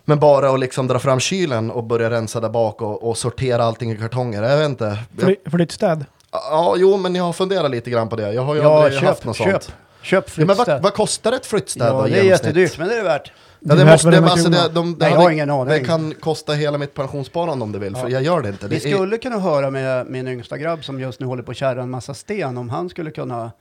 Men 0.06 0.20
bara 0.20 0.50
att 0.50 0.60
liksom 0.60 0.88
dra 0.88 1.00
fram 1.00 1.20
kylen 1.20 1.72
och 1.72 1.84
börja 1.84 2.10
rensa 2.10 2.40
där 2.40 2.50
bak 2.50 2.82
och, 2.82 3.10
och 3.10 3.18
sortera 3.18 3.64
allting 3.64 3.92
i 3.92 3.98
kartonger, 3.98 4.44
jag 4.44 4.58
vet 4.58 4.70
inte. 4.70 4.98
Fly, 5.18 5.36
flyttstäd. 5.52 6.06
ja, 6.32 6.76
jo, 6.78 6.98
men 6.98 7.16
jag 7.16 7.24
har 7.24 7.34
funderat 7.34 7.72
lite 7.72 7.90
grann 7.90 8.10
på 8.10 8.16
det. 8.16 8.34
Jag 8.34 8.42
har 8.42 8.56
ju 8.56 8.62
Ja, 8.62 8.84
aldrig 8.84 9.02
haft 9.04 9.18
köp, 9.20 9.26
något 9.26 9.38
köp. 9.38 9.64
sånt. 9.64 9.76
Köp 10.08 10.26
Ja, 10.28 10.34
men 10.38 10.48
vad, 10.48 10.58
flyttstäd. 10.58 10.82
vad 10.84 10.94
kostar 10.94 11.32
ett 11.32 11.46
flyttstäd 11.46 11.88
Ja, 11.88 11.94
då, 12.02 12.08
i 12.08 12.12
det 12.12 12.20
är 12.20 12.24
genomsnitt? 12.24 12.48
jättedyrt, 12.48 12.78
men 12.78 12.88
det 12.88 12.94
är 12.94 12.98
det 12.98 13.04
värt. 13.04 13.32
Ja, 13.60 13.70
det, 13.70 13.76
Det 13.76 13.82
är 13.82 13.92
måste, 13.92 14.08
värt 14.08 14.16
det, 14.16 14.22
varenda 14.22 14.32
alltså, 14.32 14.50
det, 14.50 14.56
krona. 14.58 14.70
de, 14.74 14.94
det, 15.00 15.06
Nej, 15.06 15.14
jag 15.14 15.20
har 15.22 15.30
ingen 15.32 15.50
aning. 15.50 15.66
det 15.68 15.80
kan 15.80 16.14
kosta 16.20 16.54
hela 16.54 16.78
mitt 16.78 16.94
pensionssparande 16.94 17.64
om 17.64 17.72
du 17.72 17.80
vill, 17.80 17.96
för 17.96 18.10
jag 18.10 18.22
gör 18.22 18.42
det 18.42 18.50
inte. 18.50 18.68
Vi 18.68 18.80
Det 18.80 18.90
är, 18.90 18.94
skulle 18.96 19.18
kunna 19.18 19.40
höra 19.40 19.70
med 19.72 20.08
min 20.08 20.28
yngsta 20.28 20.58
grabb 20.58 20.84
som 20.86 21.00
just 21.00 21.20
nu 21.20 21.26
håller 21.26 21.44
på 21.44 21.52
att 21.52 21.58
kärra 21.58 21.82
en 21.84 21.90
massa 21.90 22.14
sten 22.14 22.58
om 22.58 22.70
han 22.70 22.90
skulle 22.90 23.12
kunna... 23.12 23.52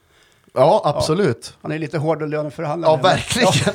ja, 0.55 0.83
absolut. 0.85 1.57
Han 1.63 1.73
är 1.73 1.79
lite 1.79 1.99
hård 1.99 2.23
och 2.23 2.29
löneförhandlare. 2.29 2.93
Ja, 2.93 2.97
men- 2.97 3.03
verkligen. 3.03 3.75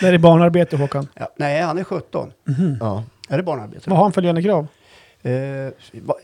Det 0.00 0.06
är 0.08 0.18
barnarbete 0.18 0.76
Håkan. 0.76 1.08
Ja, 1.14 1.28
nej, 1.36 1.62
han 1.62 1.78
är 1.78 1.84
17. 1.84 2.32
Ja. 2.80 3.04
Är 3.28 3.36
det 3.36 3.42
barnarbete? 3.42 3.90
Vad 3.90 3.96
har 3.98 4.04
han 4.04 4.12
för 4.12 4.22
lönekrav? 4.22 4.66
Eh, 5.22 5.32
va, 6.02 6.14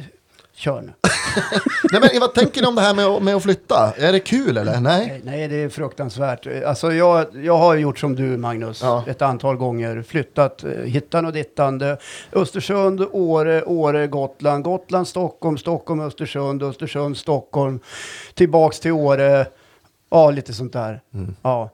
kör 0.55 0.81
nu. 0.83 0.91
Nej, 1.93 2.01
men 2.13 2.21
vad 2.21 2.35
tänker 2.35 2.61
ni 2.61 2.67
om 2.67 2.75
det 2.75 2.81
här 2.81 2.95
med, 2.95 3.23
med 3.23 3.37
att 3.37 3.43
flytta? 3.43 3.93
Är 3.97 4.13
det 4.13 4.21
kul 4.21 4.57
eller? 4.57 4.81
Nej? 4.81 5.07
Nej, 5.09 5.21
nej, 5.25 5.49
det 5.49 5.57
är 5.57 5.69
fruktansvärt. 5.69 6.47
Alltså, 6.67 6.93
jag, 6.93 7.27
jag 7.45 7.59
har 7.59 7.77
gjort 7.77 7.99
som 7.99 8.17
du, 8.17 8.37
Magnus, 8.37 8.83
Ja. 8.83 9.05
ett 9.07 9.23
antal 9.23 9.57
gånger. 9.57 10.03
Flyttat 10.03 10.65
eh, 10.65 10.71
hittan 10.71 11.27
och 11.27 11.33
dittande. 11.33 11.97
Östersund, 12.33 13.07
Åre, 13.13 13.63
Åre, 13.65 14.07
Gotland. 14.07 14.65
Gotland, 14.65 15.09
Stockholm, 15.09 15.59
Stockholm, 15.59 16.01
Östersund, 16.01 16.63
Östersund, 16.63 17.17
Stockholm. 17.17 17.81
Tillbaks 18.35 18.81
till 18.81 18.93
Åre. 18.93 19.47
Ja, 20.11 20.31
lite 20.31 20.53
sånt 20.53 20.73
där. 20.73 21.01
Mm. 21.15 21.37
Ja. 21.43 21.71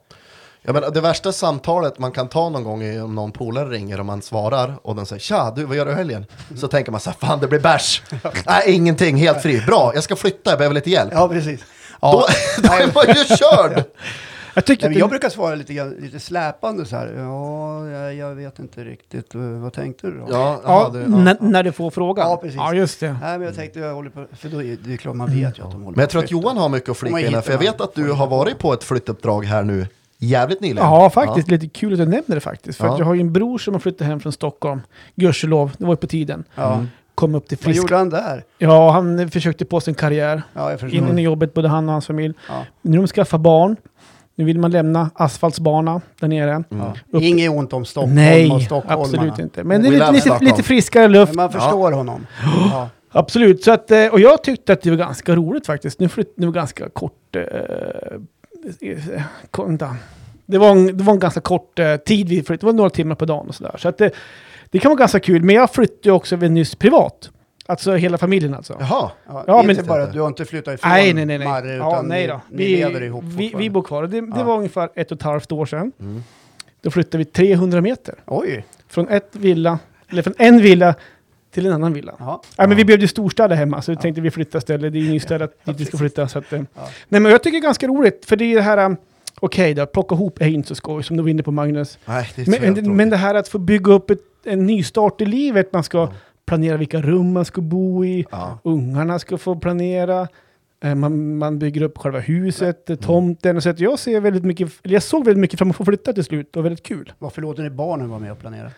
Jag 0.67 0.73
menar, 0.73 0.91
det 0.91 1.01
värsta 1.01 1.31
samtalet 1.31 1.99
man 1.99 2.11
kan 2.11 2.27
ta 2.27 2.49
någon 2.49 2.63
gång 2.63 2.83
är 2.83 3.03
om 3.03 3.15
någon 3.15 3.31
polare 3.31 3.69
ringer 3.69 3.99
och 3.99 4.05
man 4.05 4.21
svarar 4.21 4.79
och 4.81 4.95
den 4.95 5.05
säger 5.05 5.19
tja, 5.19 5.53
du 5.55 5.63
vad 5.63 5.77
gör 5.77 5.85
du 5.85 5.91
i 5.91 5.95
helgen? 5.95 6.25
Så 6.55 6.67
tänker 6.67 6.91
man 6.91 7.01
så 7.01 7.09
här, 7.09 7.17
fan 7.27 7.39
det 7.39 7.47
blir 7.47 7.59
bärs. 7.59 8.01
Nej, 8.47 8.63
ingenting, 8.73 9.17
helt 9.17 9.41
fri. 9.41 9.63
Bra, 9.67 9.91
jag 9.93 10.03
ska 10.03 10.15
flytta, 10.15 10.49
jag 10.49 10.57
behöver 10.57 10.75
lite 10.75 10.89
hjälp. 10.89 11.11
ja, 11.13 11.27
precis. 11.27 11.59
Då, 11.61 11.65
Ja. 12.01 12.27
då 12.57 12.73
är 12.73 12.93
man 12.93 13.15
ju 13.15 13.35
körd! 13.37 13.83
Jag 14.53 14.65
tycker 14.65 14.83
Nej, 14.83 14.89
men 14.91 14.99
jag 14.99 15.09
brukar 15.09 15.29
svara 15.29 15.55
lite, 15.55 15.85
lite 15.99 16.19
släpande 16.19 16.85
så 16.85 16.95
här. 16.95 17.13
Ja, 17.17 17.87
jag, 17.87 18.15
jag 18.15 18.35
vet 18.35 18.59
inte 18.59 18.83
riktigt. 18.83 19.35
Eh, 19.35 19.41
Vad 19.41 19.73
tänkte 19.73 20.07
du 20.07 20.17
då? 20.17 20.27
Ja, 20.29 20.59
ja, 20.63 20.91
ja, 20.93 20.99
det, 20.99 20.99
ja. 20.99 21.35
när, 21.39 21.63
du 21.63 21.71
får 21.71 21.91
frågan. 21.91 22.29
Ja, 22.29 22.37
precis. 22.37 22.55
Ja, 22.57 22.73
just 22.73 22.99
det. 22.99 23.17
Nej, 23.21 23.37
men 23.37 23.41
jag 23.41 23.55
tänkte 23.55 23.79
jag 23.79 23.93
håller 23.93 24.09
på, 24.09 24.25
för 24.37 24.49
då 24.49 24.63
är 24.63 24.77
det 24.83 24.93
är 24.93 24.97
klart 24.97 25.15
man 25.15 25.27
vet 25.27 25.59
ju 25.59 25.63
att 25.63 25.71
de 25.71 25.83
håller 25.83 25.85
Men 25.85 25.93
på 25.93 26.01
jag 26.01 26.09
tror 26.09 26.23
att. 26.23 26.31
Johan 26.31 26.57
har 26.57 26.69
mycket 26.69 26.89
att 26.89 26.97
flika 26.97 27.19
in 27.19 27.33
här, 27.33 27.41
för 27.41 27.51
jag 27.51 27.59
vet 27.59 27.81
att 27.81 27.93
du 27.95 28.11
har 28.11 28.27
varit 28.27 28.59
på 28.59 28.73
ett 28.73 28.83
flyttuppdrag 28.83 29.45
här 29.45 29.63
nu 29.63 29.87
jävligt 30.17 30.61
nyligen. 30.61 30.85
Ja, 30.85 31.09
faktiskt. 31.09 31.51
Lite 31.51 31.67
kul 31.67 31.93
att 31.93 31.99
du 31.99 32.05
nämner 32.05 32.35
det 32.35 32.39
faktiskt. 32.39 32.77
För 32.79 32.85
Ja. 32.87 32.93
att 32.93 32.99
jag 32.99 33.05
har 33.05 33.13
ju 33.13 33.21
en 33.21 33.33
bror 33.33 33.57
som 33.57 33.73
har 33.73 33.79
flyttat 33.79 34.07
hem 34.07 34.19
från 34.19 34.31
Stockholm. 34.31 34.81
Gudskelov, 35.15 35.71
det 35.77 35.85
var 35.85 35.93
ju 35.93 35.97
på 35.97 36.07
tiden. 36.07 36.43
Ja. 36.55 36.85
Kom 37.15 37.35
upp 37.35 37.47
till 37.47 37.57
Vad 37.57 37.63
frisk... 37.63 37.77
gjorde 37.77 37.95
han 37.95 38.09
där? 38.09 38.43
Ja, 38.57 38.91
han 38.91 39.29
försökte 39.31 39.65
på 39.65 39.79
sin 39.79 39.93
karriär. 39.95 40.41
Ja, 40.53 40.71
jag 40.71 40.79
förstår. 40.79 41.09
In 41.09 41.19
i 41.19 41.21
jobbet, 41.21 41.53
både 41.53 41.67
han 41.67 41.85
och 41.87 41.91
hans 41.91 42.05
familj. 42.07 42.33
Ja. 42.49 42.53
Nu 42.81 42.97
har 42.97 43.03
de 43.03 43.07
skaffat 43.07 43.41
barn. 43.41 43.75
Nu 44.35 44.43
vill 44.45 44.59
man 44.59 44.71
lämna 44.71 45.09
asfaltsbana 45.15 46.01
där 46.19 46.27
nere. 46.27 46.63
Ja. 46.69 46.93
Upp- 47.11 47.21
Inget 47.23 47.51
ont 47.51 47.73
om 47.73 47.85
Stockholm 47.85 48.15
Nej, 48.15 48.51
och 48.51 48.61
stockholmarna. 48.61 49.01
absolut 49.01 49.39
inte. 49.39 49.63
Men 49.63 49.81
det 49.81 49.87
är 49.87 49.91
lite, 49.91 50.11
lite, 50.11 50.37
lite 50.45 50.63
friskare 50.63 51.07
luft. 51.07 51.35
Men 51.35 51.43
man 51.43 51.51
förstår 51.51 51.91
honom. 51.91 52.27
Ja. 52.71 52.89
Absolut. 53.11 53.63
Så 53.63 53.71
att, 53.71 53.91
eh, 53.91 54.05
och 54.07 54.19
jag 54.19 54.43
tyckte 54.43 54.73
att 54.73 54.81
det 54.81 54.89
var 54.89 54.97
ganska 54.97 55.35
roligt 55.35 55.65
faktiskt. 55.65 55.99
Nu 55.99 56.09
flytt, 56.09 56.33
det 56.37 56.45
var 56.45 56.53
ganska 56.53 56.89
kort... 56.89 57.35
Eh. 57.35 57.41
Det, 60.45 60.57
var 60.57 60.71
en, 60.71 60.97
det 60.97 61.03
var 61.03 61.13
en 61.13 61.19
ganska 61.19 61.41
kort 61.41 61.79
eh, 61.79 61.95
tid 61.95 62.29
vi 62.29 62.35
flyttade. 62.35 62.57
Det 62.57 62.65
var 62.65 62.73
några 62.73 62.89
timmar 62.89 63.15
på 63.15 63.25
dagen 63.25 63.47
och 63.47 63.55
sådär. 63.55 63.75
Så 63.77 63.89
att 63.89 63.97
det, 63.97 64.11
det 64.71 64.79
kan 64.79 64.89
vara 64.89 64.99
ganska 64.99 65.19
kul. 65.19 65.43
Men 65.43 65.55
jag 65.55 65.71
flyttade 65.71 66.11
också 66.13 66.35
väl 66.35 66.51
nyss 66.51 66.75
privat. 66.75 67.31
Alltså 67.65 67.95
hela 67.95 68.17
familjen 68.17 68.53
alltså. 68.53 68.77
Jaha. 68.79 69.11
Ja, 69.27 69.43
Ja, 69.47 69.61
inte 69.61 69.73
men- 69.75 69.85
bara 69.85 70.05
du 70.05 70.19
har 70.21 70.27
inte 70.27 70.45
flyttat 70.45 70.73
ifrån 70.73 70.91
Nej, 70.91 71.13
nej, 71.13 71.25
nej. 71.25 71.37
nej. 71.37 71.47
Marre, 71.47 71.75
utan 71.75 71.89
ja, 71.91 72.01
nej 72.01 72.21
ni, 72.21 72.27
då. 72.27 72.41
ni 72.49 72.67
lever 72.67 73.03
ihop 73.03 73.23
vi, 73.23 73.53
vi 73.57 73.69
bor 73.69 73.81
kvar. 73.81 74.03
Det, 74.03 74.21
det 74.21 74.27
Ja. 74.35 74.43
var 74.43 74.57
ungefär 74.57 74.89
ett 74.95 75.11
och 75.11 75.17
ett 75.17 75.23
halvt 75.23 75.51
år 75.51 75.65
sedan. 75.65 75.91
Mm. 75.99 76.23
Då 76.81 76.91
flyttade 76.91 77.17
vi 77.17 77.25
300 77.25 77.81
meter. 77.81 78.15
Oj! 78.25 78.65
Från 78.89 79.07
ett 79.09 79.29
villa, 79.31 79.79
eller 80.09 80.21
från 80.21 80.33
en 80.37 80.61
villa 80.61 80.95
till 81.51 81.65
en 81.65 81.73
annan 81.73 81.93
villa. 81.93 82.13
Ja. 82.19 82.41
Ja, 82.57 82.67
men 82.67 82.77
vi 82.77 82.85
behövde 82.85 83.07
storstäder 83.07 83.55
hemma, 83.55 83.81
så 83.81 83.91
vi 83.91 83.97
tänkte 83.97 84.21
vi 84.21 84.31
flyttar 84.31 84.59
istället. 84.59 84.93
Det 84.93 84.99
är 84.99 85.03
ju 85.03 85.09
nystädat 85.09 85.51
dit 85.65 85.79
vi 85.79 85.85
ska 85.85 85.97
flytta. 85.97 86.27
Så 86.27 86.39
att, 86.39 86.53
eh. 86.53 86.61
Nej, 87.09 87.21
men 87.21 87.25
jag 87.31 87.43
tycker 87.43 87.57
det 87.57 87.61
är 87.61 87.67
ganska 87.67 87.87
roligt, 87.87 88.25
för 88.25 88.35
det 88.35 88.45
är 88.45 88.55
det 88.55 88.61
här... 88.61 88.85
um, 88.85 88.97
Okej 89.39 89.73
då, 89.73 89.85
plocka 89.85 90.15
ihop 90.15 90.41
är 90.41 90.47
inte 90.47 90.67
så 90.67 90.75
skoj, 90.75 91.03
som 91.03 91.17
du 91.17 91.23
var 91.23 91.29
inne 91.29 91.43
på 91.43 91.51
Magnus. 91.51 91.99
Nej, 92.05 92.29
det 92.35 92.47
Men, 92.47 92.59
tråkigt. 92.59 92.85
men 92.91 93.09
det 93.09 93.17
här 93.17 93.35
att 93.35 93.47
få 93.47 93.57
bygga 93.59 93.93
upp 93.93 94.09
ett, 94.09 94.19
en 94.45 94.65
ny 94.65 94.83
start 94.83 95.21
i 95.21 95.25
livet, 95.25 95.73
man 95.73 95.83
ska 95.83 96.09
planera 96.45 96.77
vilka 96.77 97.01
rum 97.01 97.33
man 97.33 97.45
ska 97.45 97.61
bo 97.61 98.05
i, 98.05 98.25
Ja. 98.31 98.59
ungarna 98.63 99.19
ska 99.19 99.37
få 99.37 99.55
planera, 99.55 100.27
eh, 100.83 100.95
man, 100.95 101.37
man 101.37 101.59
bygger 101.59 101.81
upp 101.81 101.97
själva 101.97 102.19
huset, 102.19 103.01
tomten. 103.01 103.61
Så 103.61 103.69
att 103.69 103.79
jag, 103.79 103.99
ser 103.99 104.19
väldigt 104.21 104.43
mycket, 104.45 104.71
jag 104.83 105.03
såg 105.03 105.25
väldigt 105.25 105.41
mycket 105.41 105.57
fram 105.59 105.65
emot 105.67 105.73
att 105.73 105.77
få 105.77 105.85
flytta 105.85 106.13
till 106.13 106.23
slut, 106.23 106.55
och 106.55 106.65
väldigt 106.65 106.83
kul. 106.85 107.13
Varför 107.19 107.41
låter 107.41 107.63
ni 107.63 107.69
barnen 107.69 108.09
vara 108.09 108.19
med 108.19 108.31
och 108.31 108.39
planera? 108.39 108.71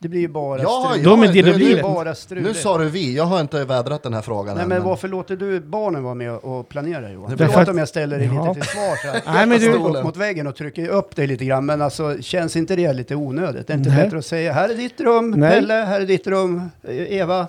Det 0.00 0.08
blir 0.08 0.20
ju 0.20 0.28
bara 0.28 0.62
Ja, 0.62 0.90
strul. 0.92 1.04
De 1.04 1.22
är 1.22 1.32
del 1.32 1.44
nu- 1.44 1.52
av 1.52 1.58
livet. 1.58 1.82
bara 1.82 2.08
Nu 2.08 2.14
struligt. 2.14 2.56
sa 2.60 2.78
du 2.78 2.84
vi, 2.88 3.16
jag 3.16 3.24
har 3.24 3.40
inte 3.40 3.64
vädrat 3.64 4.02
den 4.02 4.14
här 4.14 4.22
frågan 4.22 4.54
Nej, 4.54 4.62
än. 4.62 4.68
men 4.68 4.82
varför 4.82 5.08
låter 5.08 5.36
du 5.36 5.60
barnen 5.60 6.02
vara 6.02 6.14
med 6.14 6.32
och 6.34 6.68
planera 6.68 7.10
Johan? 7.12 7.38
Förlåt 7.38 7.68
om 7.68 7.78
jag 7.78 7.88
ställer 7.88 8.18
dig 8.18 8.30
Ja. 8.34 8.48
lite 8.48 8.60
till 8.60 8.70
svar 8.70 8.96
så 8.96 9.08
här. 9.08 9.22
Nej, 9.34 9.46
men 9.46 9.58
du- 9.60 9.98
upp 9.98 10.04
mot 10.04 10.16
väggen 10.16 10.46
och 10.46 10.56
trycker 10.56 10.88
upp 10.88 11.16
dig 11.16 11.26
lite 11.26 11.44
grann. 11.44 11.66
Men 11.66 11.82
alltså, 11.82 12.16
känns 12.20 12.56
inte 12.56 12.76
det 12.76 12.92
lite 12.92 13.14
onödigt? 13.14 13.66
Det 13.66 13.72
är 13.72 13.76
inte 13.78 13.90
Nej. 13.90 14.04
bättre 14.04 14.18
att 14.18 14.26
säga 14.26 14.52
här 14.52 14.68
är 14.68 14.74
ditt 14.74 15.00
rum, 15.00 15.30
Nej. 15.30 15.50
Pelle, 15.50 15.74
här 15.74 16.00
är 16.00 16.06
ditt 16.06 16.26
rum, 16.26 16.70
Eva. 16.88 17.46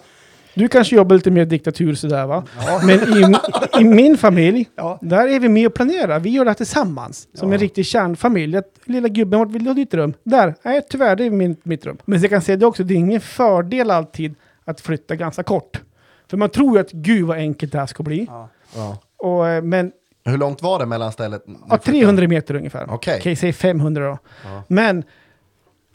Du 0.60 0.67
kanske 0.67 0.95
jobbar 0.95 1.15
lite 1.15 1.32
mer 1.32 1.45
diktatur 1.45 1.95
sådär 1.95 2.26
va? 2.28 2.43
Men 2.84 3.00
i, 3.00 3.36
i 3.82 3.84
min 3.84 4.17
familj, 4.17 4.69
Ja. 4.76 5.00
där 5.02 5.28
är 5.28 5.39
vi 5.39 5.50
med 5.50 5.67
och 5.67 5.74
planerar. 5.74 6.19
Vi 6.19 6.30
gör 6.30 6.45
det 6.45 6.50
här 6.52 6.56
tillsammans. 6.56 7.28
Som 7.34 7.50
Ja. 7.50 7.54
en 7.54 7.60
riktig 7.60 7.86
kärnfamilj. 7.86 8.58
Att, 8.58 8.74
lilla 8.86 9.08
gubben, 9.08 9.39
vart 9.39 9.50
vill 9.50 9.63
du 9.63 9.69
ha 9.69 9.76
ditt 9.76 9.93
rum? 9.93 10.13
Där. 10.24 10.56
Nej, 10.63 10.82
tyvärr, 10.89 11.15
det 11.15 11.24
är 11.26 11.30
min, 11.32 11.56
mitt 11.63 11.86
rum. 11.86 11.98
Men 12.06 12.22
jag 12.22 12.30
kan 12.30 12.41
säga 12.41 12.58
det 12.58 12.65
också, 12.65 12.84
det 12.84 12.93
är 12.93 12.95
ingen 12.98 13.22
fördel 13.22 13.91
alltid 13.91 14.36
att 14.65 14.82
flytta 14.82 15.15
ganska 15.15 15.43
kort. 15.43 15.82
För 16.30 16.38
man 16.38 16.50
tror 16.50 16.74
ju 16.78 16.82
att 16.82 16.91
gud 16.91 17.28
vad 17.28 17.38
enkelt 17.38 17.72
det 17.72 17.80
här 17.80 17.86
ska 17.86 18.04
bli. 18.04 18.26
Ja. 18.30 18.50
Ja. 18.76 18.98
Och, 19.17 19.48
eh, 19.48 19.62
men 19.63 19.91
Hur 20.26 20.38
långt 20.38 20.62
var 20.62 20.80
det 20.80 20.86
mellan 20.86 21.12
stället? 21.12 21.45
ja, 21.69 21.78
300 21.78 22.28
meter 22.28 22.56
ungefär. 22.56 22.86
Okej. 22.89 23.17
Okej, 23.19 23.36
säg 23.36 23.54
500 23.54 24.08
då. 24.08 24.17
Ja. 24.43 24.63
Men 24.67 25.04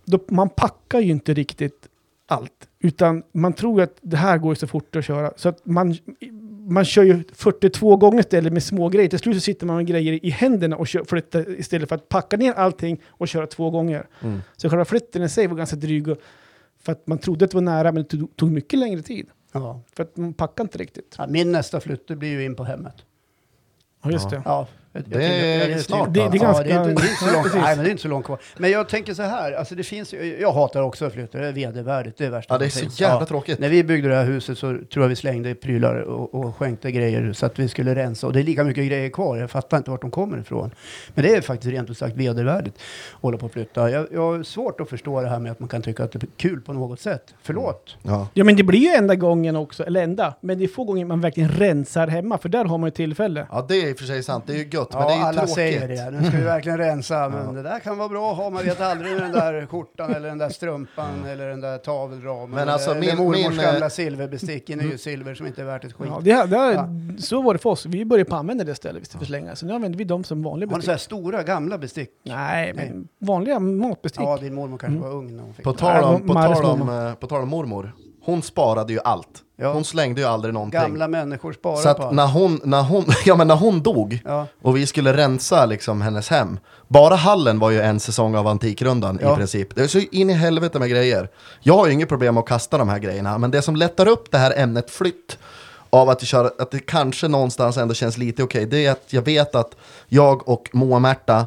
då, 0.04 0.18
man 0.28 0.48
packar 0.48 1.00
ju 1.00 1.10
inte 1.10 1.34
riktigt 1.34 1.88
allt. 2.28 2.50
Utan 2.84 3.22
man 3.32 3.52
tror 3.52 3.82
att 3.82 3.98
det 4.02 4.16
här 4.16 4.38
går 4.38 4.54
så 4.54 4.66
fort 4.66 4.96
att 4.96 5.04
köra. 5.04 5.32
Så 5.36 5.48
att 5.48 5.66
man, 5.66 5.96
man 6.68 6.84
kör 6.84 7.02
ju 7.02 7.24
42 7.32 7.96
gånger 7.96 8.20
istället 8.20 8.52
med 8.52 8.62
små 8.62 8.88
grejer. 8.88 9.08
Till 9.08 9.18
slut 9.18 9.34
så 9.36 9.40
sitter 9.40 9.66
man 9.66 9.76
med 9.76 9.86
grejer 9.86 10.24
i 10.26 10.30
händerna 10.30 10.76
och 10.76 10.88
kör, 10.88 11.04
flyttar 11.04 11.60
istället 11.60 11.88
för 11.88 11.96
att 11.96 12.08
packa 12.08 12.36
ner 12.36 12.52
allting 12.52 13.00
och 13.08 13.28
köra 13.28 13.46
två 13.46 13.70
gånger. 13.70 14.06
Mm. 14.22 14.40
Så 14.56 14.68
själva 14.70 14.84
flytten 14.84 15.22
i 15.22 15.28
sig 15.28 15.46
var 15.46 15.56
ganska 15.56 15.76
dryg. 15.76 16.08
och- 16.08 16.18
För 16.82 16.92
att 16.92 17.06
man 17.06 17.18
trodde 17.18 17.44
att 17.44 17.50
det 17.50 17.54
var 17.56 17.62
nära 17.62 17.92
men 17.92 18.02
det 18.10 18.26
tog, 18.36 18.50
mycket 18.50 18.78
längre 18.78 19.02
tid. 19.02 19.26
Ja. 19.52 19.80
För 19.96 20.02
att 20.02 20.16
man 20.16 20.32
packade 20.32 20.62
inte 20.66 20.78
riktigt. 20.78 21.14
Ja, 21.18 21.26
min 21.26 21.52
nästa 21.52 21.80
flytt 21.80 22.08
det 22.08 22.16
blir 22.16 22.28
ju 22.30 22.44
in 22.44 22.54
på 22.54 22.64
hemmet. 22.64 22.94
Ja, 24.02 24.10
just 24.10 24.30
det. 24.30 24.42
Ja, 24.44 24.68
Det 25.06 25.24
är 25.24 25.78
snart, 25.78 26.14
Det- 26.14 26.20
det 26.20 26.20
är 26.20 26.24
Ja, 26.36 26.42
ganska- 26.42 26.64
det 26.64 26.70
är 26.72 26.90
inte, 26.90 27.02
det 27.02 27.06
är 27.06 27.10
inte 27.10 27.16
så 27.24 27.26
Ja, 27.26 27.32
långt, 27.32 27.54
nej, 27.54 27.76
men 27.76 27.84
det 27.84 27.88
är 27.88 27.90
inte 27.90 28.02
så 28.02 28.08
långt 28.08 28.26
kvar. 28.26 28.38
Men 28.58 28.70
jag 28.70 28.88
tänker 28.88 29.14
så 29.14 29.22
här, 29.22 29.52
alltså 29.52 29.74
det 29.74 29.82
finns, 29.82 30.14
jag 30.40 30.52
hatar 30.52 30.82
också 30.82 31.04
att 31.04 31.12
flytta, 31.12 31.38
det 31.38 31.46
är 31.48 31.52
vedervärdigt, 31.52 32.18
det 32.18 32.24
är 32.26 32.30
värsta 32.30 32.54
Ja, 32.54 32.58
det 32.58 32.64
är 32.64 32.68
så 32.68 32.78
finns. 32.78 33.00
jävla 33.00 33.20
Ja. 33.20 33.26
tråkigt. 33.26 33.58
När 33.58 33.68
vi 33.68 33.84
byggde 33.84 34.08
det 34.08 34.14
här 34.14 34.24
huset 34.24 34.58
så 34.58 34.66
tror 34.92 35.04
jag 35.04 35.08
vi 35.08 35.16
slängde 35.16 35.54
prylar 35.54 35.94
och, 36.00 36.34
och 36.34 36.56
skänkte 36.56 36.90
grejer 36.92 37.32
så 37.32 37.46
att 37.46 37.58
vi 37.58 37.68
skulle 37.68 37.94
rensa. 37.94 38.26
Och 38.26 38.32
det 38.32 38.40
är 38.40 38.44
lika 38.44 38.64
mycket 38.64 38.86
grejer 38.86 39.08
kvar, 39.10 39.36
jag 39.36 39.50
fattar 39.50 39.76
inte 39.76 39.90
vart 39.90 40.00
de 40.00 40.10
kommer 40.10 40.38
ifrån. 40.38 40.70
Men 41.14 41.24
det 41.24 41.34
är 41.36 41.40
faktiskt 41.40 41.72
rent 41.72 41.90
ut 41.90 41.98
sagt 41.98 42.16
vedervärdigt 42.16 42.76
att 43.16 43.22
hålla 43.22 43.38
på 43.38 43.46
och 43.46 43.52
flytta. 43.52 43.90
Jag, 43.90 44.06
jag 44.12 44.20
har 44.20 44.42
svårt 44.42 44.80
att 44.80 44.88
förstå 44.88 45.20
det 45.20 45.28
här 45.28 45.38
med 45.38 45.52
att 45.52 45.60
man 45.60 45.68
kan 45.68 45.82
tycka 45.82 46.04
att 46.04 46.12
det 46.12 46.22
är 46.22 46.28
kul 46.36 46.60
på 46.60 46.72
något 46.72 47.00
sätt. 47.00 47.34
Förlåt. 47.42 47.96
Ja. 48.02 48.28
Ja 48.34 48.44
men 48.44 48.56
det 48.56 48.62
blir 48.62 48.80
ju 48.80 48.88
enda 48.88 49.14
gången 49.14 49.56
också, 49.56 49.84
eller 49.84 50.02
enda, 50.02 50.34
men 50.40 50.58
det 50.58 50.64
är 50.64 50.68
få 50.68 50.84
gånger 50.84 51.04
man 51.04 51.20
verkligen 51.20 51.48
rensar 51.50 52.06
hemma, 52.06 52.38
för 52.38 52.48
där 52.48 52.64
har 52.64 52.78
man 52.78 52.86
ju 52.86 52.90
tillfälle. 52.90 53.46
ja, 53.50 53.66
det 53.68 53.74
är 53.76 53.90
i 53.90 53.92
och 53.94 53.98
för 53.98 54.04
sig 54.04 54.22
sant. 54.22 54.44
Det 54.46 54.52
är 54.52 54.56
ju 54.56 54.68
gött, 54.72 54.83
men 54.92 55.02
Ja, 55.02 55.08
det 55.08 55.14
är 55.14 55.18
ju 55.18 55.22
alla 55.24 55.32
tråkigt. 55.40 55.54
säger 55.54 55.88
det. 55.88 56.10
Nu 56.20 56.28
ska 56.28 56.36
vi 56.36 56.42
verkligen 56.44 56.78
rensa, 56.78 57.28
men 57.28 57.54
det 57.54 57.62
där 57.62 57.78
kan 57.78 57.98
vara 57.98 58.08
bra 58.08 58.30
att 58.30 58.36
ha. 58.36 58.50
Man 58.50 58.64
vet 58.64 58.80
aldrig 58.80 59.12
med 59.12 59.22
den 59.22 59.32
där 59.32 59.66
skjortan 59.66 60.14
eller 60.14 60.28
den 60.28 60.38
där 60.38 60.48
strumpan 60.48 61.24
eller 61.28 61.48
den 61.48 61.60
där 61.60 61.78
tavelramen. 61.78 62.50
Men 62.50 62.68
alltså, 62.68 62.90
eller, 62.90 63.00
min- 63.00 63.10
eller 63.10 63.22
mormors 63.22 63.48
min, 63.50 63.58
eh, 63.60 63.72
gamla 63.72 63.90
silverbestick 63.90 64.70
i 64.70 64.76
ny 64.76 64.98
silver 64.98 65.34
som 65.34 65.46
inte 65.46 65.60
är 65.62 65.66
värt 65.66 65.84
ett 65.84 65.92
skit. 65.92 66.08
Ja, 66.26 66.46
det, 66.46 66.56
det, 66.56 66.72
Ja. 66.74 66.88
Så 67.18 67.42
var 67.42 67.52
det 67.52 67.58
för 67.58 67.70
oss. 67.70 67.86
Vi 67.86 68.04
började 68.04 68.30
på 68.30 68.36
använda 68.36 68.64
det 68.64 68.72
istället 68.72 69.02
istället 69.02 69.18
för 69.20 69.26
slänga. 69.26 69.56
Så 69.56 69.66
nu 69.66 69.72
använder 69.74 69.98
vi 69.98 70.04
dem 70.04 70.24
som 70.24 70.42
vanliga 70.42 70.70
Har 70.70 70.76
ni 70.78 70.82
så 70.84 70.90
bestick. 70.92 71.12
här 71.12 71.20
stora 71.20 71.42
gamla 71.42 71.78
bestick? 71.78 72.10
Nej, 72.24 72.72
men 72.74 73.08
vanliga 73.18 73.58
matbestick. 73.58 74.22
Ja, 74.22 74.36
din 74.36 74.54
mormor 74.54 74.78
kanske 74.78 74.96
Mm. 74.98 75.08
var 75.10 75.16
ung 75.18 75.36
när 75.36 75.42
hon 75.42 75.54
fick 75.54 75.64
På 75.64 75.72
tal, 75.72 76.04
om, 76.04 76.20
Nej, 76.20 76.26
på, 76.28 76.34
tal 76.34 76.64
om, 76.64 77.06
eh, 77.06 77.14
på 77.14 77.26
tal 77.26 77.42
om 77.42 77.48
mormor, 77.48 77.92
hon 78.24 78.42
sparade 78.42 78.92
ju 78.92 78.98
allt. 79.04 79.28
Ja. 79.56 79.72
Hon 79.72 79.84
slängde 79.84 80.20
ju 80.20 80.26
aldrig 80.26 80.54
någonting. 80.54 80.80
Gamla 80.80 81.08
människor 81.08 81.52
sparar 81.52 81.76
så 81.76 81.82
på 81.82 81.88
att 81.90 82.00
allt. 82.00 82.14
när 82.14 82.26
hon, 82.26 82.60
när, 82.64 82.82
hon, 82.82 83.04
ja, 83.24 83.36
men 83.36 83.48
när 83.48 83.54
hon 83.56 83.82
dog 83.82 84.18
Ja. 84.24 84.46
och 84.62 84.76
vi 84.76 84.86
skulle 84.86 85.16
rensa 85.16 85.66
liksom 85.66 86.02
hennes 86.02 86.28
hem, 86.28 86.58
bara 86.88 87.14
hallen 87.14 87.58
var 87.58 87.70
ju 87.70 87.80
en 87.80 88.00
säsong 88.00 88.34
av 88.36 88.46
Antikrundan 88.46 89.18
Ja. 89.22 89.32
i 89.32 89.36
princip. 89.36 89.74
Det 89.74 89.82
är 89.82 89.86
så 89.86 89.98
in 89.98 90.30
i 90.30 90.32
helvete 90.32 90.78
med 90.78 90.90
grejer. 90.90 91.28
Jag 91.60 91.74
har 91.76 91.86
ju 91.86 91.92
inget 91.92 92.08
problem 92.08 92.36
att 92.38 92.46
kasta 92.46 92.78
de 92.78 92.88
här 92.88 92.98
grejerna, 92.98 93.38
men 93.38 93.50
det 93.50 93.62
som 93.62 93.76
lättar 93.76 94.08
upp 94.08 94.30
det 94.30 94.38
här 94.38 94.52
ämnet 94.56 94.90
flytt 94.90 95.38
av 95.90 96.08
att, 96.10 96.22
kör, 96.22 96.50
att 96.58 96.70
det 96.70 96.78
kanske 96.78 97.28
någonstans 97.28 97.76
ändå 97.76 97.94
känns 97.94 98.18
lite 98.18 98.42
okej, 98.42 98.66
det 98.66 98.86
är 98.86 98.90
att 98.92 99.04
jag 99.10 99.22
vet 99.22 99.54
att 99.54 99.76
jag 100.08 100.48
och 100.48 100.68
Moa-Märta 100.72 101.46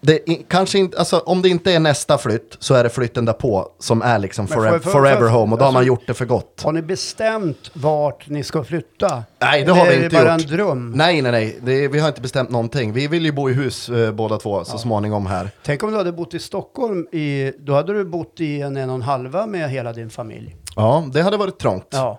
det 0.00 0.30
är, 0.30 0.36
kanske 0.48 0.78
inte, 0.78 0.98
alltså, 0.98 1.18
om 1.18 1.42
det 1.42 1.48
inte 1.48 1.72
är 1.72 1.80
nästa 1.80 2.18
flytt 2.18 2.56
så 2.58 2.74
är 2.74 2.84
det 2.84 2.90
flytten 2.90 3.24
därpå 3.24 3.68
som 3.78 4.02
är 4.02 4.18
liksom 4.18 4.44
Men 4.48 4.54
forever, 4.58 4.78
för- 4.78 4.84
för- 4.84 4.90
forever 4.90 5.16
för- 5.20 5.28
home 5.28 5.52
och 5.52 5.58
då 5.58 5.64
har 5.64 5.72
man 5.72 5.78
alltså- 5.80 5.86
gjort 5.86 6.06
det 6.06 6.14
för 6.14 6.24
gott. 6.24 6.62
Har 6.64 6.72
ni 6.72 6.82
bestämt 6.82 7.70
vart 7.72 8.28
ni 8.28 8.44
ska 8.44 8.64
flytta? 8.64 9.22
Nej, 9.38 9.64
det 9.64 9.72
har 9.72 9.80
Eller 9.86 9.90
vi 9.90 9.98
är 10.00 10.04
inte 10.04 10.16
det 10.16 10.24
bara 10.24 10.32
gjort. 10.34 10.42
en 10.50 10.56
dröm? 10.56 10.92
Nej, 10.96 11.22
nej, 11.22 11.32
nej. 11.32 11.58
Det 11.62 11.84
är, 11.84 11.88
vi 11.88 11.98
har 11.98 12.08
inte 12.08 12.20
bestämt 12.20 12.50
någonting. 12.50 12.92
Vi 12.92 13.06
vill 13.06 13.24
ju 13.24 13.32
bo 13.32 13.50
i 13.50 13.52
hus 13.52 13.88
eh, 13.88 14.12
båda 14.12 14.36
två 14.36 14.64
så 14.64 14.78
småningom 14.78 15.26
här. 15.26 15.50
Tänk 15.64 15.82
om 15.82 15.90
du 15.90 15.96
hade 15.96 16.12
bott 16.12 16.34
i 16.34 16.38
Stockholm, 16.38 17.06
i, 17.12 17.52
då 17.58 17.74
hade 17.74 17.92
du 17.92 18.04
bott 18.04 18.40
i 18.40 18.60
en 18.60 18.76
en 18.76 18.88
och 18.90 18.94
en 18.96 19.02
halva 19.02 19.46
med 19.46 19.70
hela 19.70 19.92
din 19.92 20.10
familj. 20.10 20.56
Ja, 20.76 21.04
det 21.12 21.22
hade 21.22 21.36
varit 21.36 21.58
trångt. 21.58 21.86
Ja. 21.90 22.18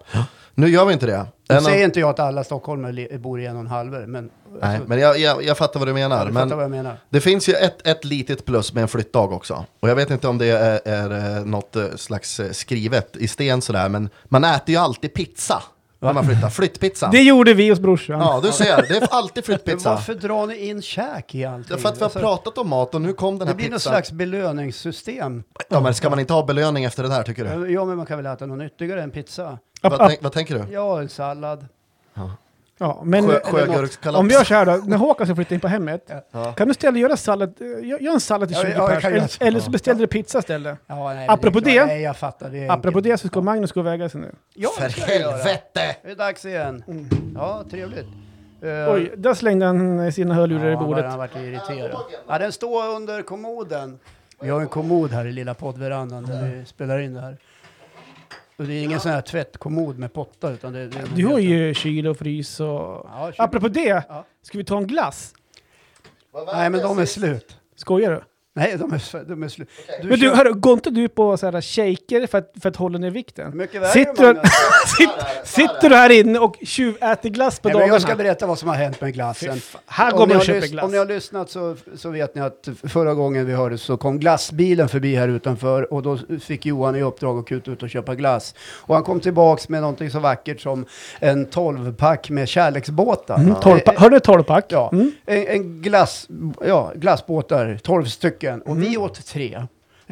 Nu 0.56 0.68
gör 0.70 0.86
vi 0.86 0.94
inte 0.94 1.06
det. 1.06 1.18
Nu 1.50 1.56
En 1.56 1.58
av- 1.58 1.62
säger 1.62 1.86
inte 1.86 2.00
jag 2.00 2.10
att 2.10 2.20
alla 2.20 2.44
stockholmare 2.44 3.18
bor 3.20 3.40
i 3.42 3.46
en 3.46 3.56
och 3.56 3.60
en 3.62 3.68
halva, 3.68 3.98
men, 4.00 4.30
Nej, 4.62 4.62
alltså, 4.62 4.90
men 4.90 5.00
jag, 5.00 5.20
jag, 5.20 5.44
jag 5.44 5.58
fattar 5.58 5.80
vad 5.80 5.88
du 5.88 5.94
menar. 5.94 6.26
ja, 6.26 6.32
men 6.32 6.50
vad 6.50 6.64
jag 6.64 6.72
menar. 6.72 6.98
det 7.10 7.22
finns 7.22 7.50
ju 7.50 7.54
ett, 7.54 7.88
ett 7.88 8.06
litet 8.06 8.46
plus 8.46 8.74
med 8.74 8.82
en 8.82 8.88
flyttdag 8.88 9.34
också. 9.34 9.66
Och 9.80 9.90
jag 9.90 9.96
vet 9.96 10.10
inte 10.12 10.28
om 10.28 10.38
det 10.38 10.46
är, 10.46 10.82
är 10.86 11.38
eh, 11.38 11.46
något 11.46 11.76
eh, 11.76 11.84
slags 11.96 12.40
eh, 12.40 12.52
skrivet 12.52 13.16
i 13.18 13.28
sten 13.28 13.62
sådär, 13.62 13.90
men 13.90 14.10
man 14.26 14.44
äter 14.44 14.70
ju 14.70 14.78
alltid 14.78 15.14
pizza 15.14 15.64
när 16.02 16.14
man 16.14 16.26
flyttar. 16.26 16.50
Flyttpizza. 16.50 17.10
Det 17.12 17.22
gjorde 17.22 17.54
vi 17.54 17.70
hos 17.70 17.80
brorsan. 17.80 18.20
Ja, 18.20 18.40
du 18.44 18.52
ser. 18.52 18.86
Det 18.90 18.98
är 18.98 19.08
alltid 19.12 19.44
Men 19.66 19.78
varför 19.84 20.14
drar 20.14 20.48
ni 20.48 20.56
in 20.68 20.82
käk 20.82 21.36
i 21.36 21.46
allting? 21.46 21.66
Det 21.68 21.74
är 21.74 21.78
för 21.78 21.90
att 21.90 21.96
vi 21.96 22.00
har 22.00 22.06
Alltså, 22.06 22.20
pratat 22.20 22.58
om 22.58 22.70
mat 22.70 22.96
och 22.96 23.02
nu 23.02 23.14
kom 23.14 23.38
den 23.40 23.48
Det 23.48 23.52
här 23.54 23.56
blir 23.58 23.70
någon 23.70 23.78
pizzan. 23.78 23.92
slags 23.94 24.12
belöningssystem. 24.12 25.44
Ja, 25.70 25.80
men 25.80 25.94
ska 25.94 26.10
man 26.10 26.20
inte 26.20 26.34
ha 26.34 26.46
belöning 26.46 26.84
efter 26.84 27.04
det 27.04 27.10
här 27.14 27.24
tycker 27.24 27.58
du? 27.58 27.72
Ja, 27.74 27.86
men 27.86 27.98
man 27.98 28.06
kan 28.06 28.18
väl 28.18 28.26
äta 28.26 28.46
något 28.46 28.58
nyttigare 28.58 29.04
än 29.04 29.12
pizza? 29.12 29.58
App, 29.82 29.92
Vad, 30.00 30.08
tänk, 30.10 30.24
vad 30.24 30.32
tänker 30.32 30.60
du? 30.60 30.74
Ja, 30.74 31.02
en 31.02 31.10
sallad. 31.10 31.66
Ja, 32.82 33.02
men 33.04 33.28
Sjö, 33.28 33.34
något- 33.34 33.44
sjögurkskalaps? 33.46 34.20
om 34.20 34.28
vi 34.28 34.34
gör 34.34 34.44
så 34.44 34.54
här 34.54 34.66
då, 34.66 34.72
när 34.86 34.98
Håkan 34.98 35.28
ska 35.28 35.36
flytta 35.36 35.54
in 35.56 35.60
på 35.62 35.68
hemmet, 35.68 36.12
Ja. 36.32 36.54
kan 36.54 36.68
du 36.68 36.74
ställa 36.74 36.92
och 36.92 36.98
göra 36.98 37.18
sallad, 37.18 37.54
eh, 37.62 37.88
gör, 37.88 38.00
gör 38.00 38.14
en 38.14 38.20
sallad 38.20 38.50
till 38.50 38.58
Ja, 38.58 38.64
20 38.64 38.72
ja, 38.72 38.92
jag 38.94 39.02
pers, 39.02 39.06
eller, 39.06 39.28
så. 39.28 39.44
eller 39.44 39.60
så 39.60 39.70
beställer 39.72 40.00
du 40.00 40.08
pizza 40.08 40.40
istället. 40.40 40.78
Ja, 40.88 41.14
nej, 41.14 41.28
Apropå 41.30 41.60
det, 41.60 41.72
det- 41.72 41.86
Nej, 41.86 42.02
jag 42.02 42.18
fattar. 42.18 42.50
Det 42.50 42.70
Apropå 42.70 43.00
det 43.02 43.18
så 43.18 43.28
ska 43.28 43.42
Magnus 43.42 43.72
gå 43.72 43.80
och 43.80 43.86
väga 43.86 44.10
sig 44.10 44.22
nu. 44.22 44.36
Ja, 44.54 44.70
För 44.78 44.84
jag 44.84 45.08
helvete! 45.08 45.96
Det 46.04 46.12
är 46.12 46.16
dags 46.16 46.46
igen. 46.46 46.84
Ja, 47.36 47.64
trevligt. 47.72 48.08
Uh, 48.64 48.94
Oj, 48.94 49.12
där 49.18 49.34
slängde 49.34 49.66
han 49.66 50.12
sina 50.12 50.34
hörlurar 50.34 50.72
i 50.72 50.76
bordet. 50.76 51.06
Han 51.06 51.18
varit 51.18 51.36
irriterad. 51.36 52.02
Ja, 52.28 52.38
den 52.40 52.52
står 52.52 52.88
under 52.96 53.22
kommoden. 53.22 54.00
Vi 54.42 54.50
har 54.50 54.62
en 54.62 54.68
kommod 54.68 55.12
här 55.12 55.26
i 55.26 55.32
lilla 55.32 55.54
poddverandan 55.54 56.26
där 56.26 56.44
vi 56.44 56.66
spelar 56.66 57.00
in 57.00 57.14
det 57.14 57.22
här. 57.22 57.38
Och 58.60 58.66
det 58.66 58.74
är 58.74 58.84
ingen 58.84 59.00
sån 59.00 59.12
här 59.12 59.22
tvättkommod 59.22 60.00
med 60.00 60.14
pottar 60.14 60.52
utan 60.54 60.74
det, 60.74 60.88
det 60.88 61.00
är 61.00 61.08
Du 61.16 61.26
har 61.26 61.40
ju 61.40 61.74
kyl 61.74 62.08
och 62.08 62.18
frys 62.18 62.60
och... 62.60 62.68
Ja. 62.68 63.32
Apropå 63.38 63.68
det, 63.68 64.04
Ja. 64.10 64.26
ska 64.42 64.58
vi 64.58 64.64
ta 64.64 64.78
en 64.78 64.88
glass? 64.88 65.34
Nej, 66.54 66.70
men 66.70 66.82
de 66.82 67.00
är 67.00 67.06
slut. 67.06 67.58
Skojar 67.76 68.12
du? 68.12 68.22
Nej, 68.56 68.76
de 68.78 68.94
är, 68.94 69.26
de 69.30 69.44
är 69.44 69.48
slut. 69.48 69.70
Du 70.02 70.08
Men 70.10 70.20
du, 70.20 70.26
kör- 70.26 70.36
hörru, 70.36 70.54
går 70.54 70.74
inte 70.74 70.90
du 70.90 71.08
på 71.08 71.38
så 71.38 71.52
här 71.52 71.62
shaker 71.62 72.28
för 72.28 72.38
att, 72.38 72.52
för 72.62 72.70
att 72.70 72.76
hålla 72.76 72.98
ner 73.00 73.10
vikten? 73.12 73.58
Mycket 73.58 73.82
väger 73.82 73.94
Sitter 73.94 74.14
du, 74.14 74.28
du, 74.28 74.34
Magnus? 74.34 74.52
sitter, 74.98 75.46
sitter 75.46 75.90
du 75.90 75.96
här 75.96 76.10
inne 76.10 76.40
och 76.40 76.56
tjuväter 76.62 77.30
glass 77.30 77.60
på 77.60 77.68
Nej, 77.70 77.78
men 77.78 77.88
jag 77.88 78.02
ska 78.02 78.08
dagarna? 78.12 78.24
berätta 78.24 78.48
vad 78.48 78.60
som 78.60 78.70
har 78.70 78.76
hänt 78.76 79.02
med 79.02 79.14
glassen. 79.14 79.54
Fy 79.54 79.60
fan, 79.60 79.82
Här 79.86 80.12
Om 80.14 80.18
går 80.20 80.28
man 80.28 80.36
och 80.36 80.36
har 80.36 80.46
köper 80.46 80.68
glass. 80.68 80.86
Om 80.86 80.92
ni 80.92 80.98
har 80.98 81.06
lyssnat 81.06 81.50
så, 81.50 81.76
så 81.96 82.10
vet 82.10 82.36
ni 82.36 82.42
att 82.42 82.70
förra 82.88 83.14
gången 83.14 83.46
vi 83.46 83.54
hörde 83.54 83.78
så 83.78 83.98
kom 83.98 84.20
glassbilen 84.20 84.90
förbi 84.90 85.16
här 85.16 85.28
utanför 85.28 85.94
och 85.94 86.04
då 86.04 86.20
fick 86.42 86.66
Johan 86.66 86.96
i 86.96 87.02
uppdrag 87.02 87.40
att 87.40 87.46
kuta 87.46 87.72
ut 87.72 87.84
och 87.84 87.90
köpa 87.90 88.16
glass. 88.16 88.56
Och 88.62 88.96
han 88.96 89.04
kom 89.04 89.20
tillbaks 89.20 89.70
med 89.70 89.82
någonting 89.82 90.10
så 90.12 90.20
vackert 90.20 90.62
som 90.62 90.86
en 91.20 91.48
12-pack 91.48 92.30
med 92.30 92.48
kärleksbåtar. 92.50 93.36
Mm, 93.36 93.48
Ja. 93.50 93.56
tolvpa- 93.62 93.98
Hörde 94.00 94.16
du 94.16 94.20
tolvpack? 94.20 94.66
Ja, 94.70 94.90
Mm. 94.94 95.12
en, 95.26 95.48
en 95.48 95.82
glass, 95.82 96.28
ja, 96.68 96.92
glassbåtar, 96.96 97.80
12 97.84 98.06
stycken. 98.06 98.49
Och 98.66 98.82
vi 98.82 98.98
åt 98.98 99.26
tre. 99.26 99.64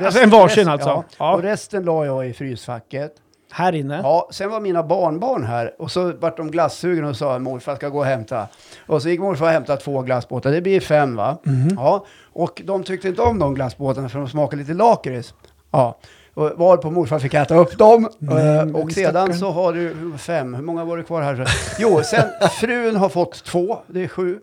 Alltså 0.02 0.20
en 0.22 0.30
varsin 0.30 0.68
alltså? 0.68 0.90
Ja. 0.90 1.04
Ja. 1.20 1.34
Och 1.36 1.42
resten 1.44 1.84
la 1.84 2.06
jag 2.06 2.28
i 2.30 2.34
frysfacket. 2.34 3.12
Här 3.52 3.76
inne? 3.76 4.00
Ja, 4.04 4.28
sen 4.32 4.50
var 4.50 4.60
mina 4.60 4.84
barnbarn 4.84 5.44
här 5.44 5.74
och 5.82 5.92
så 5.92 6.14
vart 6.20 6.38
de 6.38 6.52
glassugna 6.52 7.10
och 7.10 7.16
sa 7.16 7.40
morfar 7.40 7.76
ska 7.76 7.90
gå 7.90 8.00
och 8.00 8.06
hämta. 8.06 8.48
Och 8.86 9.02
så 9.02 9.10
gick 9.10 9.20
morfar 9.20 9.46
och 9.46 9.52
hämtade 9.52 9.82
två 9.82 10.02
glassbåtar, 10.02 10.52
det 10.52 10.62
blir 10.62 10.80
fem 10.80 11.16
va? 11.16 11.38
Mhm. 11.44 11.70
Ja, 11.78 12.06
och 12.34 12.62
de 12.66 12.84
tyckte 12.84 13.08
inte 13.08 13.22
om 13.22 13.40
de 13.40 13.54
glassbåtarna 13.54 14.10
för 14.10 14.20
de 14.20 14.30
smakade 14.30 14.62
lite 14.62 14.74
lakrits. 14.74 15.34
Ja, 15.72 15.98
och 16.34 16.52
var 16.56 16.78
på 16.78 16.92
morfar 16.92 17.20
fick 17.20 17.34
äta 17.34 17.56
upp 17.56 17.78
dem. 17.78 18.10
Nej, 18.20 18.58
Eh, 18.58 18.76
och 18.76 18.92
sedan 18.92 19.34
så 19.38 19.52
har 19.52 19.74
du 19.74 19.96
fem, 20.18 20.54
hur 20.54 20.64
många 20.64 20.86
var 20.86 20.98
det 20.98 21.04
kvar 21.04 21.22
här? 21.22 21.48
Jo, 21.80 22.02
sen 22.04 22.24
frun 22.60 22.96
har 22.96 23.10
fått 23.10 23.44
två, 23.44 23.78
det 23.88 24.04
är 24.04 24.08
sju. 24.08 24.40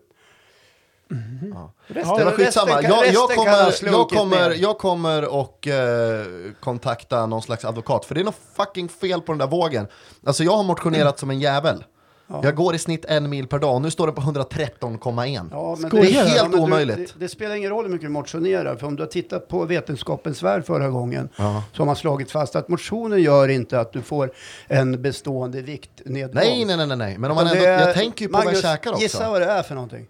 Resten, 1.86 2.16
Det 2.18 2.24
var 2.24 2.32
skitsamma. 2.32 2.66
resten 2.76 2.90
Jag, 2.90 3.06
jag, 3.06 3.30
resten 3.30 3.36
kommer, 3.36 3.92
jag, 3.92 4.08
kommer, 4.10 4.50
jag 4.50 4.78
kommer 4.78 5.34
och 5.34 5.68
eh, 5.68 6.24
kontakta 6.60 7.26
någon 7.26 7.42
slags 7.42 7.64
advokat, 7.64 8.04
för 8.04 8.14
det 8.14 8.20
är 8.20 8.24
något 8.24 8.40
fucking 8.56 8.88
fel 8.88 9.20
på 9.20 9.32
den 9.32 9.38
där 9.38 9.46
vågen. 9.46 9.86
Alltså 10.26 10.44
jag 10.44 10.56
har 10.56 10.64
motionerat 10.64 11.18
som 11.18 11.30
en 11.30 11.40
jävel. 11.40 11.84
Ja. 12.26 12.40
Jag 12.44 12.54
går 12.56 12.74
i 12.74 12.78
snitt 12.78 13.04
en 13.04 13.30
mil 13.30 13.46
per 13.46 13.58
dag, 13.58 13.82
nu 13.82 13.90
står 13.90 14.06
det 14.06 14.12
på 14.12 14.20
113,1. 14.20 15.48
Ja, 15.52 15.76
Det 15.90 15.96
är 15.98 16.02
du? 16.02 16.08
helt 16.30 16.52
du, 16.52 16.58
omöjligt. 16.58 16.96
Det, 16.96 17.20
det 17.24 17.28
spelar 17.28 17.54
ingen 17.54 17.70
roll 17.70 17.84
hur 17.84 17.92
mycket 17.92 18.06
du 18.06 18.12
motionerar, 18.12 18.76
för 18.76 18.86
om 18.86 18.96
du 18.96 19.02
har 19.02 19.08
tittat 19.08 19.48
på 19.48 19.64
Vetenskapens 19.64 20.42
värld 20.42 20.64
förra 20.66 20.88
gången 20.88 21.28
Ja. 21.36 21.62
så 21.72 21.80
har 21.80 21.86
man 21.86 21.96
slagit 21.96 22.30
fast 22.30 22.56
att 22.56 22.68
motionen 22.68 23.22
gör 23.22 23.48
inte 23.48 23.80
att 23.80 23.92
du 23.92 24.02
får 24.02 24.32
en 24.66 25.02
bestående 25.02 25.60
viktnedgång. 25.60 26.34
Nej, 26.34 26.64
nej, 26.64 26.76
nej, 26.76 26.86
nej, 26.86 26.96
nej. 26.96 27.18
Men 27.18 27.30
om 27.30 27.34
man 27.34 27.46
ändå, 27.46 27.64
jag 27.64 27.94
tänker 27.94 28.24
ju 28.24 28.28
på 28.28 28.36
vad 28.36 28.44
Magnus, 28.44 28.62
jag 28.62 28.72
käkar 28.72 28.90
också. 28.90 29.02
Gissa 29.02 29.30
vad 29.30 29.40
det 29.40 29.46
är 29.46 29.62
för 29.62 29.74
någonting. 29.74 30.06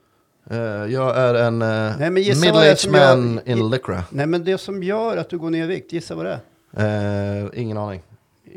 Eh, 0.51 0.57
jag 0.93 1.17
är 1.17 1.35
en 1.35 1.63
uh, 1.63 1.69
middle-aged 2.01 2.75
som 2.75 2.93
man 2.93 3.41
gör- 3.47 3.49
in 3.53 3.71
liquor. 3.71 4.03
Nej, 4.11 4.27
men 4.27 4.45
det 4.45 4.59
som 4.59 4.83
gör 4.83 5.17
att 5.17 5.31
du 5.31 5.39
går 5.39 5.51
ner 5.51 5.65
i 5.65 5.67
vikt, 5.67 5.93
gissa 5.93 6.15
vad 6.15 6.25
det 6.27 6.41
är? 6.77 7.43
Eh, 7.43 7.49
ingen 7.55 7.79
aning. 7.79 8.03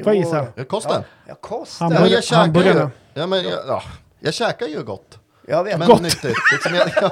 Får 0.04 0.14
jag 0.14 0.16
gissa? 0.24 0.46
Kosten? 0.68 0.92
Ja, 1.02 1.04
ja 1.28 1.36
kosten. 1.42 1.90
Ja, 1.92 2.00
börjar- 2.00 2.12
jag 2.14 2.24
käkar 2.24 2.64
ju, 2.64 2.90
ja, 3.14 3.28
men 3.28 3.44
jag, 3.44 3.60
ja, 3.68 3.84
jag 4.20 4.34
käkar 4.34 4.68
ju 4.68 4.84
gott. 4.84 5.20
Jag 5.48 5.64
vet. 5.64 5.80
Men 5.80 5.88
Gott. 5.88 6.02
nyttigt. 6.02 6.36
Liksom 6.52 6.76
jag, 6.76 7.12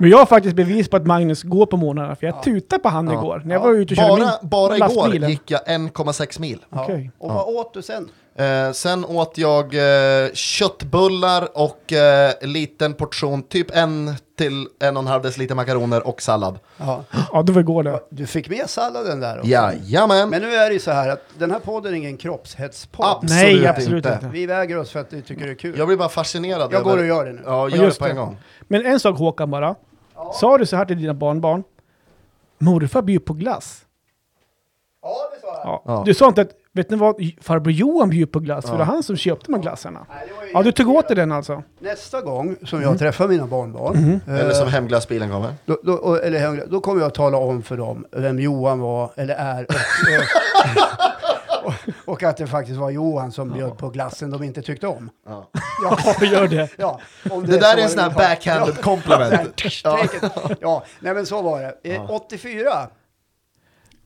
Men 0.00 0.10
jag 0.10 0.18
har 0.18 0.26
faktiskt 0.26 0.56
bevis 0.56 0.88
på 0.88 0.96
att 0.96 1.06
Magnus 1.06 1.42
går 1.42 1.66
på 1.66 1.76
morgnarna, 1.76 2.16
för 2.16 2.26
jag 2.26 2.42
tutade 2.42 2.82
på 2.82 2.88
han 2.88 3.06
Ja. 3.08 3.12
igår. 3.12 3.42
När 3.44 3.54
jag 3.54 3.60
Ja. 3.62 3.66
var 3.66 3.74
ute 3.74 3.92
och 3.94 3.96
körde 3.96 4.08
bara, 4.22 4.38
min 4.40 4.50
bara 4.50 4.76
igår 4.76 4.78
lastbilen. 4.96 5.30
gick 5.30 5.50
jag 5.50 5.60
1,6 5.66 6.40
mil. 6.40 6.64
Ja. 6.70 6.82
Okej. 6.84 7.10
Och 7.18 7.30
vad 7.34 7.54
åt 7.54 7.74
du 7.74 7.82
sen? 7.82 8.08
Eh, 8.38 8.72
sen 8.72 9.04
åt 9.04 9.38
jag 9.38 9.74
eh, 9.74 10.32
köttbullar 10.32 11.48
och 11.58 11.92
eh, 11.92 12.32
en 12.40 12.52
liten 12.52 12.94
portion, 12.94 13.42
typ 13.42 13.76
en 13.76 14.14
till 14.38 14.68
en 14.80 14.96
och 14.96 15.02
en 15.02 15.06
halv 15.06 15.22
deciliter 15.22 15.54
makaroner 15.54 16.06
och 16.06 16.22
sallad. 16.22 16.58
Ja. 16.78 17.04
Ja, 17.32 17.42
det 17.42 17.52
var 17.52 17.60
igår 17.60 17.82
det. 17.82 18.00
Du 18.10 18.26
fick 18.26 18.48
med 18.48 18.70
salladen 18.70 19.20
där 19.20 19.38
också. 19.38 19.48
Jajamän! 19.50 20.28
Men 20.30 20.42
nu 20.42 20.54
är 20.54 20.68
det 20.68 20.72
ju 20.72 20.80
så 20.80 20.90
här 20.90 21.08
att 21.08 21.22
den 21.38 21.50
här 21.50 21.58
podden 21.58 21.92
är 21.92 21.96
ingen 21.96 22.16
kroppshetspodd. 22.16 23.06
Absolut 23.06 23.30
Nej, 23.60 23.66
absolut 23.66 23.96
inte. 24.06 24.14
inte. 24.14 24.28
Vi 24.28 24.46
väger 24.46 24.78
oss 24.78 24.90
för 24.90 25.00
att 25.00 25.12
vi 25.12 25.22
tycker 25.22 25.44
det 25.46 25.50
är 25.52 25.54
kul. 25.54 25.78
Jag 25.78 25.86
blir 25.86 25.96
bara 25.96 26.08
fascinerad. 26.08 26.72
Jag 26.72 26.84
går 26.84 26.98
och 26.98 27.06
gör 27.06 27.24
det 27.26 27.32
nu. 27.32 27.42
Ja, 27.44 27.68
Ja, 27.70 27.76
gör 27.76 27.84
just 27.84 27.98
det 27.98 28.04
på 28.04 28.10
en 28.10 28.16
det. 28.16 28.22
gång. 28.22 28.36
Men 28.60 28.86
en 28.86 29.00
sak 29.00 29.18
Håkan 29.18 29.50
bara. 29.50 29.74
Sa 30.34 30.58
du 30.58 30.66
så 30.66 30.76
här 30.76 30.84
till 30.84 30.98
dina 31.00 31.14
barnbarn? 31.14 31.62
Morfar 32.58 33.02
bjuder 33.02 33.24
på 33.24 33.32
glass. 33.32 33.82
Ja, 35.02 35.16
det 35.34 35.40
sa 35.40 35.46
jag. 35.46 35.60
Ja. 35.64 35.82
Ja. 35.86 36.02
Du 36.06 36.14
sa 36.14 36.28
inte 36.28 36.40
att, 36.40 36.50
vet 36.76 36.90
ni 36.90 36.96
vad, 36.96 37.14
farbror 37.40 37.72
Johan 37.72 38.10
bjuder 38.10 38.32
på 38.32 38.40
glass, 38.40 38.64
för 38.64 38.72
det 38.72 38.78
var 38.78 38.84
han 38.84 39.02
som 39.02 39.16
köpte 39.16 39.46
de 39.46 39.54
här 39.54 39.62
glassarna. 39.62 40.06
Det 40.08 40.50
Ja, 40.52 40.62
du 40.62 40.72
tog 40.72 40.88
åt 40.88 41.08
dig 41.08 41.16
den 41.16 41.32
alltså? 41.32 41.62
Nästa 41.78 42.20
gång 42.20 42.56
som 42.64 42.82
jag 42.82 42.98
träffar 42.98 43.28
mina 43.28 43.46
barnbarn, 43.46 44.20
eh, 44.26 44.34
Eller 44.40 44.52
som 44.52 44.68
hemglassbilen 44.68 45.30
kommer. 45.30 45.54
då, 45.64 45.78
då, 45.82 46.14
eller, 46.16 46.38
hem- 46.38 46.60
då 46.68 46.80
kommer 46.80 47.00
jag 47.00 47.08
att 47.08 47.14
tala 47.14 47.38
om 47.38 47.62
för 47.62 47.76
dem 47.76 48.06
vem 48.12 48.38
Johan 48.38 48.80
var, 48.80 49.10
eller 49.16 49.34
är, 49.34 49.64
och, 49.64 49.74
eh, 50.10 50.22
och, 51.64 52.12
och 52.14 52.22
att 52.22 52.36
det 52.36 52.46
faktiskt 52.46 52.78
var 52.78 52.90
Johan 52.90 53.32
som 53.32 53.50
bjöd 53.52 53.78
på 53.78 53.88
glassen 53.88 54.30
de 54.30 54.42
inte 54.42 54.62
tyckte 54.62 54.86
om. 54.86 55.10
Ja. 55.26 55.50
Ja, 55.82 56.24
gör 56.26 56.48
det. 56.48 56.68
Ja, 56.76 57.00
om 57.30 57.46
Det 57.46 57.58
där 57.58 57.76
är 57.76 57.82
en 57.82 57.88
sån 57.88 58.00
här 58.00 58.10
backhanded 58.10 58.82
compliment. 58.82 59.62
Ja, 59.84 59.98
ja, 60.60 60.84
nej 61.00 61.14
men 61.14 61.26
så 61.26 61.42
var 61.42 61.60
det. 61.82 61.94
Eh, 61.94 62.10
84. 62.10 62.70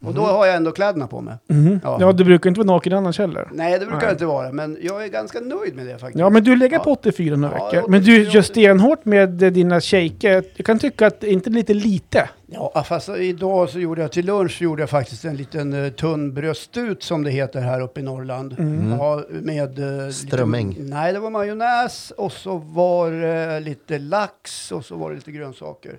Och 0.04 0.14
då 0.14 0.20
har 0.22 0.46
jag 0.46 0.56
ändå 0.56 0.72
kläderna 0.72 1.06
på 1.06 1.20
mig. 1.20 1.34
Mhm. 1.48 1.80
Ja. 1.84 1.96
Ja, 2.00 2.12
du 2.12 2.24
brukar 2.24 2.50
inte 2.50 2.58
vara 2.60 2.66
naken 2.74 2.92
annars 2.92 3.18
heller. 3.18 3.48
Nej, 3.52 3.72
det 3.72 3.78
brukar 3.78 3.94
Nej. 3.96 4.04
jag 4.06 4.12
inte 4.14 4.26
vara, 4.26 4.52
men 4.52 4.78
jag 4.82 5.04
är 5.04 5.08
ganska 5.08 5.40
nöjd 5.40 5.74
med 5.76 5.86
det 5.86 5.98
faktiskt. 5.98 6.18
Ja, 6.18 6.30
men 6.30 6.44
du 6.44 6.56
lägger 6.56 6.76
Ja. 6.76 6.84
på 6.84 6.90
84 6.92 7.36
några 7.36 7.58
Ja, 7.58 7.64
veckor. 7.64 7.78
84, 7.78 7.90
Men 7.90 8.00
du 8.02 8.14
kör 8.16 8.28
84. 8.30 8.42
stenhårt 8.42 9.04
med 9.04 9.42
eh, 9.42 9.50
dina 9.52 9.80
shejker. 9.80 10.44
Jag 10.56 10.66
kan 10.66 10.78
tycka 10.78 11.06
att 11.06 11.20
det 11.20 11.30
inte 11.32 11.50
är 11.50 11.52
lite 11.52 11.74
lite. 11.74 12.28
Ja, 12.46 12.82
fast 12.86 13.08
idag 13.08 13.68
så 13.68 13.80
gjorde 13.80 14.00
jag 14.02 14.12
till 14.12 14.26
lunch 14.26 14.62
gjorde 14.62 14.82
jag 14.82 14.90
faktiskt 14.90 15.24
en 15.24 15.36
liten 15.36 15.72
uh, 15.72 15.90
tunn 15.92 16.34
bröstut 16.34 17.02
som 17.02 17.22
det 17.24 17.30
heter 17.30 17.60
här 17.60 17.80
uppe 17.80 18.00
i 18.00 18.02
Norrland. 18.02 18.56
Ja, 18.98 19.22
med... 19.30 19.78
eh, 20.04 20.10
Strömming. 20.10 20.68
Lite, 20.68 20.82
nej, 20.82 21.12
det 21.12 21.18
var 21.20 21.30
majonnäs 21.30 22.12
och 22.16 22.32
så 22.32 22.56
var 22.56 23.10
det 23.10 23.60
lite 23.60 23.98
lax 23.98 24.72
och 24.72 24.84
så 24.84 24.96
var 24.96 25.10
det 25.10 25.16
lite 25.16 25.32
grönsaker. 25.32 25.98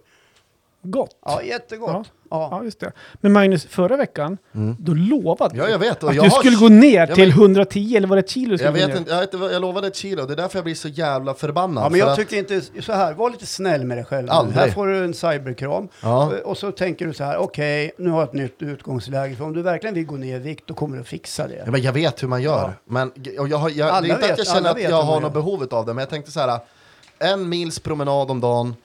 Gott. 0.84 1.18
Ja, 1.26 1.42
jättegott. 1.44 2.12
Ja. 2.32 2.48
Ja, 2.52 2.64
just 2.64 2.80
det. 2.80 2.92
Men 3.22 3.32
Magnus, 3.34 3.66
förra 3.66 3.98
veckan, 3.98 4.38
då 4.80 4.94
lovade 4.94 5.58
Ja, 5.58 5.66
du 5.66 5.72
jag 5.72 5.80
vet. 5.80 6.04
Att 6.04 6.16
jag 6.16 6.26
du 6.26 6.30
har- 6.30 6.40
skulle 6.40 6.58
gå 6.58 6.68
ner 6.70 7.08
Ja, 7.10 7.16
till 7.16 7.28
men- 7.30 7.38
110, 7.38 7.96
eller 7.98 8.08
var 8.08 8.16
det 8.16 8.20
ett 8.20 8.30
kilo 8.30 8.52
du 8.52 8.58
skulle 8.58 8.68
Jag 8.68 8.74
gå 8.74 8.80
vet 8.80 8.90
ner? 8.90 8.98
inte, 8.98 9.12
jag, 9.38 9.42
vet 9.42 9.52
jag 9.54 9.62
lovade 9.62 9.88
ett 9.88 9.96
kilo, 9.96 10.26
det 10.26 10.34
är 10.34 10.38
därför 10.38 10.58
jag 10.58 10.64
blir 10.64 10.76
så 10.76 10.88
jävla 10.88 11.34
förbannad. 11.34 11.84
Ja, 11.84 11.90
men 11.90 11.92
för 11.92 11.98
jag 12.00 12.10
att- 12.10 12.16
tycker 12.18 12.38
inte 12.38 12.62
så 12.82 12.94
här, 12.94 13.14
var 13.14 13.30
lite 13.30 13.46
snäll 13.46 13.86
med 13.86 13.98
dig 13.98 14.06
själv. 14.06 14.28
Aldrig. 14.32 14.58
Här 14.58 14.70
får 14.72 14.88
du 14.88 15.04
en 15.04 15.14
cyberkram. 15.14 15.88
Ja. 16.04 16.32
Och 16.46 16.58
så 16.58 16.72
tänker 16.72 17.08
du 17.08 17.14
så 17.14 17.24
här, 17.24 17.38
okej, 17.38 17.92
nu 17.98 18.10
har 18.10 18.20
jag 18.20 18.28
ett 18.28 18.34
nytt 18.34 18.62
utgångsläge. 18.62 19.36
För 19.36 19.44
om 19.46 19.54
du 19.54 19.62
verkligen 19.62 19.94
vill 19.96 20.06
gå 20.06 20.16
ner 20.16 20.36
i 20.36 20.40
vikt, 20.40 20.64
då 20.68 20.74
kommer 20.74 20.96
du 20.96 21.02
att 21.02 21.08
fixa 21.08 21.48
det. 21.48 21.62
Ja, 21.66 21.72
men 21.72 21.82
jag 21.82 21.94
vet 21.94 22.24
hur 22.24 22.28
man 22.28 22.42
gör. 22.42 22.62
Ja. 22.64 22.74
Men, 22.86 23.12
och 23.40 23.48
jag 23.48 23.58
har, 23.58 23.70
jag, 23.70 24.04
det 24.04 24.10
är 24.10 24.14
inte 24.14 24.22
vet- 24.22 24.32
att 24.32 24.38
jag 24.38 24.48
känner 24.48 24.70
att 24.72 24.82
jag 24.82 25.02
har 25.04 25.14
något 25.14 25.24
gör. 25.24 25.30
behovet 25.30 25.74
av 25.74 25.86
det, 25.86 25.94
men 25.94 26.02
jag 26.02 26.10
tänkte 26.10 26.32
så 26.32 26.40
här. 26.40 26.60
En 27.20 27.50
mils 27.50 27.80
promenad 27.80 28.32
om 28.32 28.40
dagen, 28.42 28.76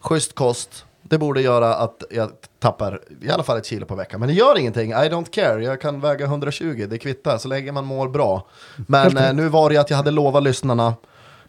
schysst 0.00 0.34
kost, 0.34 0.84
det 1.02 1.18
borde 1.18 1.40
göra 1.42 1.74
att 1.74 2.02
jag 2.10 2.30
tappar 2.58 3.00
i 3.22 3.30
alla 3.30 3.42
fall 3.42 3.58
ett 3.58 3.66
kilo 3.66 3.86
på 3.86 3.94
veckan. 3.94 4.20
Men 4.20 4.28
det 4.28 4.34
gör 4.34 4.58
ingenting, 4.58 4.90
I 4.90 4.94
don't 4.94 5.30
care. 5.30 5.64
Jag 5.64 5.80
kan 5.80 6.00
väga 6.00 6.24
120, 6.24 6.86
det 6.90 6.98
kvittar, 6.98 7.38
så 7.38 7.48
länge 7.48 7.72
man 7.72 7.84
mår 7.84 8.08
bra. 8.08 8.46
Men 8.76 9.16
eh, 9.16 9.32
nu 9.34 9.48
var 9.48 9.70
det 9.70 9.76
att 9.76 9.90
jag 9.90 9.96
hade 9.96 10.10
lovat 10.10 10.42
lyssnarna. 10.42 10.94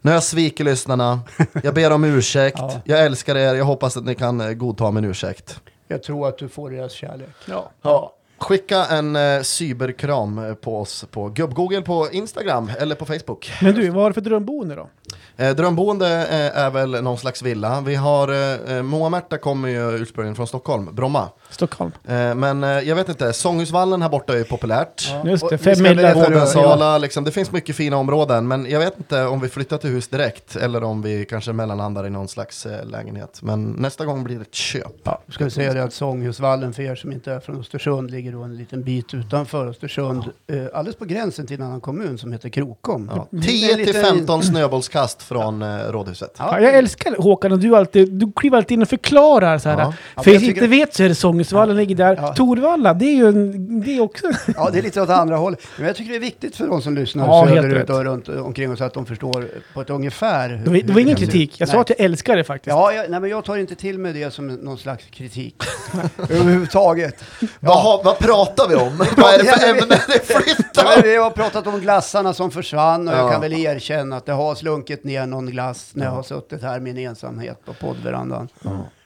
Nu 0.02 0.12
har 0.12 0.16
jag 0.16 0.24
svikit 0.24 0.66
lyssnarna, 0.66 1.20
jag 1.64 1.74
ber 1.74 1.92
om 1.92 2.04
ursäkt, 2.04 2.58
Ja. 2.62 2.82
jag 2.86 3.06
älskar 3.06 3.36
er, 3.38 3.56
jag 3.56 3.66
hoppas 3.66 3.98
att 3.98 4.06
ni 4.06 4.16
kan 4.16 4.42
eh, 4.42 4.52
godta 4.54 4.92
min 4.92 5.06
ursäkt. 5.06 5.62
Jag 5.88 6.04
tror 6.04 6.28
att 6.28 6.38
du 6.38 6.50
får 6.50 6.70
deras 6.70 6.92
kärlek. 6.92 7.30
Ja. 7.46 7.72
Ja. 7.82 8.14
Skicka 8.40 8.86
en 8.86 9.16
eh, 9.16 9.42
cyberkram 9.42 10.38
eh, 10.40 10.54
på 10.54 10.82
oss 10.82 11.06
på 11.12 11.30
gubbgoogle 11.30 11.82
på 11.82 12.08
Instagram 12.12 12.72
eller 12.80 12.96
på 12.96 13.06
Facebook. 13.06 13.52
Men 13.62 13.76
du, 13.76 13.90
vad 13.90 14.04
har 14.04 14.10
du 14.10 14.14
för 14.14 14.22
drömboende 14.22 14.76
då? 14.76 14.90
Eh, 15.38 15.56
drömboende 15.56 16.08
eh, 16.08 16.58
är 16.64 16.70
väl 16.70 17.04
någon 17.04 17.18
slags 17.18 17.42
villa. 17.42 17.82
Vi 17.82 17.96
har, 17.96 18.28
eh, 18.28 18.78
eh, 18.78 18.84
Moa 18.84 19.10
Märta 19.10 19.38
kommer 19.38 19.70
ju 19.70 19.92
ursprungligen 19.92 20.36
från 20.36 20.48
Stockholm, 20.48 20.96
Bromma. 20.96 21.30
Stockholm. 21.50 21.92
Eh, 22.08 22.36
men 22.36 22.64
eh, 22.64 22.70
jag 22.70 22.96
vet 22.96 23.10
inte, 23.10 23.34
Sånghusvallen 23.34 24.02
här 24.02 24.10
borta 24.10 24.34
är 24.34 24.38
ju 24.38 24.44
populärt. 24.44 25.14
Just 25.26 25.50
det, 25.50 25.56
Och 25.56 25.62
fem 25.62 25.84
mil 25.84 25.98
Vårdensala, 25.98 26.98
liksom, 26.98 27.24
det 27.24 27.32
finns 27.32 27.52
mycket 27.52 27.76
fina 27.76 27.98
områden. 27.98 28.48
Men 28.48 28.66
jag 28.70 28.80
vet 28.80 28.98
inte 28.98 29.26
om 29.26 29.40
vi 29.40 29.50
flyttar 29.50 29.78
till 29.78 29.90
hus 29.90 30.08
direkt 30.08 30.56
eller 30.56 30.84
om 30.84 31.02
vi 31.02 31.26
kanske 31.26 31.54
mellanlandar 31.54 32.08
i 32.08 32.10
någon 32.10 32.28
slags 32.28 32.66
eh, 32.66 32.86
lägenhet. 32.86 33.40
Men 33.42 33.72
nästa 33.72 34.06
gång 34.06 34.24
blir 34.24 34.36
det 34.36 34.42
ett 34.42 34.54
köp. 34.56 35.02
Ja, 35.04 35.22
ska 35.30 35.44
vi 35.44 35.52
säga 35.52 35.74
det 35.74 35.84
att 35.84 35.94
Sånghusvallen, 35.94 36.74
för 36.74 36.84
er 36.84 36.96
som 36.96 37.12
inte 37.12 37.32
är 37.32 37.40
från 37.40 37.60
Östersund, 37.60 38.12
ligger 38.12 38.29
då 38.32 38.44
en 38.44 38.58
liten 38.58 38.84
bit 38.84 39.14
utanför 39.14 39.68
Östersund. 39.68 40.24
Eh, 40.48 40.58
alldeles 40.74 40.96
på 40.98 41.06
gränsen 41.06 41.48
till 41.48 41.60
en 41.62 41.68
annan 41.68 41.82
kommun 41.82 42.18
som 42.18 42.32
heter 42.32 42.50
Krokom. 42.50 43.12
Ja. 43.16 43.28
Det 43.32 43.38
är 43.38 43.42
10 43.42 43.68
till 43.68 43.78
lite- 43.86 44.02
15 44.02 44.44
snöbollskast 44.44 45.22
från 45.24 45.62
eh, 45.62 45.78
Rådhuset. 45.78 46.36
Ja. 46.38 46.50
Ja, 46.52 46.60
jag 46.62 46.76
älskar 46.76 47.16
Håkan 47.22 47.52
och 47.52 47.60
du 47.60 47.76
alltid, 47.76 48.12
du 48.14 48.32
kliver 48.36 48.58
alltid 48.58 48.76
in 48.76 48.82
och 48.82 48.90
förklarar 48.90 49.58
så 49.58 49.70
här. 49.70 49.80
Ja. 49.80 49.94
Ja, 50.16 50.24
För 50.24 50.32
jag 50.32 50.42
som 50.42 50.50
inte 50.50 50.68
vet 50.68 50.94
så 50.96 51.04
är 51.04 51.10
det 51.10 51.16
Sånghusvallen 51.16 51.76
ligger 51.78 51.96
där. 51.96 52.16
Ja. 52.16 52.34
Torvalla, 52.34 52.94
det 52.94 53.06
är 53.06 53.16
ju 53.16 53.28
en, 53.28 53.82
det 53.82 53.98
är 53.98 54.02
också... 54.02 54.26
Ja, 54.56 54.70
det 54.74 54.80
är 54.80 54.84
lite 54.84 55.02
åt 55.02 55.10
andra 55.10 55.38
hållet. 55.38 55.60
Men 55.78 55.88
jag 55.88 55.96
tycker 55.96 56.12
det 56.12 56.18
är 56.18 56.20
viktigt 56.20 56.56
för 56.56 56.68
de 56.68 56.82
som 56.82 56.96
lyssnar 56.96 57.26
Ja, 57.26 57.46
söderut 57.48 57.90
och 57.90 58.04
runt 58.04 58.30
omkring 58.30 58.78
så 58.78 58.84
att 58.84 58.94
de 58.94 59.06
förstår 59.06 59.48
på 59.74 59.82
ett 59.82 59.90
ungefär. 59.90 60.50
hur- 60.50 60.58
Det 60.58 60.70
var, 60.70 60.78
det 60.78 60.84
hur 60.88 60.94
var 60.94 61.02
ingen 61.02 61.16
kritik. 61.16 61.60
Jag 61.62 61.70
sa 61.70 61.74
Nej. 61.74 61.82
att 61.82 61.90
jag 61.90 62.00
älskar 62.00 62.36
det 62.38 62.44
faktiskt. 62.44 62.70
Ja, 62.76 62.94
jag, 62.94 63.10
nej, 63.10 63.20
men 63.20 63.30
jag 63.30 63.46
tar 63.46 63.58
inte 63.58 63.76
till 63.76 64.00
mig 64.00 64.14
det 64.14 64.32
som 64.34 64.48
någon 64.48 64.78
slags 64.78 65.04
kritik. 65.12 65.56
Överhuvudtaget. 66.30 67.24
Vad, 67.60 67.78
har, 67.84 68.04
vad 68.04 68.19
pratar 68.20 68.68
vi 68.68 68.76
om? 68.76 68.98
vad 69.18 69.34
är 69.34 69.38
det 69.38 69.44
för 69.44 69.68
jag 69.68 69.74
vet- 69.74 69.84
ämne 69.84 69.96
det 70.08 70.24
Ja, 70.30 70.36
men 70.36 70.44
flyttar? 70.56 71.04
vi 71.04 71.16
har 71.16 71.30
pratat 71.32 71.68
om 71.68 71.80
glassarna 71.80 72.34
som 72.34 72.52
försvann 72.52 73.08
och 73.08 73.14
Ja. 73.14 73.18
jag 73.18 73.32
kan 73.32 73.42
väl 73.42 73.54
erkänna 73.54 74.18
att 74.18 74.26
det 74.26 74.32
har 74.32 74.56
slunkit 74.56 75.04
ner 75.04 75.26
någon 75.26 75.46
glass 75.46 75.92
när 75.94 76.06
jag 76.06 76.12
har 76.12 76.24
suttit 76.24 76.62
här 76.64 76.78
i 76.78 76.80
min 76.82 76.98
ensamhet 76.98 77.66
på 77.66 77.74
poddverandan. 77.74 78.48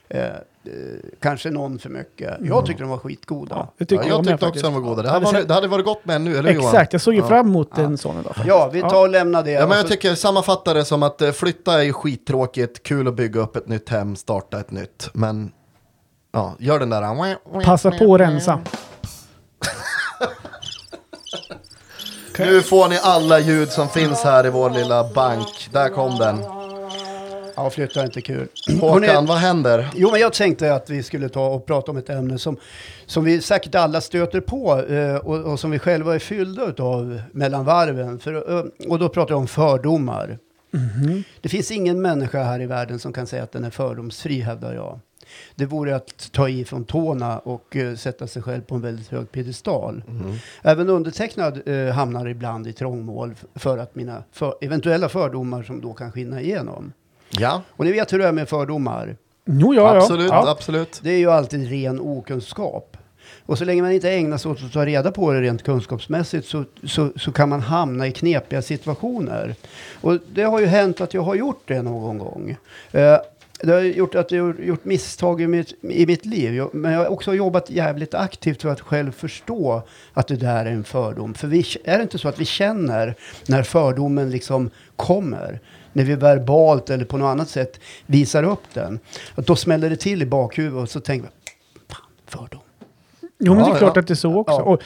Eh, 0.08 0.24
eh, 0.24 0.30
kanske 1.20 1.50
någon 1.50 1.78
för 1.78 1.88
mycket. 1.90 2.34
Jag 2.40 2.66
tyckte 2.66 2.82
de 2.82 2.90
var 2.90 2.98
skitgoda. 2.98 3.54
Ja, 3.56 3.72
det 3.78 3.84
Ja, 3.94 3.98
tycker 4.02 4.08
jag 4.10 4.18
tyckte 4.18 4.34
också 4.34 4.46
faktiskt. 4.46 4.64
de 4.64 4.74
var 4.74 4.80
goda. 4.80 5.02
Det 5.02 5.08
Ja, 5.08 5.12
hade, 5.12 5.26
det 5.26 5.32
varit, 5.32 5.48
det 5.48 5.54
hade 5.54 5.68
varit 5.68 5.84
gott 5.84 6.04
med 6.04 6.16
en 6.16 6.24
nu, 6.24 6.30
eller 6.38 6.48
hur 6.48 6.56
Johan? 6.56 6.68
Exakt, 6.74 6.92
jag 6.92 7.02
såg 7.02 7.14
ju 7.14 7.20
Ja. 7.20 7.26
fram 7.28 7.46
emot 7.46 7.78
en 7.78 7.98
sån 7.98 8.20
idag. 8.20 8.34
Ja, 8.46 8.70
vi 8.72 8.80
tar 8.80 9.00
och 9.00 9.08
lämnar 9.08 9.42
det. 9.42 9.50
Ja, 9.50 9.66
men 9.66 9.76
jag 9.76 9.86
så- 9.86 9.92
tycker 9.92 10.14
sammanfatta 10.14 10.74
det 10.74 10.84
som 10.84 11.02
att 11.02 11.22
eh, 11.22 11.30
flytta 11.32 11.78
är 11.78 11.82
ju 11.82 11.92
skittråkigt, 11.92 12.82
kul 12.82 13.08
att 13.08 13.14
bygga 13.14 13.40
upp 13.40 13.56
ett 13.56 13.68
nytt 13.68 13.88
hem, 13.88 14.16
starta 14.16 14.60
ett 14.60 14.70
nytt. 14.70 15.10
Men 15.12 15.52
ja, 16.32 16.54
gör 16.58 16.78
den 16.78 16.90
där. 16.90 17.36
Passa 17.64 17.90
på 17.90 18.14
att 18.14 18.20
rensa. 18.20 18.58
Nu 22.38 22.62
får 22.62 22.88
ni 22.88 22.98
alla 23.02 23.40
ljud 23.40 23.70
som 23.70 23.88
finns 23.88 24.22
här 24.22 24.46
i 24.46 24.50
vår 24.50 24.70
lilla 24.70 25.08
bank. 25.14 25.68
Där 25.72 25.88
kom 25.88 26.18
den. 26.18 26.38
Ja, 27.56 27.70
flytta 27.70 28.04
inte 28.04 28.20
kul. 28.20 28.48
Håkan, 28.80 29.26
vad 29.26 29.38
händer? 29.38 29.90
Jo, 29.94 30.10
men 30.10 30.20
jag 30.20 30.32
tänkte 30.32 30.74
att 30.74 30.90
vi 30.90 31.02
skulle 31.02 31.28
ta 31.28 31.46
och 31.46 31.66
prata 31.66 31.90
om 31.90 31.96
ett 31.96 32.10
ämne 32.10 32.38
som, 32.38 32.56
som 33.06 33.24
vi 33.24 33.40
säkert 33.40 33.74
alla 33.74 34.00
stöter 34.00 34.40
på 34.40 34.80
eh, 34.82 35.16
och, 35.16 35.52
och 35.52 35.60
som 35.60 35.70
vi 35.70 35.78
själva 35.78 36.14
är 36.14 36.18
fyllda 36.18 36.74
av 36.78 37.22
mellan 37.32 37.64
varven. 37.64 38.18
För, 38.18 38.58
eh, 38.58 38.64
och 38.88 38.98
då 38.98 39.08
pratar 39.08 39.32
jag 39.32 39.38
om 39.40 39.48
fördomar. 39.48 40.38
Det 41.40 41.48
finns 41.48 41.70
ingen 41.70 42.02
människa 42.02 42.42
här 42.42 42.60
i 42.60 42.66
världen 42.66 42.98
som 42.98 43.12
kan 43.12 43.26
säga 43.26 43.42
att 43.42 43.52
den 43.52 43.64
är 43.64 43.70
fördomsfri, 43.70 44.40
hävdar 44.40 44.74
jag. 44.74 45.00
Det 45.54 45.66
vore 45.66 45.96
att 45.96 46.32
ta 46.32 46.48
i 46.48 46.64
från 46.64 46.84
tårna 46.84 47.38
och 47.38 47.76
eh, 47.76 47.96
sätta 47.96 48.26
sig 48.26 48.42
själv 48.42 48.62
på 48.62 48.74
en 48.74 48.80
väldigt 48.80 49.08
hög 49.08 49.32
piedestal. 49.32 50.02
Även 50.62 50.88
undertecknad 50.88 51.68
eh, 51.68 51.94
hamnar 51.94 52.28
ibland 52.28 52.66
i 52.66 52.72
trångmål 52.72 53.34
för 53.54 53.78
att 53.78 53.94
mina 53.94 54.22
för, 54.32 54.54
eventuella 54.60 55.08
fördomar 55.08 55.62
som 55.62 55.80
då 55.80 55.92
kan 55.92 56.12
skina 56.12 56.40
igenom. 56.40 56.92
Ja, 57.30 57.62
Och 57.68 57.84
ni 57.84 57.92
vet 57.92 58.12
hur 58.12 58.18
det 58.18 58.26
är 58.26 58.32
med 58.32 58.48
fördomar. 58.48 59.16
Jo, 59.44 59.74
ja, 59.74 59.94
ja. 59.94 60.02
absolut, 60.02 60.28
ja. 60.28 60.50
absolut. 60.50 61.00
Det 61.02 61.10
är 61.10 61.18
ju 61.18 61.30
alltid 61.30 61.68
ren 61.68 62.00
okunskap. 62.00 62.96
Och 63.46 63.58
så 63.58 63.64
länge 63.64 63.82
man 63.82 63.92
inte 63.92 64.10
ägnar 64.10 64.38
sig 64.38 64.50
åt 64.50 64.62
att 64.62 64.72
ta 64.72 64.86
reda 64.86 65.12
på 65.12 65.32
det 65.32 65.40
rent 65.40 65.62
kunskapsmässigt 65.62 66.48
så, 66.48 66.64
så, 66.84 67.12
så 67.16 67.32
kan 67.32 67.48
man 67.48 67.60
hamna 67.60 68.06
i 68.06 68.12
knepiga 68.12 68.62
situationer. 68.62 69.54
Och 70.00 70.18
det 70.32 70.42
har 70.42 70.60
ju 70.60 70.66
hänt 70.66 71.00
att 71.00 71.14
jag 71.14 71.22
har 71.22 71.34
gjort 71.34 71.62
det 71.64 71.82
någon 71.82 72.18
gång. 72.18 72.56
Eh, 72.92 73.18
det 73.64 73.72
har 73.72 73.80
gjort 73.80 74.14
att 74.14 74.30
jag 74.30 74.44
har 74.44 74.54
gjort 74.54 74.84
misstag 74.84 75.40
i 75.40 75.46
mitt, 75.46 75.74
i 75.82 76.06
mitt 76.06 76.24
liv. 76.24 76.54
Jag, 76.54 76.74
men 76.74 76.92
jag 76.92 76.98
har 76.98 77.06
också 77.06 77.34
jobbat 77.34 77.70
jävligt 77.70 78.14
aktivt 78.14 78.62
för 78.62 78.68
att 78.68 78.80
själv 78.80 79.12
förstå 79.12 79.82
att 80.12 80.28
det 80.28 80.36
där 80.36 80.66
är 80.66 80.70
en 80.70 80.84
fördom. 80.84 81.34
För 81.34 81.48
vi, 81.48 81.64
är 81.84 81.96
det 81.96 82.02
inte 82.02 82.18
så 82.18 82.28
att 82.28 82.40
vi 82.40 82.44
känner 82.44 83.14
när 83.46 83.62
fördomen 83.62 84.30
liksom 84.30 84.70
kommer? 84.96 85.60
När 85.92 86.04
vi 86.04 86.14
verbalt 86.14 86.90
eller 86.90 87.04
på 87.04 87.16
något 87.16 87.26
annat 87.26 87.48
sätt 87.48 87.80
visar 88.06 88.42
upp 88.42 88.74
den. 88.74 88.98
Att 89.34 89.46
då 89.46 89.56
smäller 89.56 89.90
det 89.90 89.96
till 89.96 90.22
i 90.22 90.26
bakhuvudet 90.26 90.82
och 90.82 90.90
så 90.90 91.00
tänker 91.00 91.28
vi, 91.28 91.50
fan, 91.94 92.06
fördom. 92.26 92.60
Jo, 93.38 93.54
men 93.54 93.62
det 93.64 93.68
Ja, 93.68 93.74
är 93.74 93.78
klart 93.78 93.96
ja. 93.96 94.00
att 94.00 94.06
det 94.06 94.12
är 94.12 94.16
så 94.16 94.36
också. 94.36 94.54
Ja. 94.54 94.62
Och 94.62 94.82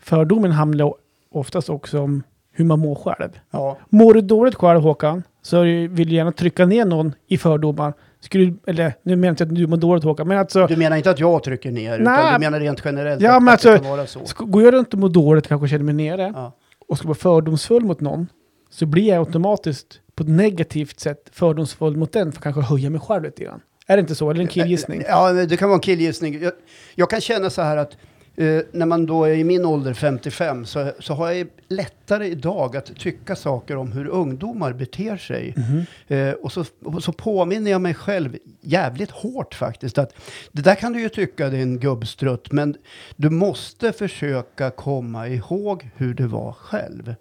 fördomen 0.00 0.52
handlar 0.52 0.94
oftast 1.30 1.70
också 1.70 2.00
om 2.00 2.22
hur 2.56 2.64
man 2.64 2.78
mår 2.78 2.94
själv. 2.94 3.30
Ja. 3.50 3.78
Mår 3.88 4.14
du 4.14 4.20
dåligt 4.20 4.54
själv 4.54 4.80
Håkan, 4.80 5.22
så 5.42 5.60
vill 5.62 6.08
du 6.08 6.14
gärna 6.14 6.32
trycka 6.32 6.66
ner 6.66 6.84
någon 6.84 7.14
i 7.28 7.38
fördomar. 7.38 7.94
Skulle, 8.20 8.54
eller 8.66 8.92
nu 9.02 9.16
menar 9.16 9.26
jag 9.26 9.32
inte 9.32 9.44
att 9.44 9.54
du 9.54 9.66
mår 9.66 9.76
dåligt 9.76 10.04
Håkan, 10.04 10.28
men 10.28 10.38
alltså, 10.38 10.66
Du 10.66 10.76
menar 10.76 10.96
inte 10.96 11.10
att 11.10 11.20
jag 11.20 11.42
trycker 11.42 11.70
ner, 11.70 11.90
Nej. 11.98 12.00
utan 12.00 12.32
du 12.32 12.38
menar 12.46 12.60
rent 12.60 12.82
generellt 12.84 13.22
Ja, 13.22 13.36
att, 13.36 13.42
men 13.42 13.54
att 13.54 13.62
det 13.62 13.70
alltså, 13.70 13.84
kan 13.84 13.96
vara 13.96 14.06
så. 14.06 14.44
går 14.44 14.62
jag 14.62 14.74
runt 14.74 14.92
och 14.94 15.00
mår 15.00 15.08
dåligt, 15.08 15.48
kanske 15.48 15.68
känner 15.68 15.84
mig 15.84 15.94
nere, 15.94 16.32
Ja. 16.34 16.52
och 16.88 16.98
ska 16.98 17.08
vara 17.08 17.18
fördomsfull 17.18 17.84
mot 17.84 18.00
någon, 18.00 18.26
så 18.70 18.86
blir 18.86 19.08
jag 19.08 19.18
automatiskt 19.18 20.00
på 20.14 20.22
ett 20.22 20.28
negativt 20.28 21.00
sätt 21.00 21.28
fördomsfull 21.32 21.96
mot 21.96 22.12
den, 22.12 22.32
för 22.32 22.38
att 22.38 22.42
kanske 22.42 22.60
höja 22.62 22.90
mig 22.90 23.00
själv 23.00 23.22
lite 23.24 23.44
grann. 23.44 23.60
Är 23.86 23.96
det 23.96 24.00
inte 24.00 24.14
så? 24.14 24.30
Eller 24.30 24.40
en 24.40 24.46
killgissning? 24.48 25.02
Ja, 25.08 25.32
det 25.32 25.56
kan 25.56 25.68
vara 25.68 25.76
en 25.76 25.80
killgissning. 25.80 26.42
Jag, 26.42 26.52
jag 26.94 27.10
kan 27.10 27.20
känna 27.20 27.50
så 27.50 27.62
här 27.62 27.76
att 27.76 27.96
eh, 28.36 28.60
när 28.72 28.86
man 28.86 29.06
då 29.06 29.24
är 29.24 29.34
i 29.34 29.44
min 29.44 29.64
ålder, 29.64 29.94
55, 29.94 30.66
så, 30.66 30.92
så 30.98 31.14
har 31.14 31.30
jag 31.30 31.46
lättare 31.68 32.26
idag 32.26 32.76
att 32.76 32.96
tycka 32.96 33.36
saker 33.36 33.76
om 33.76 33.92
hur 33.92 34.06
ungdomar 34.06 34.72
beter 34.72 35.16
sig. 35.16 35.54
Eh, 36.08 36.30
och, 36.30 36.52
så, 36.52 36.64
och 36.84 37.02
så 37.02 37.12
påminner 37.12 37.70
jag 37.70 37.80
mig 37.80 37.94
själv 37.94 38.36
jävligt 38.60 39.10
hårt 39.10 39.54
faktiskt 39.54 39.98
att 39.98 40.14
det 40.52 40.62
där 40.62 40.74
kan 40.74 40.92
du 40.92 41.00
ju 41.00 41.08
tycka 41.08 41.48
det 41.48 41.56
är 41.56 41.62
en 41.62 41.78
gubbstrutt, 41.78 42.52
men 42.52 42.76
du 43.16 43.30
måste 43.30 43.92
försöka 43.92 44.70
komma 44.70 45.28
ihåg 45.28 45.90
hur 45.96 46.14
det 46.14 46.26
var 46.26 46.52
själv. 46.52 47.14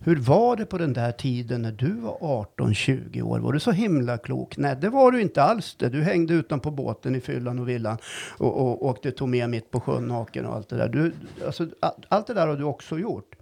Hur 0.00 0.16
var 0.16 0.56
det 0.56 0.66
på 0.66 0.78
den 0.78 0.92
där 0.92 1.12
tiden 1.12 1.62
när 1.62 1.72
du 1.72 1.92
var 1.92 2.44
18-20 2.58 3.22
år? 3.22 3.38
Var 3.38 3.52
du 3.52 3.60
så 3.60 3.70
himla 3.70 4.18
klok? 4.18 4.56
Nej, 4.56 4.76
det 4.80 4.88
var 4.88 5.12
du 5.12 5.20
inte 5.20 5.42
alls 5.42 5.76
det. 5.78 5.88
Du 5.88 6.02
hängde 6.02 6.34
utan 6.34 6.60
på 6.60 6.70
båten 6.70 7.14
i 7.14 7.20
fyllan 7.20 7.58
och 7.58 7.68
villan 7.68 7.98
och, 8.38 8.60
och 8.60 8.86
åkte 8.86 9.10
tog 9.10 9.28
med 9.28 9.50
mitt 9.50 9.70
på 9.70 9.80
sjön 9.80 10.08
naken 10.08 10.46
och 10.46 10.54
allt 10.54 10.68
det 10.68 10.76
där. 10.76 10.88
Du, 10.88 11.12
alltså, 11.46 11.68
allt 12.08 12.26
det 12.26 12.34
där 12.34 12.46
har 12.46 12.56
du 12.56 12.64
också 12.64 12.98
gjort. 12.98 13.34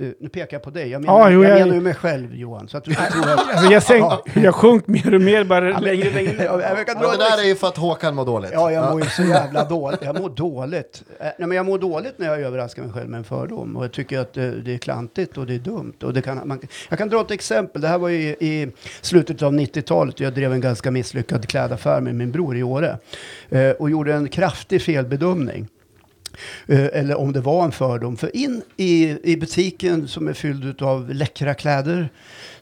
Eh, 0.00 0.08
nu 0.20 0.28
pekar 0.28 0.56
jag 0.56 0.62
på 0.62 0.70
dig. 0.70 0.88
Jag 0.88 1.00
menar, 1.02 1.18
Ja, 1.20 1.30
jo, 1.30 1.42
jag 1.44 1.50
jag- 1.52 1.58
menar 1.58 1.74
ju 1.74 1.80
mig 1.80 1.94
själv 1.94 2.34
Johan. 2.34 2.68
Så 2.68 2.76
att 2.76 2.84
du 2.84 2.94
tror 2.94 3.28
att... 3.30 3.48
Alltså 3.54 3.72
jag, 3.72 3.82
sänk, 3.82 4.02
Ja. 4.04 4.22
jag 4.34 4.54
sjönk 4.54 4.86
mer 4.86 5.14
och 5.14 5.20
mer 5.20 5.44
bara 5.44 5.78
längre 5.78 6.08
och 6.08 6.14
längre. 6.14 6.44
Ja, 6.44 6.60
jag 6.76 6.86
kan 6.86 6.96
dra 6.98 7.04
Ja, 7.04 7.10
det 7.12 7.18
där 7.18 7.42
är 7.42 7.46
ju 7.48 7.54
för 7.54 7.68
att 7.68 7.76
Håkan 7.76 8.14
mår 8.14 8.24
dåligt. 8.26 8.50
Ja, 8.52 8.72
jag 8.72 8.90
mår 8.92 9.00
ju 9.02 9.06
så 9.08 9.22
jävla 9.22 9.64
dåligt. 9.64 10.00
Jag 10.02 10.20
mår 10.20 10.30
dåligt. 10.30 11.02
Eh, 11.20 11.26
Nej, 11.38 11.48
men 11.48 11.56
jag 11.56 11.66
mår 11.66 11.78
dåligt 11.78 12.18
när 12.18 12.26
jag 12.26 12.40
överraskar 12.40 12.82
mig 12.82 12.92
själv 12.92 13.08
med 13.08 13.18
en 13.18 13.24
fördom. 13.24 13.76
Och 13.76 13.84
jag 13.84 13.92
tycker 13.92 14.18
att 14.18 14.32
det, 14.32 14.50
det 14.60 14.74
är 14.74 14.78
klantigt 14.78 15.36
och 15.38 15.46
det 15.46 15.54
är 15.54 15.58
dumt. 15.58 15.94
Och 16.02 16.12
det 16.14 16.22
kan, 16.22 16.40
man, 16.48 16.60
jag 16.88 16.98
kan 16.98 17.08
dra 17.08 17.20
ett 17.20 17.30
exempel. 17.30 17.82
Det 17.82 17.88
här 17.88 17.98
var 17.98 18.08
ju 18.08 18.18
i 18.28 18.72
slutet 19.00 19.42
av 19.42 19.52
90-talet. 19.52 20.20
Jag 20.20 20.34
drev 20.34 20.52
en 20.52 20.60
ganska 20.60 20.90
misslyckad 20.90 21.48
klädaffär 21.48 22.00
med 22.00 22.14
min 22.14 22.32
bror 22.32 22.56
i 22.56 22.62
Åre. 22.62 22.98
Eh, 23.50 23.70
och 23.70 23.90
gjorde 23.90 24.14
en 24.14 24.28
kraftig 24.28 24.82
felbedömning. 24.82 25.68
Eh, 26.66 26.86
eller 26.92 27.18
om 27.18 27.32
det 27.32 27.40
var 27.40 27.64
en 27.64 27.72
fördom. 27.72 28.16
För 28.16 28.36
in 28.36 28.62
i, 28.76 29.18
i 29.32 29.36
butiken 29.36 30.08
som 30.08 30.28
är 30.28 30.32
fylld 30.32 30.82
av 30.82 31.14
läckra 31.14 31.54
kläder, 31.54 32.08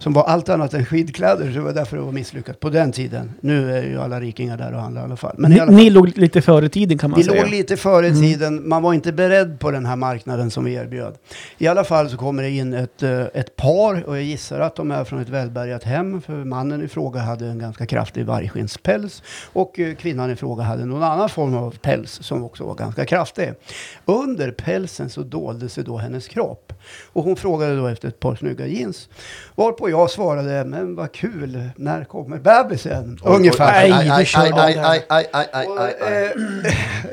som 0.01 0.13
var 0.13 0.23
allt 0.23 0.49
annat 0.49 0.75
än 0.75 0.85
skidkläder, 0.85 1.47
så 1.47 1.59
det 1.59 1.61
var 1.61 1.73
därför 1.73 1.97
det 1.97 2.03
var 2.03 2.13
misslyckat 2.13 2.61
på 2.61 2.71
den 2.71 2.93
tiden. 2.93 3.33
Nu 3.41 3.77
är 3.77 3.83
ju 3.83 4.01
alla 4.01 4.21
rikingar 4.21 4.57
där 4.57 4.73
och 4.75 4.81
handlar 4.81 5.03
i 5.03 5.05
alla 5.05 5.17
fall. 5.17 5.35
Men 5.39 5.51
Ni, 5.51 5.61
alla 5.61 5.73
fall 5.73 5.75
ni 5.81 5.91
låg 5.91 6.19
lite 6.19 6.43
före 6.43 6.69
tiden 6.69 6.99
kan 6.99 7.11
man 7.11 7.19
vi 7.19 7.25
säga. 7.25 7.43
låg 7.43 7.51
lite 7.51 7.77
före 7.77 8.11
tiden. 8.11 8.69
Man 8.69 8.83
var 8.83 8.95
inte 8.95 9.13
beredd 9.13 9.59
på 9.61 9.71
den 9.71 9.87
här 9.87 9.97
marknaden 9.97 10.51
som 10.51 10.65
vi 10.65 10.75
erbjöd. 10.75 11.15
I 11.59 11.67
alla 11.67 11.85
fall 11.85 12.11
så 12.11 12.17
kommer 12.17 12.43
det 12.43 12.51
in 12.51 12.75
ett, 12.75 13.03
eh, 13.03 13.21
ett 13.35 13.57
par 13.57 14.05
och 14.09 14.17
jag 14.17 14.23
gissar 14.25 14.61
att 14.61 14.77
de 14.77 14.91
är 14.91 15.05
från 15.05 15.21
ett 15.21 15.29
välbärgat 15.29 15.85
hem. 15.85 16.23
För 16.23 16.33
mannen 16.33 16.83
i 16.85 16.89
fråga 16.89 17.21
hade 17.21 17.47
en 17.47 17.59
ganska 17.59 17.87
kraftig 17.87 18.27
vargskinnspäls 18.27 19.23
och 19.53 19.79
eh, 19.81 19.95
kvinnan 19.95 20.31
i 20.31 20.37
fråga 20.37 20.63
hade 20.63 20.85
någon 20.85 21.03
annan 21.03 21.29
form 21.29 21.55
av 21.55 21.77
päls 21.79 22.19
som 22.23 22.45
också 22.45 22.65
var 22.65 22.75
ganska 22.75 23.05
kraftig. 23.05 23.53
Under 24.05 24.51
pälsen 24.51 25.11
så 25.11 25.23
dolde 25.23 25.69
sig 25.69 25.85
då 25.85 25.97
hennes 25.97 26.29
kropp. 26.29 26.73
Och 27.13 27.25
hon 27.25 27.37
frågade 27.37 27.77
då 27.77 27.87
efter 27.87 28.09
ett 28.09 28.21
par 28.21 28.35
snygga 28.37 28.67
jeans. 28.67 29.09
Varpå 29.55 29.90
jag 29.91 30.11
svarade, 30.11 30.65
men 30.65 30.95
vad 30.95 31.13
kul, 31.13 31.71
när 31.77 32.05
kommer 32.05 32.39
bebisen? 32.39 33.19
Ungefär. 33.23 33.83
Aj, 33.83 33.91
Nej, 33.91 34.11
aj, 34.11 34.29
aj, 34.35 34.53
aj, 34.55 34.79
aj, 34.79 35.05
aj, 35.09 35.27
aj, 35.33 35.47
aj, 35.53 35.67
Och, 35.67 36.09
eh, 36.09 36.31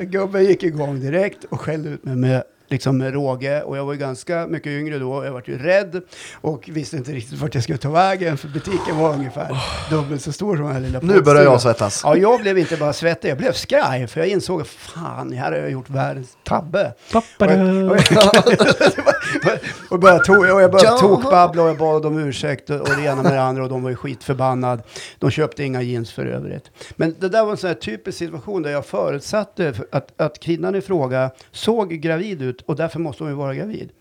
gubben 0.00 0.44
gick 0.44 0.62
igång 0.62 1.00
direkt 1.00 1.44
och 1.44 1.60
skällde 1.60 1.88
ut 1.88 2.04
mig 2.04 2.16
med, 2.16 2.42
liksom 2.68 2.98
med 2.98 3.12
råge. 3.14 3.62
Och 3.62 3.76
jag 3.76 3.84
var 3.84 3.92
ju 3.92 3.98
ganska 3.98 4.46
mycket 4.46 4.70
yngre 4.70 4.98
då. 4.98 5.24
Jag 5.24 5.32
var 5.32 5.42
ju 5.46 5.58
rädd 5.58 6.00
och 6.34 6.68
visste 6.72 6.96
inte 6.96 7.12
riktigt 7.12 7.38
vart 7.38 7.54
jag 7.54 7.62
skulle 7.62 7.78
ta 7.78 7.90
vägen. 7.90 8.36
För 8.38 8.48
butiken 8.48 8.96
var 8.98 9.12
ungefär 9.14 9.56
dubbelt 9.90 10.22
så 10.22 10.32
stor 10.32 10.56
som 10.56 10.64
den 10.66 10.74
här 10.74 10.80
lilla 10.80 10.98
Nu 11.02 11.20
börjar 11.20 11.42
jag 11.42 11.62
svettas. 11.62 12.00
Ja, 12.04 12.16
jag 12.16 12.40
blev 12.40 12.58
inte 12.58 12.76
bara 12.76 12.92
svettig, 12.92 13.30
jag 13.30 13.38
blev 13.38 13.52
skraj. 13.52 14.06
För 14.06 14.20
jag 14.20 14.28
insåg, 14.28 14.66
fan, 14.66 15.32
här 15.32 15.52
har 15.52 15.58
jag 15.58 15.70
gjort 15.70 15.90
världens 15.90 16.36
tabbe. 16.44 16.92
Pappa, 17.12 17.44
Och 17.46 17.50
jag, 17.52 17.90
och 17.90 17.98
jag, 18.10 19.58
och 19.90 19.98
började 19.98 20.24
to, 20.24 20.32
och 20.32 20.46
jag 20.60 20.70
började 20.70 20.84
Ja. 20.88 20.98
tokbabbla 20.98 21.62
och 21.62 21.68
jag 21.68 21.76
bad 21.78 22.06
om 22.06 22.18
ursäkt 22.18 22.70
och, 22.70 22.80
och 22.80 22.88
det 22.96 23.02
ena 23.04 23.22
med 23.22 23.32
det 23.32 23.42
andra 23.42 23.62
och 23.62 23.68
de 23.68 23.82
var 23.82 23.90
ju 23.90 23.96
skitförbannad. 23.96 24.82
De 25.18 25.30
köpte 25.30 25.64
inga 25.64 25.82
jeans 25.82 26.12
för 26.12 26.26
övrigt. 26.26 26.70
Men 26.96 27.14
det 27.18 27.28
där 27.28 27.44
var 27.44 27.50
en 27.50 27.56
sån 27.56 27.68
här 27.68 27.74
typisk 27.74 28.18
situation 28.18 28.62
där 28.62 28.70
jag 28.70 28.86
förutsatte 28.86 29.72
för 29.72 29.86
att, 29.92 30.20
att 30.20 30.40
kvinnan 30.40 30.74
i 30.74 30.80
fråga 30.80 31.30
såg 31.52 31.90
gravid 31.90 32.42
ut 32.42 32.57
och 32.66 32.76
därför 32.76 32.98
måste 33.00 33.22
hon 33.22 33.30
ju 33.30 33.36
vara 33.36 33.54
gravid. 33.54 33.92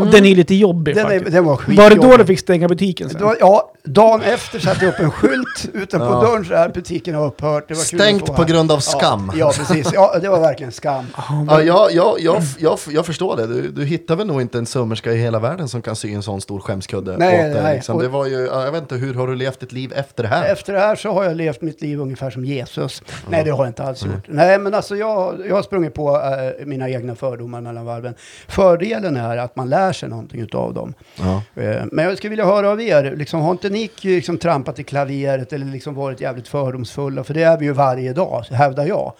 Och 0.00 0.06
Den 0.06 0.24
är 0.24 0.34
lite 0.36 0.54
jobbig 0.54 0.94
Den, 0.94 1.06
är, 1.06 1.10
faktiskt. 1.10 1.32
den 1.32 1.44
var 1.44 1.60
Var 1.76 1.90
det 1.90 1.96
då 1.96 2.16
du 2.16 2.24
fick 2.26 2.38
stänga 2.40 2.68
butiken 2.68 3.10
sen? 3.10 3.34
Ja, 3.40 3.72
dagen 3.84 4.22
efter 4.22 4.58
satte 4.58 4.84
jag 4.84 4.94
upp 4.94 5.00
en 5.00 5.10
skylt 5.10 5.68
utanpå 5.74 6.06
Ja. 6.06 6.20
dörren 6.20 6.44
så 6.44 6.54
här, 6.54 6.68
butiken 6.68 7.14
har 7.14 7.26
upphört. 7.26 7.68
Det 7.68 7.74
var 7.74 7.82
Stängt 7.82 8.26
på 8.26 8.32
här. 8.32 8.44
grund 8.44 8.70
av 8.72 8.76
Ja, 8.76 8.80
skam. 8.80 9.32
Ja, 9.36 9.52
precis. 9.56 9.90
Ja, 9.94 10.18
det 10.22 10.28
var 10.28 10.40
verkligen 10.40 10.72
skam. 10.72 11.04
Ja, 11.48 11.62
jag, 11.62 11.92
jag, 11.92 12.20
jag, 12.20 12.42
jag, 12.58 12.78
jag 12.90 13.06
förstår 13.06 13.36
det. 13.36 13.46
Du, 13.46 13.68
du 13.70 13.84
hittar 13.84 14.16
väl 14.16 14.26
nog 14.26 14.40
inte 14.40 14.58
en 14.58 14.66
sömmerska 14.66 15.12
i 15.12 15.16
hela 15.18 15.38
världen 15.38 15.68
som 15.68 15.82
kan 15.82 15.96
sy 15.96 16.12
en 16.14 16.22
sån 16.22 16.40
stor 16.40 16.60
skämskudde 16.60 17.16
Nej, 17.18 17.46
åt 17.48 17.54
dig. 17.54 17.62
nej. 17.62 17.74
Liksom. 17.74 17.98
Det 17.98 18.08
var 18.08 18.26
ju, 18.26 18.46
ja, 18.52 18.64
jag 18.64 18.72
vet 18.72 18.82
inte, 18.82 18.94
hur 18.94 19.14
har 19.14 19.26
du 19.26 19.34
levt 19.36 19.60
ditt 19.60 19.72
liv 19.72 19.92
efter 19.96 20.22
det 20.22 20.28
här? 20.28 20.52
Efter 20.52 20.72
det 20.72 20.78
här 20.78 20.96
så 20.96 21.12
har 21.12 21.24
jag 21.24 21.36
levt 21.36 21.60
mitt 21.62 21.82
liv 21.82 22.00
ungefär 22.00 22.30
som 22.30 22.44
Jesus. 22.44 23.02
Nej, 23.28 23.44
det 23.44 23.50
har 23.50 23.58
jag 23.64 23.70
inte 23.70 23.82
alls 23.84 24.02
gjort. 24.04 24.24
Nej, 24.28 24.58
men 24.58 24.74
alltså 24.74 24.96
jag, 24.96 25.34
jag 25.48 25.54
har 25.54 25.62
sprungit 25.62 25.94
på 25.94 26.16
eh, 26.16 26.66
mina 26.66 26.88
egna 26.90 27.14
fördomar 27.14 27.60
mellan 27.60 27.84
varven. 27.84 28.14
Fördelen 28.48 29.16
är 29.16 29.35
att 29.42 29.56
man 29.56 29.68
lär 29.68 29.92
sig 29.92 30.08
någonting 30.08 30.40
utav 30.40 30.74
dem. 30.74 30.94
Ja. 31.16 31.62
Eh, 31.62 31.84
men 31.92 32.04
jag 32.04 32.16
skulle 32.16 32.30
vilja 32.30 32.44
höra 32.44 32.70
av 32.70 32.80
er, 32.80 33.16
liksom, 33.16 33.40
har 33.40 33.50
inte 33.50 33.70
ni 33.70 33.90
liksom 34.02 34.38
trampat 34.38 34.78
i 34.78 34.84
klaveret 34.84 35.52
eller 35.52 35.66
liksom 35.66 35.94
varit 35.94 36.20
jävligt 36.20 36.48
fördomsfulla? 36.48 37.24
För 37.24 37.34
det 37.34 37.42
är 37.42 37.58
vi 37.58 37.64
ju 37.64 37.72
varje 37.72 38.12
dag, 38.12 38.44
hävdar 38.50 38.86
jag. 38.86 39.12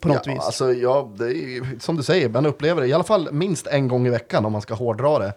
På 0.00 0.08
något 0.08 0.26
ja, 0.26 0.32
vis. 0.32 0.42
Alltså, 0.42 0.72
ja, 0.72 1.10
det 1.18 1.24
är, 1.24 1.80
som 1.80 1.96
du 1.96 2.02
säger, 2.02 2.28
man 2.28 2.46
upplever 2.46 2.80
det 2.80 2.86
i 2.86 2.92
alla 2.92 3.04
fall 3.04 3.32
minst 3.32 3.66
en 3.66 3.88
gång 3.88 4.06
i 4.06 4.10
veckan 4.10 4.44
om 4.44 4.52
man 4.52 4.62
ska 4.62 4.74
hårdra 4.74 5.18
det. 5.18 5.32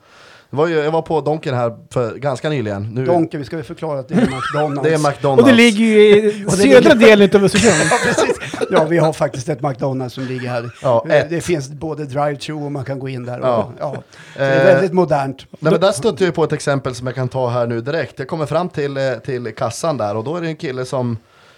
Var 0.55 0.67
ju, 0.67 0.75
jag 0.75 0.91
var 0.91 1.01
på 1.01 1.21
Donken 1.21 1.53
här 1.55 1.75
för 1.93 2.15
ganska 2.15 2.49
nyligen. 2.49 2.83
Nu, 2.93 3.05
Donken, 3.05 3.39
vi 3.39 3.45
ska 3.45 3.55
väl 3.55 3.65
förklara 3.65 3.99
att 3.99 4.07
det 4.07 4.13
är 4.15 4.21
McDonalds. 4.21 4.83
det 4.89 4.93
är 4.93 4.97
McDonalds. 5.09 5.41
Och 5.43 5.47
det 5.49 5.55
ligger 5.55 5.85
ju 5.85 6.15
i 6.17 6.45
södra 6.49 6.93
delen 6.93 7.29
av 7.35 7.43
Östersund. 7.43 7.73
Ja, 7.91 7.97
precis. 8.03 8.37
Ja, 8.71 8.83
vi 8.83 8.97
har 8.97 9.13
faktiskt 9.13 9.49
ett 9.49 9.61
McDonalds 9.61 10.15
som 10.15 10.23
ligger 10.25 10.49
här. 10.49 10.69
Ja, 10.81 11.05
Eh, 11.09 11.15
ett. 11.15 11.29
det 11.29 11.41
finns 11.41 11.69
både 11.69 12.05
drive-thru 12.05 12.53
och 12.53 12.71
man 12.71 12.85
kan 12.85 12.99
gå 12.99 13.09
in 13.09 13.25
där. 13.25 13.39
Och, 13.39 13.45
Ja. 13.47 13.71
ja. 13.79 13.95
Det 14.37 14.43
är 14.43 14.59
Eh, 14.59 14.65
väldigt 14.73 14.93
modernt. 14.93 15.45
Nej, 15.59 15.71
men 15.71 15.81
där 15.81 15.91
stötte 15.91 16.23
jag 16.23 16.27
ju 16.27 16.31
på 16.31 16.43
ett 16.43 16.53
exempel 16.53 16.95
som 16.95 17.07
jag 17.07 17.15
kan 17.15 17.27
ta 17.29 17.49
här 17.49 17.67
nu 17.67 17.81
direkt. 17.81 18.19
Jag 18.19 18.27
kommer 18.27 18.45
fram 18.45 18.69
till, 18.69 18.97
eh, 18.97 19.03
till 19.13 19.53
kassan 19.55 19.97
där 19.97 20.17
och 20.17 20.23
då 20.23 20.35
är 20.35 20.41
det 20.41 20.47
en 20.47 20.55
kille 20.55 20.85
som 20.85 21.17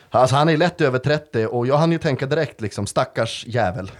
Alltså 0.09 0.35
han 0.35 0.49
är 0.49 0.57
lätt 0.57 0.81
över 0.81 0.99
30 0.99 1.45
och 1.45 1.67
jag 1.67 1.77
hann 1.77 1.91
ju 1.91 1.97
tänka 1.97 2.25
direkt 2.25 2.61
liksom 2.61 2.87
stackars 2.87 3.43
jävel 3.47 3.91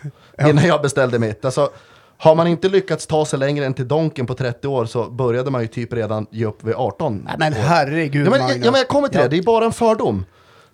innan 0.42 0.66
jag 0.66 0.82
beställde 0.82 1.20
mitt. 1.20 1.46
Alltså, 1.46 1.70
har 2.18 2.36
man 2.36 2.48
inte 2.48 2.70
lyckats 2.70 3.08
ta 3.08 3.26
sig 3.26 3.40
längre 3.40 3.66
än 3.66 3.74
till 3.74 3.88
Donken 3.88 4.26
på 4.26 4.34
30 4.34 4.68
år 4.68 4.86
så 4.86 5.10
började 5.10 5.52
man 5.52 5.62
ju 5.62 5.68
typ 5.68 5.94
redan 5.94 6.28
ge 6.32 6.46
upp 6.46 6.64
vid 6.64 6.76
18 6.76 7.22
Nej, 7.26 7.36
men 7.40 7.54
år. 7.54 7.58
herregud 7.58 8.28
Ja 8.28 8.32
men, 8.32 8.40
Magnus. 8.42 8.66
ja, 8.66 8.72
men 8.72 8.78
jag 8.80 8.88
kommer 8.88 9.08
till 9.08 9.20
det, 9.20 9.28
det 9.28 9.38
är 9.38 9.44
bara 9.44 9.66
en 9.66 9.72
fördom. 9.72 10.26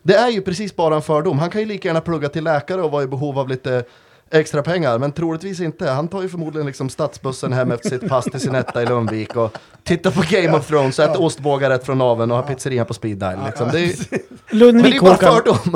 Det 0.04 0.16
är 0.16 0.30
ju 0.30 0.42
precis 0.42 0.76
bara 0.76 0.96
en 0.96 1.02
fördom. 1.02 1.40
Han 1.40 1.50
kan 1.50 1.62
ju 1.62 1.68
lika 1.68 1.88
gärna 1.88 2.02
plugga 2.02 2.30
till 2.30 2.44
läkare 2.44 2.82
och 2.82 2.92
vara 2.92 3.04
i 3.04 3.08
behov 3.08 3.40
av 3.40 3.50
lite 3.50 3.84
extra 4.32 4.62
pengar, 4.64 5.00
men 5.00 5.12
troligtvis 5.12 5.60
inte. 5.60 5.90
Han 5.90 6.08
tar 6.08 6.22
ju 6.22 6.30
förmodligen 6.30 6.66
liksom 6.68 6.90
stadsbussen 6.90 7.54
hem 7.54 7.72
efter 7.72 7.90
sitt 7.90 8.10
pass 8.10 8.26
till 8.26 8.40
sin 8.40 8.56
etta 8.56 8.84
i 8.84 8.86
Lundvik 8.86 9.36
och 9.36 9.58
tittar 9.84 10.12
på 10.12 10.24
Game 10.30 10.58
of 10.58 10.68
Thrones, 10.68 11.00
äter 11.00 11.22
ostbågar 11.22 11.70
rätt 11.70 11.86
från 11.86 11.98
naveln 11.98 12.32
och 12.32 12.38
har 12.38 12.44
pizzerian 12.44 12.86
på 12.86 12.94
speed 12.94 13.18
dial. 13.18 13.40
Liksom. 13.46 13.70
Det 13.72 13.80
är, 13.80 13.88
men 14.10 14.20
det 14.50 14.56
Lundvik 14.56 14.96
är 14.96 15.00
bara. 15.02 15.18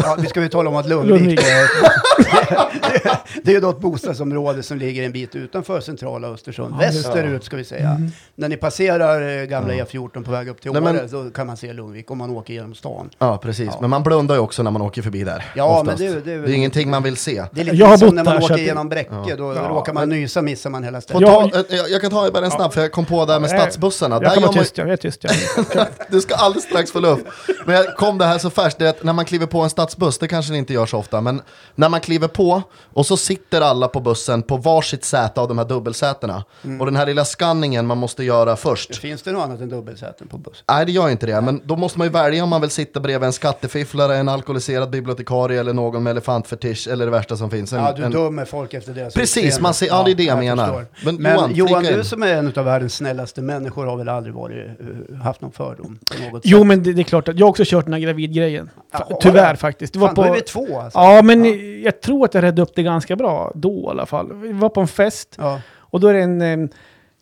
Ja, 0.03 0.17
vi 0.19 0.27
ska 0.27 0.41
ju 0.41 0.49
tala 0.49 0.69
om 0.69 0.75
att 0.75 0.87
Lundvik, 0.89 1.19
Lundvik. 1.19 1.39
det, 1.39 1.67
det 3.43 3.51
är 3.51 3.55
ju 3.55 3.59
då 3.59 3.69
ett 3.69 3.79
bostadsområde 3.79 4.63
som 4.63 4.77
ligger 4.77 5.03
en 5.03 5.11
bit 5.11 5.35
utanför 5.35 5.79
centrala 5.79 6.27
Östersund. 6.27 6.73
Ja, 6.73 6.77
Västerut 6.79 7.43
ska 7.43 7.57
vi 7.57 7.63
säga. 7.63 8.01
När 8.35 8.49
ni 8.49 8.57
passerar 8.57 9.41
eh, 9.41 9.45
gamla 9.45 9.73
E14 9.73 10.23
på 10.23 10.31
väg 10.31 10.47
upp 10.49 10.61
till 10.61 10.71
Nej, 10.71 10.81
Åre 10.81 10.93
men- 10.93 11.09
så 11.09 11.29
kan 11.29 11.47
man 11.47 11.57
se 11.57 11.73
Lundvik 11.73 12.11
om 12.11 12.17
man 12.17 12.29
åker 12.29 12.53
genom 12.53 12.75
stan. 12.75 13.09
Ja, 13.19 13.37
precis. 13.37 13.67
Ja. 13.71 13.77
Men 13.81 13.89
man 13.89 14.03
blundar 14.03 14.35
ju 14.35 14.41
också 14.41 14.63
när 14.63 14.71
man 14.71 14.81
åker 14.81 15.01
förbi 15.01 15.23
där. 15.23 15.45
Ja, 15.55 15.79
oftast. 15.79 15.99
men 15.99 16.11
det- 16.13 16.21
det 16.21 16.31
är 16.31 16.37
väl- 16.37 16.45
det 16.45 16.53
är 16.53 16.55
ingenting 16.55 16.89
man 16.89 17.03
vill 17.03 17.17
se. 17.17 17.43
Det 17.51 17.61
är 17.61 17.65
lite 17.65 17.77
Jag 17.77 17.85
har 17.87 17.97
bott 17.97 18.15
där, 18.15 18.46
åker 18.53 18.61
att- 18.63 18.67
genom 18.67 18.89
Bräcke, 18.89 19.35
då 19.37 19.53
Ja, 19.53 19.61
råkar 19.69 19.93
man 19.93 20.09
nysa 20.09 20.41
missar 20.41 20.69
man 20.69 20.83
hela 20.83 21.01
stället. 21.01 21.21
Ja. 21.21 21.49
jag, 21.69 21.89
jag 21.89 22.01
kan 22.01 22.11
ta 22.11 22.31
bara 22.31 22.45
en 22.45 22.51
snabb, 22.51 22.73
för 22.73 22.81
jag 22.81 22.91
kom 22.91 23.05
på 23.05 23.25
det 23.25 23.33
här 23.33 23.39
med 23.39 23.49
Nej. 23.49 23.59
stadsbussarna. 23.59 24.15
Jag 24.15 24.21
Där 24.23 24.29
kan 24.29 24.43
vara 24.43 24.51
man, 24.51 24.63
tyst, 24.63 24.77
jag 24.77 24.89
är 24.89 24.97
tyst. 24.97 25.23
Jag. 25.23 25.87
du 26.09 26.21
ska 26.21 26.35
alldeles 26.35 26.63
strax 26.63 26.91
få 26.91 26.99
luft. 26.99 27.25
Men 27.65 27.75
jag 27.75 27.95
kom 27.95 28.17
det 28.17 28.25
här 28.25 28.37
så 28.37 28.49
färskt, 28.49 28.79
det 28.79 28.85
är 28.85 28.89
att 28.89 29.03
när 29.03 29.13
man 29.13 29.25
kliver 29.25 29.45
på 29.45 29.61
en 29.61 29.69
stadsbuss, 29.69 30.17
det 30.17 30.27
kanske 30.27 30.51
ni 30.51 30.57
inte 30.57 30.73
gör 30.73 30.85
så 30.85 30.97
ofta, 30.97 31.21
men 31.21 31.41
när 31.75 31.89
man 31.89 32.01
kliver 32.01 32.27
på 32.27 32.61
och 32.93 33.05
så 33.05 33.17
sitter 33.17 33.61
alla 33.61 33.87
på 33.87 33.99
bussen 33.99 34.41
på 34.43 34.57
varsitt 34.57 35.03
säte 35.05 35.41
av 35.41 35.47
de 35.47 35.57
här 35.57 35.65
dubbelsätena. 35.65 36.43
Och 36.79 36.85
den 36.85 36.95
här 36.95 37.05
lilla 37.05 37.25
skanningen 37.25 37.87
man 37.87 37.97
måste 37.97 38.23
göra 38.23 38.55
först. 38.55 38.95
Finns 38.97 39.21
det 39.21 39.31
något 39.31 39.43
annat 39.43 39.61
än 39.61 39.69
dubbelsäten 39.69 40.27
på 40.27 40.37
buss? 40.37 40.63
Nej, 40.69 40.85
det 40.85 40.91
gör 40.91 41.09
inte 41.09 41.25
det. 41.25 41.41
Men 41.41 41.61
då 41.65 41.75
måste 41.75 41.97
man 41.97 42.07
ju 42.07 42.11
välja 42.13 42.43
om 42.43 42.49
man 42.49 42.61
vill 42.61 42.69
sitta 42.69 42.99
bredvid 42.99 43.25
en 43.27 43.33
skattefifflare, 43.33 44.17
en 44.17 44.29
alkoholiserad 44.29 44.89
bibliotekarie 44.89 45.59
eller 45.59 45.73
någon 45.73 46.03
med 46.03 46.11
elefantfetisch 46.11 46.87
eller 46.87 47.05
det 47.05 47.11
värsta 47.11 47.37
som 47.37 47.49
finns. 47.49 47.73
En, 47.73 47.79
Ja, 47.79 47.93
du 47.97 48.03
en, 48.03 48.11
dömer 48.27 48.45
folk 48.45 48.73
efter 48.73 48.93
deras 48.93 49.13
Precis, 49.13 49.37
utseende. 49.37 49.61
man 49.61 49.73
ser- 49.73 49.87
ja, 49.87 50.03
det 50.03 50.11
är 50.11 50.15
det 50.15 50.23
jag 50.23 50.37
menar. 50.39 50.65
förstår. 50.65 50.85
Men 51.05 51.15
Men, 51.15 51.33
Johan, 51.35 51.55
Johan, 51.55 51.83
du 51.83 52.03
som 52.03 52.23
är 52.23 52.33
en 52.33 52.53
av 52.55 52.65
världens 52.65 52.95
snällaste 52.95 53.41
människor 53.41 53.85
har 53.85 53.97
väl 53.97 54.09
aldrig 54.09 54.35
varit, 54.35 54.67
eh, 55.11 55.15
haft 55.17 55.41
någon 55.41 55.51
fördom 55.51 55.99
på 56.17 56.23
något 56.31 56.41
Jo, 56.45 56.57
sätt? 56.57 56.67
men 56.67 56.83
det, 56.83 56.93
det 56.93 57.01
är 57.01 57.03
klart 57.03 57.27
att 57.27 57.39
jag 57.39 57.45
har 57.45 57.49
också 57.49 57.63
kört 57.65 57.85
den 57.85 57.93
här 57.93 57.99
gravidgrejen. 58.01 58.69
Ja, 58.91 59.19
Tyvärr 59.21 59.49
ja. 59.49 59.55
faktiskt. 59.55 59.93
Det 59.93 59.99
var 59.99 60.07
Fan, 60.07 60.15
på... 60.15 60.21
då 60.23 60.27
är 60.29 60.33
vi 60.33 60.41
två 60.41 60.79
alltså. 60.79 60.99
Ja, 60.99 61.21
men 61.21 61.45
jag 61.81 62.01
tror 62.01 62.25
att 62.25 62.33
jag 62.33 62.41
räddade 62.43 62.61
upp 62.61 62.71
det 62.75 62.83
ganska 62.83 63.15
bra 63.15 63.51
då 63.55 63.83
i 63.87 63.89
alla 63.89 64.05
fall. 64.05 64.33
Vi 64.33 64.51
var 64.51 64.69
på 64.69 64.81
en 64.81 64.87
fest 64.87 65.35
Ja. 65.37 65.61
och 65.75 65.99
då 65.99 66.07
är 66.07 66.13
det 66.13 66.21
en, 66.21 66.69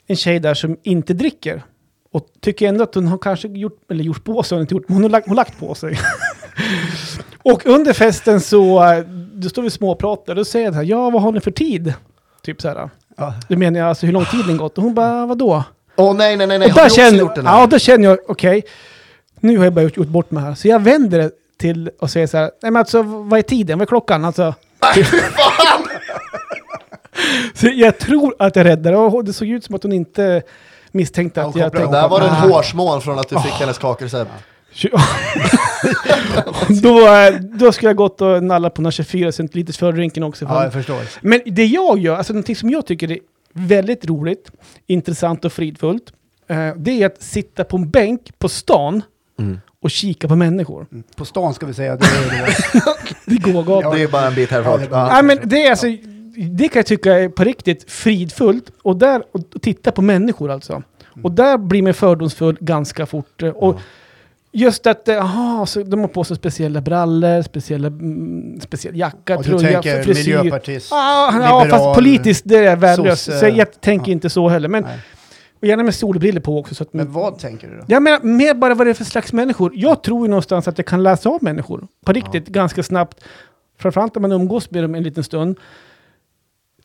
en 0.08 0.16
tjej 0.16 0.39
där 0.39 0.53
som 0.53 0.78
inte 0.84 1.14
dricker. 1.14 1.64
Och 2.12 2.26
tycker 2.41 2.68
ändå 2.70 2.84
att 2.84 2.95
hon 2.95 3.08
har 3.08 3.18
kanske 3.18 3.47
gjort, 3.47 3.80
eller 3.91 4.03
gjort 4.03 4.24
på 4.24 4.43
sig, 4.43 4.56
hon 4.56 4.60
har 4.60 4.62
inte 4.62 4.74
gjort, 4.76 4.84
men 4.89 4.95
hon 4.95 5.03
har 5.03 5.10
lagt, 5.10 5.28
hon 5.28 5.38
har 5.38 5.45
lagt 5.45 5.60
på 5.60 5.76
sig. 5.76 5.99
och 7.46 7.66
under 7.66 7.93
festen 7.93 8.41
så, 8.41 8.84
eh, 8.84 9.00
då 9.34 9.50
står 9.50 9.62
vi 9.62 9.68
och 9.68 9.74
småpratar, 9.74 10.36
då 10.36 10.46
säger 10.46 10.66
jag 10.66 10.74
så 10.74 10.78
här, 10.78 10.86
ja 10.86 11.10
vad 11.10 11.22
har 11.22 11.32
ni 11.32 11.39
för 11.39 11.52
tid? 11.52 11.93
Typ 12.41 12.62
så 12.62 12.68
här. 12.68 12.89
Ja. 13.18 13.34
Då 13.50 13.58
menar 13.58 13.80
jag 13.80 13.89
alltså 13.89 14.06
hur 14.06 14.14
lång 14.14 14.26
tid 14.26 14.46
den 14.48 14.58
gått? 14.58 14.78
Och 14.78 14.84
hon 14.84 14.93
bara, 14.93 15.26
vadå? 15.26 15.64
Åh 15.96 16.16
nej, 16.16 16.38
nej, 16.38 16.48
nej, 16.48 16.60
nej. 16.60 16.68
och 16.68 16.74
har 16.74 16.82
du 16.82 16.86
också 16.86 16.96
känner, 16.96 17.20
gjort 17.20 17.36
den 17.36 17.48
här? 17.48 17.60
ja, 17.60 17.68
då 17.68 17.80
känner 17.80 18.10
jag, 18.10 18.18
okej, 18.28 18.64
nu 19.39 19.58
har 19.58 19.64
jag 19.64 19.74
bara 19.74 19.82
gjort, 19.82 19.98
gjort 19.98 20.08
bort 20.08 20.32
mig 20.32 20.43
här. 20.43 20.56
Så 20.56 20.68
jag 20.68 20.80
vänder 20.80 21.20
det 21.20 21.32
till 21.58 21.89
och 22.00 22.10
säger 22.10 22.28
så 22.28 22.38
här, 22.38 22.52
nej 22.62 22.72
men 22.72 22.76
alltså 22.76 23.02
vad 23.02 23.39
är 23.39 23.43
tiden, 23.43 23.80
vad 23.80 23.86
är 23.86 23.88
klockan? 23.88 24.26
Alltså, 24.26 24.54
så 27.54 27.68
jag 27.68 27.98
tror 27.98 28.36
att 28.39 28.56
jag 28.56 28.66
räddade 28.66 28.98
och 28.98 29.26
det 29.26 29.34
såg 29.34 29.48
ut 29.48 29.64
som 29.64 29.76
att 29.76 29.84
hon 29.84 29.93
inte 29.93 30.41
misstänkte 30.91 31.43
att 31.43 31.56
jag 31.56 31.72
tänkte... 31.72 31.91
Där 31.91 32.08
var 32.08 32.20
det 32.20 32.28
en 32.28 32.34
hårsmån 32.34 33.02
från 33.02 33.20
att 33.20 33.30
du 33.30 33.39
fick 33.39 33.54
hennes 33.54 33.78
kakelrecept. 33.78 34.32
då, 36.82 37.07
eh, 37.07 37.34
då 37.41 37.71
skulle 37.71 37.89
jag 37.89 37.95
gått 37.97 38.21
och 38.21 38.43
nalla 38.43 38.69
på 38.69 38.82
några 38.82 38.91
24 38.91 39.32
centiliters 39.32 39.78
fördrinken 39.78 40.23
också. 40.23 40.45
ja, 40.45 40.63
jag 40.63 40.73
förstår. 40.73 41.01
Men 41.21 41.41
det 41.45 41.65
jag 41.65 41.99
gör, 41.99 42.15
alltså 42.15 42.34
någonting 42.34 42.55
som 42.55 42.69
jag 42.69 42.86
tycker 42.86 43.11
är 43.11 43.19
väldigt 43.53 44.05
roligt, 44.05 44.51
intressant 44.88 45.45
och 45.45 45.53
fridfullt, 45.53 46.13
eh, 46.49 46.69
det 46.78 47.01
är 47.01 47.05
att 47.05 47.21
sitta 47.21 47.63
på 47.63 47.78
en 47.78 47.89
bänk 47.89 48.39
på 48.39 48.49
stan 48.49 49.01
Mm. 49.39 49.59
och 49.82 49.91
kika 49.91 50.28
på 50.28 50.36
människor. 50.36 50.88
På 51.15 51.26
stan 51.26 51.53
ska 51.53 51.65
vi 51.65 51.73
säga, 51.73 51.95
det 51.95 52.05
är 52.05 52.47
då. 52.47 52.93
Det 53.26 53.36
går 53.51 53.63
gott. 53.63 53.95
Det 53.95 54.03
är 54.03 54.07
bara 54.07 54.28
en 54.28 54.36
bit 54.36 54.51
härifrån. 54.51 54.73
Ja, 54.73 54.78
det 54.86 54.89
bara- 54.89 55.07
Ja. 55.07 55.13
Nej, 55.13 55.23
men 55.23 55.49
det 55.49 55.65
är 55.65 55.69
alltså, 55.69 55.88
det 56.51 56.67
kan 56.67 56.80
jag 56.80 56.86
tycka 56.86 57.13
är 57.13 57.30
på 57.30 57.43
riktigt 57.43 57.91
fridfullt. 57.91 58.71
Och 58.82 58.95
där, 58.97 59.23
och 59.32 59.61
titta 59.61 59.91
på 59.91 60.01
människor 60.01 60.51
alltså. 60.51 60.84
Och 61.23 61.32
där 61.32 61.57
blir 61.57 61.82
man 61.82 61.93
fördomsfull 61.93 62.57
ganska 62.61 63.05
fort. 63.05 63.41
Och 63.55 63.80
just 64.56 64.88
att, 64.88 65.08
eh, 65.08 65.22
aha, 65.22 65.66
så 65.66 65.84
de 65.84 65.99
har 65.99 66.08
på 66.08 66.24
sig 66.24 66.38
speciella 66.38 66.82
brallor, 66.82 67.41
speciella, 67.41 67.88
mm, 67.88 68.60
speciell 68.62 68.97
jacka, 68.99 69.38
Och 69.38 69.43
du 69.43 69.60
tröja, 69.60 69.82
tänker 69.82 70.03
frisyr. 70.03 70.38
miljöpartist, 70.38 70.91
Ah, 70.93 70.95
ja, 70.95 71.32
liberal, 71.64 71.70
fast 71.70 71.95
politiskt 71.95 72.41
det 72.45 72.58
är 72.66 72.76
värdelöst. 72.76 73.24
sosse. 73.26 73.39
Så 73.39 73.47
jag 73.47 73.82
tänker 73.82 74.12
inte 74.12 74.30
så 74.30 74.49
heller. 74.49 74.70
Men, 74.70 74.84
Nej. 74.84 74.99
och 75.62 75.68
gärna 75.68 75.84
med 75.84 75.95
solbriller 75.95 76.41
på 76.41 76.60
också. 76.60 76.76
Så 76.76 76.84
att, 76.84 76.93
Men 76.93 77.12
vad 77.12 77.39
tänker 77.39 77.68
du 77.68 77.78
då? 77.78 77.84
jag 77.88 78.03
menar, 78.03 78.20
mer 78.24 78.53
bara 78.53 78.74
vad 78.74 78.88
det 78.88 78.91
är 78.91 78.93
för 78.93 79.03
slags 79.06 79.34
människor. 79.34 79.72
Jag 79.76 80.03
tror 80.03 80.26
ju 80.26 80.30
någonstans 80.30 80.68
att 80.68 80.78
jag 80.78 80.88
kan 80.88 81.03
läsa 81.03 81.30
av 81.30 81.43
människor 81.43 81.88
på 82.06 82.14
riktigt 82.14 82.47
ganska 82.47 82.84
snabbt. 82.84 83.24
Framförallt 83.80 84.16
när 84.16 84.22
man 84.22 84.32
umgås 84.32 84.72
med 84.72 84.84
dem 84.84 84.95
en 84.95 85.03
liten 85.03 85.24
stund. 85.24 85.58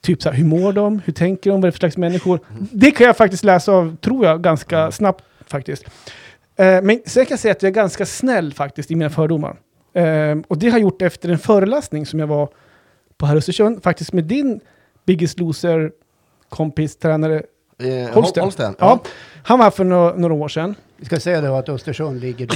Typ 0.03 0.23
så 0.23 0.29
här, 0.31 0.37
hur 0.37 0.45
mår 0.45 0.73
de? 0.73 1.01
Hur 1.05 1.12
tänker 1.12 1.51
de? 1.51 1.61
Vad 1.61 1.64
är 1.64 1.68
det 1.68 1.73
för 1.73 1.79
slags 1.79 1.97
människor? 1.97 2.41
Det 2.73 2.91
kan 2.91 3.07
jag 3.07 3.16
faktiskt 3.16 3.45
läsa 3.45 3.73
av, 3.73 3.97
tror 3.97 4.25
jag, 4.27 4.43
ganska 4.43 4.91
snabbt 4.91 5.25
faktiskt. 5.47 5.85
Eh, 6.61 6.83
men 6.83 7.01
sen 7.07 7.27
kan 7.27 7.33
jag 7.33 7.41
säga 7.41 7.53
att 7.53 7.63
jag 7.63 7.71
är 7.71 7.75
ganska 7.75 8.07
snäll 8.07 8.55
faktiskt 8.55 8.91
i 8.91 8.95
mina 8.95 9.11
fördomar. 9.11 9.57
Eh, 9.93 10.39
och 10.49 10.59
det 10.59 10.67
har 10.67 10.79
jag 10.79 10.81
gjort 10.81 11.03
efter 11.03 11.29
en 11.29 11.39
föreläsning 11.39 12.07
som 12.07 12.19
jag 12.19 12.27
var 12.27 12.49
på 13.17 13.27
här 13.27 13.35
i 13.35 13.39
Östersund, 13.39 13.83
faktiskt 13.83 14.13
med 14.13 14.25
din 14.25 14.61
Biggest 15.07 15.39
Loser 15.39 15.93
kompis, 16.49 16.97
tränare 16.97 17.43
Eh, 17.83 18.15
Holsten. 18.15 18.43
Holsten. 18.45 18.75
Ja. 18.79 18.99
Han 19.43 19.59
var 19.59 19.71
för 19.71 19.85
några, 19.85 20.17
några 20.17 20.35
år 20.35 20.49
sedan. 20.49 20.75
Vi 20.97 21.07
ska 21.07 21.21
säga 21.21 21.41
då 21.41 21.55
att 21.55 21.69
Östersund 21.69 22.21
ligger 22.21 22.47
då... 22.47 22.55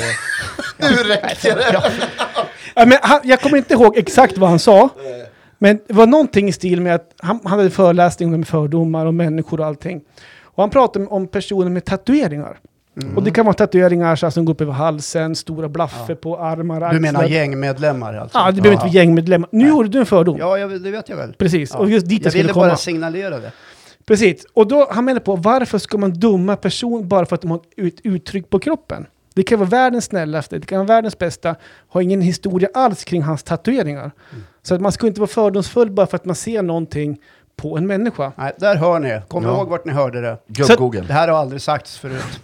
Nu 0.89 0.97
räcker 0.97 1.57
det! 1.57 1.93
Ja, 2.75 2.87
men 2.87 2.99
han, 3.03 3.21
jag 3.25 3.41
kommer 3.41 3.57
inte 3.57 3.75
ihåg 3.75 3.97
exakt 3.97 4.39
vad 4.39 4.51
han 4.51 4.59
sa. 4.59 4.89
Men 5.59 5.81
det 5.87 5.95
var 5.95 6.07
någonting 6.07 6.49
i 6.49 6.53
stil 6.53 6.81
med 6.81 6.95
att 6.95 7.15
han, 7.19 7.41
han 7.45 7.59
hade 7.59 7.71
föreläsning 7.71 8.35
om 8.35 8.45
fördomar 8.45 9.07
och 9.07 9.15
människor 9.15 9.61
och 9.61 9.67
allting. 9.67 10.01
Och 10.43 10.63
han 10.63 10.71
pratade 10.71 11.07
om 11.07 11.27
personer 11.27 11.71
med 11.71 11.85
tatueringar. 11.85 12.59
Mm. 13.03 13.17
Och 13.17 13.23
det 13.23 13.31
kan 13.31 13.45
vara 13.47 13.55
tatueringar 13.55 14.17
så 14.17 14.27
här, 14.27 14.31
som 14.31 14.45
går 14.45 14.55
upp 14.55 14.61
över 14.61 14.73
halsen, 14.73 15.37
stora 15.37 15.69
blaffer 15.69 16.15
på 16.15 16.39
armar, 16.39 16.81
Du 16.81 16.87
axlar. 16.87 17.01
menar 17.01 17.25
gängmedlemmar 17.25 18.15
alltså? 18.15 18.39
Ja, 18.39 18.47
det 18.47 18.53
behöver 18.63 18.73
inte 18.73 18.87
vara 18.87 18.95
gängmedlemmar. 18.95 19.49
Nu 19.53 19.69
gjorde 19.69 19.89
du 19.89 19.99
en 19.99 20.07
fördom. 20.07 20.37
Ja, 20.39 20.59
jag, 20.59 20.83
det 20.83 20.91
vet 20.91 21.09
jag 21.09 21.17
väl. 21.17 21.33
Precis, 21.39 21.71
Ja. 21.73 21.79
och 21.79 21.91
just 21.91 22.07
dit 22.09 22.19
jag 22.19 22.25
jag 22.27 22.33
skulle 22.33 22.43
ville 22.43 22.53
komma. 22.53 22.67
bara 22.67 22.77
signalera 22.77 23.39
det. 23.39 23.53
Precis, 24.07 24.47
och 24.53 24.67
då 24.69 24.89
han 24.91 25.05
menar 25.05 25.21
på 25.21 25.37
varför 25.37 25.79
ska 25.79 25.99
man 25.99 26.13
dumma 26.21 26.57
person 26.57 27.09
bara 27.09 27.27
för 27.27 27.35
att 27.35 27.41
de 27.43 27.51
har 27.51 27.59
ett 27.59 27.63
ut, 27.77 28.01
uttryck 28.05 28.51
på 28.51 28.59
kroppen? 28.59 29.07
Det 29.35 29.43
kan 29.43 29.59
vara 29.59 29.69
världens 29.69 30.05
snällaste, 30.05 30.59
det 30.59 30.67
kan 30.67 30.79
vara 30.79 30.87
världens 30.89 31.19
bästa, 31.19 31.55
har 31.89 32.01
ingen 32.01 32.21
historia 32.21 32.69
alls 32.75 33.05
kring 33.05 33.23
hans 33.23 33.43
tatueringar. 33.43 34.11
Så 34.63 34.75
att 34.75 34.81
man 34.81 34.93
ska 34.93 35.07
inte 35.07 35.21
vara 35.21 35.29
fördomsfull 35.29 35.91
bara 35.91 36.07
för 36.07 36.17
att 36.17 36.25
man 36.25 36.37
ser 36.37 36.63
någonting 36.63 37.19
på 37.57 37.77
en 37.79 37.87
människa. 37.87 38.33
Nej, 38.37 38.53
där 38.59 38.77
hör 38.77 38.99
ni. 38.99 39.21
Kom 39.29 39.45
Ja. 39.45 39.51
ihåg 39.51 39.69
vart 39.69 39.85
ni 39.85 39.93
hörde 39.93 40.21
det. 40.21 40.39
Gubb-Google. 40.49 41.05
Det 41.07 41.13
här 41.13 41.29
har 41.29 41.39
aldrig 41.39 41.63
sagts 41.63 41.99
förut. 41.99 42.41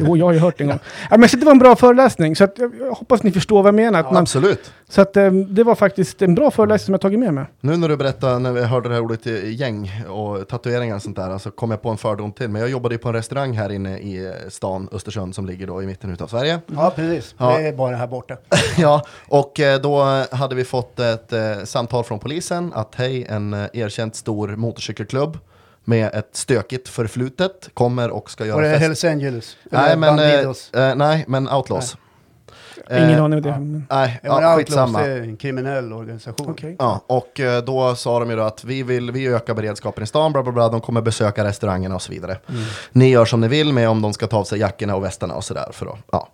Jo, 0.00 0.16
jag 0.16 0.26
har 0.26 0.32
ju 0.32 0.38
hört 0.38 0.58
det 0.58 0.64
en 0.64 0.68
gång. 0.70 0.78
Ja, 1.10 1.16
men 1.16 1.28
så 1.28 1.36
det 1.36 1.44
var 1.44 1.52
en 1.52 1.58
bra 1.58 1.76
föreläsning, 1.76 2.36
så 2.36 2.44
att 2.44 2.58
jag, 2.58 2.72
jag 2.80 2.92
hoppas 2.92 3.22
ni 3.22 3.32
förstår 3.32 3.62
vad 3.62 3.68
jag 3.68 3.74
menar. 3.74 4.00
Att 4.00 4.06
Ja, 4.06 4.12
man, 4.12 4.22
absolut. 4.22 4.72
så 4.88 5.00
att 5.00 5.16
um, 5.16 5.54
det 5.54 5.64
var 5.64 5.74
faktiskt 5.74 6.22
en 6.22 6.34
bra 6.34 6.50
föreläsning 6.50 6.84
som 6.86 6.94
jag 6.94 7.00
tagit 7.00 7.18
med 7.18 7.34
mig. 7.34 7.44
Nu 7.60 7.76
när 7.76 7.88
du 7.88 7.96
berättar, 7.96 8.38
när 8.38 8.52
vi 8.52 8.62
hörde 8.64 8.88
det 8.88 8.94
här 8.94 9.02
ordet 9.02 9.26
eh, 9.26 9.50
gäng 9.54 9.90
och 10.08 10.48
tatueringar 10.48 10.96
och 10.96 11.02
sånt 11.02 11.16
där, 11.16 11.38
så 11.38 11.50
kom 11.50 11.70
jag 11.70 11.82
på 11.82 11.88
en 11.88 11.96
fördom 11.98 12.32
till. 12.32 12.48
Men 12.48 12.60
jag 12.60 12.70
jobbade 12.70 12.94
ju 12.94 12.98
på 12.98 13.08
en 13.08 13.14
restaurang 13.14 13.52
här 13.52 13.72
inne 13.72 13.98
i 13.98 14.26
eh, 14.26 14.32
stan, 14.48 14.88
Östersund, 14.92 15.34
som 15.34 15.46
ligger 15.46 15.66
då 15.66 15.82
i 15.82 15.86
mitten 15.86 16.12
utav 16.12 16.26
Sverige. 16.26 16.58
Ja, 16.66 16.92
precis. 16.96 17.34
Ja. 17.38 17.58
Det 17.58 17.68
är 17.68 17.72
bara 17.72 17.96
här 17.96 18.06
borta. 18.06 18.36
ja, 18.78 19.04
och 19.28 19.60
eh, 19.60 19.80
då 19.80 20.02
hade 20.30 20.54
vi 20.54 20.64
fått 20.64 20.98
ett 21.00 21.32
eh, 21.32 21.40
samtal 21.64 22.04
från 22.04 22.18
polisen 22.18 22.72
att 22.74 22.94
hej, 22.94 23.26
en 23.28 23.54
eh, 23.54 23.66
erkänt 23.72 24.16
stor 24.16 24.48
motorcykelklubb 24.56 25.38
med 25.84 26.14
ett 26.14 26.28
stökigt 26.32 26.88
förflutet 26.88 27.70
kommer 27.74 28.10
och 28.10 28.30
ska 28.30 28.44
Var 28.44 28.48
göra 28.48 28.60
det 28.60 28.70
fest. 28.70 28.80
Hells 28.82 29.04
Angels? 29.04 29.56
Nej 29.70 29.96
men, 29.96 30.18
eh, 30.18 30.40
eh, 30.88 30.94
nej, 30.94 31.24
men 31.28 31.48
Outlaws. 31.48 31.96
Ingen 32.90 33.10
Eh, 33.10 33.22
aning 33.24 33.36
om 33.38 33.42
det. 33.42 33.48
ja. 33.48 33.58
men- 33.58 33.86
Nej, 33.90 34.20
Ja, 34.22 34.28
ja, 34.28 34.34
Outlaws 34.36 34.56
skitsamma. 34.58 35.00
är 35.06 35.20
en 35.20 35.36
kriminell 35.36 35.92
organisation. 35.92 36.50
Okej. 36.50 36.76
Ja, 36.78 37.04
och 37.06 37.40
eh, 37.40 37.62
då 37.64 37.94
sa 37.94 38.18
de 38.20 38.30
ju 38.30 38.36
då 38.36 38.42
att 38.42 38.64
vi 38.64 38.82
vill 38.82 39.10
vi 39.10 39.26
öka 39.26 39.54
beredskapen 39.54 40.04
i 40.04 40.06
stan, 40.06 40.32
bla 40.32 40.42
bla 40.42 40.52
bla, 40.52 40.68
de 40.68 40.80
kommer 40.80 41.00
besöka 41.00 41.44
restaurangerna 41.44 41.94
och 41.94 42.02
så 42.02 42.12
vidare. 42.12 42.38
Ni 42.92 43.10
gör 43.10 43.24
som 43.24 43.40
ni 43.40 43.48
vill 43.48 43.72
med 43.72 43.88
om 43.88 44.02
de 44.02 44.12
ska 44.12 44.26
ta 44.26 44.36
av 44.36 44.44
sig 44.44 44.58
jackorna 44.58 44.96
och 44.96 45.04
västarna 45.04 45.34
och 45.34 45.44
sådär. 45.44 45.68
För 45.72 45.86
då, 45.86 45.98
ja. 46.12 46.28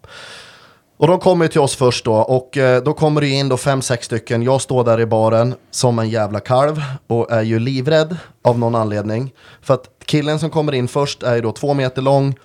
Och 0.99 1.07
de 1.07 1.19
kommer 1.21 1.45
ju 1.45 1.49
till 1.49 1.61
oss 1.61 1.77
först 1.77 2.05
då, 2.05 2.13
och 2.15 2.57
eh, 2.57 2.83
då 2.83 2.93
kommer 2.93 3.21
det 3.21 3.29
in 3.29 3.49
då 3.49 3.57
fem, 3.57 3.83
sex 3.83 4.07
stycken. 4.07 4.43
Jag 4.43 4.61
står 4.61 4.85
där 4.85 5.01
i 5.01 5.07
baren 5.07 5.55
som 5.71 5.99
en 5.99 6.09
jävla 6.11 6.41
kalv 6.41 6.83
och 7.07 7.31
är 7.33 7.43
ju 7.43 7.59
livrädd 7.59 8.17
av 8.43 8.59
någon 8.59 8.75
anledning. 8.75 9.33
För 9.63 9.75
att 9.75 9.85
killen 10.05 10.39
som 10.39 10.51
kommer 10.51 10.73
in 10.73 10.89
först 10.89 11.23
är 11.23 11.35
ju 11.35 11.41
då 11.41 11.53
två 11.53 11.75
meter 11.75 12.03
lång, 12.03 12.37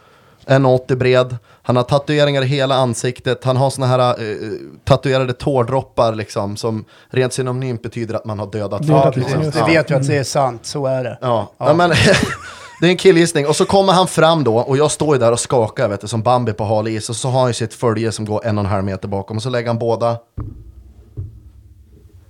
1,80 0.47 0.95
bred. 0.95 1.37
Han 1.63 1.75
har 1.75 1.83
tatueringar 1.83 2.41
i 2.41 2.45
hela 2.45 2.75
ansiktet, 2.75 3.43
han 3.43 3.57
har 3.57 3.69
såna 3.69 3.87
här 3.87 3.99
eh, 3.99 4.35
tatuerade 4.83 5.33
tårdroppar 5.33 6.15
liksom, 6.15 6.57
som 6.57 6.85
rent 7.09 7.33
synonymt 7.33 7.81
betyder 7.81 8.15
att 8.15 8.25
man 8.25 8.39
har 8.39 8.47
dödat 8.51 8.81
Ja, 8.85 9.01
folk. 9.03 9.15
precis. 9.15 9.35
liksom. 9.35 9.51
Det 9.67 9.73
vet 9.73 9.89
jag 9.89 9.99
att 10.01 10.07
det 10.07 10.17
är 10.17 10.23
sant, 10.23 10.65
så 10.65 10.85
är 10.85 11.03
det. 11.03 11.17
Ja, 11.21 11.51
ja. 11.57 11.73
men 11.73 11.91
det 12.81 12.87
är 12.87 12.91
en 12.91 12.97
killgissning. 12.97 13.47
Och 13.47 13.55
så 13.55 13.65
kommer 13.65 13.93
han 13.93 14.07
fram 14.07 14.43
då 14.43 14.57
och 14.57 14.77
jag 14.77 14.91
står 14.91 15.15
ju 15.15 15.19
där 15.19 15.31
och 15.31 15.39
skakar 15.39 15.87
vet 15.87 16.01
du, 16.01 16.07
som 16.07 16.21
Bambi 16.21 16.53
på 16.53 16.63
hal 16.63 16.87
is. 16.87 17.09
Och 17.09 17.15
så 17.15 17.29
har 17.29 17.39
han 17.39 17.49
ju 17.49 17.53
sitt 17.53 17.73
följe 17.73 18.11
som 18.11 18.25
går 18.25 18.45
en 18.45 18.57
och 18.57 18.63
en 18.63 18.69
halv 18.69 18.83
meter 18.83 19.07
bakom. 19.07 19.37
Och 19.37 19.43
så 19.43 19.49
lägger 19.49 19.67
han 19.67 19.79
båda 19.79 20.17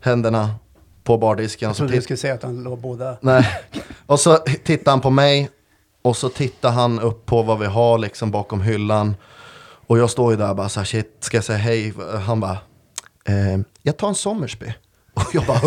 händerna 0.02 0.56
på 1.04 1.18
bardisken. 1.18 1.70
Jag 1.70 1.76
trodde 1.76 1.94
du 1.94 2.02
skulle 2.02 2.18
säga 2.18 2.34
att 2.34 2.44
han 2.44 2.64
låg 2.64 2.80
båda... 2.80 3.18
Nej. 3.22 3.48
och 4.06 4.20
så 4.20 4.38
tittar 4.38 4.92
han 4.92 5.02
på 5.02 5.10
mig. 5.10 5.50
Och 6.02 6.18
så 6.18 6.30
tittar 6.30 6.72
han 6.72 7.00
upp 7.00 7.26
på 7.26 7.44
vad 7.44 7.60
vi 7.60 7.66
har 7.66 7.98
liksom 7.98 8.32
bakom 8.32 8.62
hyllan. 8.62 9.16
Och 9.88 9.98
jag 9.98 10.10
står 10.10 10.32
ju 10.32 10.38
där 10.38 10.50
och 10.50 10.56
bara 10.56 10.70
så 10.70 10.80
här, 10.80 10.86
shit, 10.86 11.18
ska 11.20 11.38
jag 11.38 11.44
säga 11.44 11.58
hej? 11.58 11.94
Han 12.26 12.40
bara, 12.40 12.58
eh, 13.26 13.60
jag 13.82 13.98
tar 13.98 14.08
en 14.08 14.16
Sommersby. 14.16 14.74
Och 15.14 15.36
jag 15.36 15.44
bara 15.44 15.60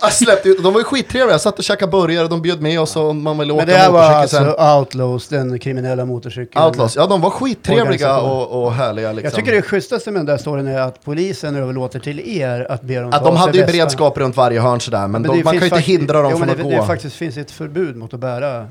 jag 0.00 0.12
släppte 0.12 0.48
ut, 0.48 0.62
de 0.62 0.72
var 0.72 0.80
ju 0.80 0.84
skittrevliga, 0.84 1.30
jag 1.34 1.40
satt 1.40 1.58
och 1.58 1.64
käkade 1.64 1.90
burgare, 1.92 2.28
de 2.28 2.42
bjöd 2.42 2.62
med 2.62 2.80
oss 2.80 2.96
och 2.96 3.16
man 3.16 3.38
ville 3.38 3.52
åka 3.52 3.60
Men 3.66 3.68
det 3.74 3.78
här 3.80 3.90
var 3.90 4.00
motorcykel 4.00 4.46
alltså 4.48 4.58
sen. 4.58 4.76
Outlaws, 4.78 5.28
den 5.28 5.58
kriminella 5.58 6.04
motorcykeln. 6.04 6.64
Outlaws, 6.64 6.96
ja 6.96 7.06
de 7.06 7.20
var 7.20 7.30
skittrevliga 7.30 7.82
Organisation. 7.84 8.30
och, 8.30 8.64
och 8.64 8.72
härliga 8.72 9.12
liksom. 9.12 9.24
Jag 9.24 9.34
tycker 9.34 9.52
det 9.52 9.62
schysstaste 9.62 10.10
med 10.10 10.18
den 10.20 10.26
där 10.26 10.36
storyn 10.36 10.66
är 10.66 10.80
att 10.80 11.04
polisen 11.04 11.56
överlåter 11.56 11.98
till 11.98 12.20
er 12.40 12.66
att 12.70 12.82
be 12.82 13.00
dem 13.00 13.12
Att 13.12 13.12
ta 13.12 13.18
de 13.24 13.28
av 13.28 13.32
sig 13.32 13.40
hade 13.40 13.58
ju 13.58 13.64
västarna. 13.64 13.78
beredskap 13.78 14.18
runt 14.18 14.36
varje 14.36 14.60
hörn 14.60 14.80
sådär, 14.80 14.98
men, 14.98 15.10
Men 15.10 15.22
de, 15.22 15.38
det 15.38 15.44
man 15.44 15.52
kan 15.52 15.60
ju 15.60 15.66
inte 15.66 15.80
hindra 15.80 16.22
dem 16.22 16.30
jo, 16.30 16.36
från 16.38 16.46
men 16.46 16.50
att 16.50 16.56
det, 16.56 16.62
gå. 16.76 16.80
Det 16.80 16.86
faktiskt 16.86 17.16
finns 17.16 17.36
ett 17.36 17.50
förbud 17.50 17.96
mot 17.96 18.14
att 18.14 18.20
bära 18.20 18.66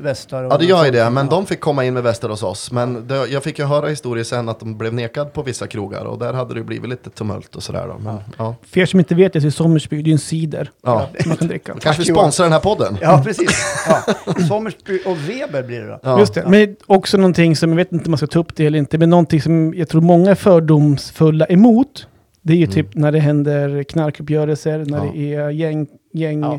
västar. 0.00 0.44
och 0.44 0.52
Ja 0.52 0.56
det 0.58 0.64
gör 0.64 0.84
ju 0.84 0.90
det, 0.90 1.10
men 1.10 1.28
de 1.28 1.46
fick 1.46 1.60
komma 1.60 1.84
in 1.84 1.94
med 1.94 2.02
västar 2.02 2.28
hos 2.28 2.42
oss. 2.42 2.72
Men 2.72 3.06
det, 3.06 3.26
jag 3.26 3.42
fick 3.44 3.58
ju 3.58 3.64
höra 3.64 3.88
historier 3.88 4.24
sen 4.24 4.48
att 4.48 4.60
de 4.60 4.78
blev 4.78 4.94
nekad 4.94 5.32
på 5.32 5.42
vissa 5.42 5.66
krogar 5.66 6.04
och 6.04 6.18
där 6.18 6.32
hade 6.32 6.54
det 6.54 6.62
blivit 6.64 6.90
lite 6.90 7.10
tumult 7.10 7.56
och 7.56 7.62
sådär 7.62 7.88
då. 7.88 7.98
Men, 7.98 8.18
ja. 8.38 8.54
För 8.62 8.80
er 8.80 8.86
som 8.86 8.98
inte 9.00 9.14
vet 9.14 9.32
det 9.32 9.40
så 9.40 9.46
är 9.46 9.50
Sommersby 9.50 10.02
det 10.02 10.10
är 10.10 10.12
en 10.12 10.18
cider 10.18 10.70
Ja. 10.82 11.08
som 11.20 11.28
man 11.28 11.36
kan 11.36 11.48
dricka. 11.48 11.74
Kanske 11.80 12.02
vi 12.02 12.06
sponsrar 12.08 12.44
den 12.46 12.52
här 12.52 12.60
podden? 12.60 12.98
Ja, 13.00 13.22
precis. 13.24 13.64
Ja. 13.88 14.34
Sommersby 14.48 14.98
och 15.06 15.16
Weber 15.28 15.62
blir 15.62 15.80
det 15.80 15.86
då. 15.88 16.00
Ja. 16.02 16.18
Just 16.18 16.34
det. 16.34 16.44
Men 16.48 16.76
också 16.86 17.16
någonting 17.16 17.56
som, 17.56 17.70
jag 17.70 17.76
vet 17.76 17.92
inte 17.92 18.04
om 18.04 18.10
man 18.10 18.18
ska 18.18 18.26
ta 18.26 18.38
upp 18.38 18.56
det 18.56 18.66
eller 18.66 18.78
inte, 18.78 18.98
men 18.98 19.10
någonting 19.10 19.42
som 19.42 19.74
jag 19.76 19.88
tror 19.88 20.00
många 20.00 20.30
är 20.30 20.34
fördomsfulla 20.34 21.46
emot. 21.46 22.06
Det 22.42 22.52
är 22.52 22.56
ju 22.56 22.66
typ 22.66 22.94
när 22.94 23.12
det 23.12 23.18
händer 23.18 23.82
knarkuppgörelser, 23.82 24.78
när 24.78 24.98
Mm. 25.00 25.06
Ja. 25.06 25.12
det 25.12 25.34
är 25.34 25.50
gäng, 25.50 25.86
gäng 26.12 26.40
Ja. 26.42 26.58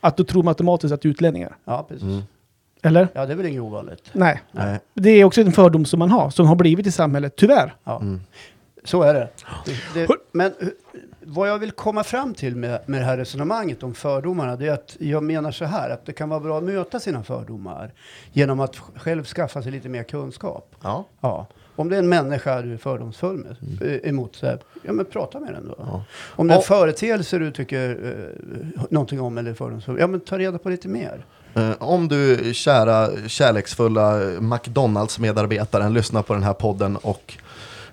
att 0.00 0.16
då 0.16 0.24
tror 0.24 0.42
man 0.42 0.48
automatiskt 0.52 0.92
att 0.94 1.02
det 1.02 1.08
är 1.08 1.10
utlänningar. 1.10 1.56
Ja, 1.64 1.86
precis. 1.88 2.02
Mm. 2.02 2.22
Eller? 2.86 3.08
Ja, 3.12 3.26
det 3.26 3.32
är 3.32 3.36
väl 3.36 3.46
inget 3.46 3.62
ovanligt. 3.62 4.10
Nej. 4.12 4.42
Nej. 4.52 4.80
Det 4.94 5.10
är 5.10 5.24
också 5.24 5.40
en 5.40 5.52
fördom 5.52 5.84
som 5.84 5.98
man 5.98 6.10
har, 6.10 6.30
som 6.30 6.46
har 6.46 6.56
blivit 6.56 6.86
i 6.86 6.92
samhället, 6.92 7.36
tyvärr. 7.36 7.74
Ja. 7.84 8.00
Mm. 8.00 8.20
Så 8.84 9.02
är 9.02 9.14
det. 9.14 9.28
det, 9.64 9.94
det 9.94 10.08
men 10.32 10.46
eh, 10.46 10.68
vad 11.20 11.48
jag 11.48 11.58
vill 11.58 11.70
komma 11.70 12.04
fram 12.04 12.34
till 12.34 12.56
med, 12.56 12.80
med 12.86 13.00
det 13.00 13.04
här 13.04 13.16
resonemanget 13.16 13.82
om 13.82 13.94
fördomarna, 13.94 14.56
det 14.56 14.66
är 14.66 14.72
att 14.72 14.96
jag 15.00 15.22
menar 15.22 15.50
så 15.50 15.64
här, 15.64 15.90
att 15.90 16.06
det 16.06 16.12
kan 16.12 16.28
vara 16.28 16.40
bra 16.40 16.58
att 16.58 16.64
möta 16.64 17.00
sina 17.00 17.22
fördomar 17.22 17.92
genom 18.32 18.60
att 18.60 18.76
själv 18.76 19.24
skaffa 19.24 19.62
sig 19.62 19.72
lite 19.72 19.88
mer 19.88 20.02
kunskap. 20.02 20.74
Ja. 20.82 21.04
Ja. 21.20 21.46
Om 21.76 21.88
det 21.88 21.96
är 21.96 21.98
en 21.98 22.08
människa 22.08 22.62
du 22.62 22.72
är 22.72 22.76
fördomsfull 22.76 23.36
med, 23.36 23.56
eh, 23.82 24.08
emot, 24.08 24.36
så 24.36 24.46
här, 24.46 24.58
ja 24.82 24.92
men 24.92 25.04
prata 25.04 25.40
med 25.40 25.52
den 25.52 25.68
då. 25.68 25.74
Ja. 25.78 26.04
Om 26.36 26.48
det 26.48 26.54
är 26.54 26.58
en 26.58 26.62
företeelse 26.62 27.38
du 27.38 27.50
tycker 27.50 27.90
eh, 27.90 28.82
någonting 28.90 29.20
om 29.20 29.38
eller 29.38 29.50
är 29.50 29.54
fördomsfull, 29.54 29.96
ja 30.00 30.06
men 30.06 30.20
ta 30.20 30.38
reda 30.38 30.58
på 30.58 30.68
lite 30.68 30.88
mer. 30.88 31.24
Eh, 31.56 31.70
om 31.78 32.08
du, 32.08 32.50
kära 32.54 33.08
kärleksfulla 33.28 34.16
McDonalds-medarbetaren, 34.40 35.92
lyssnar 35.94 36.22
på 36.22 36.34
den 36.34 36.42
här 36.42 36.52
podden 36.52 36.96
och 36.96 37.34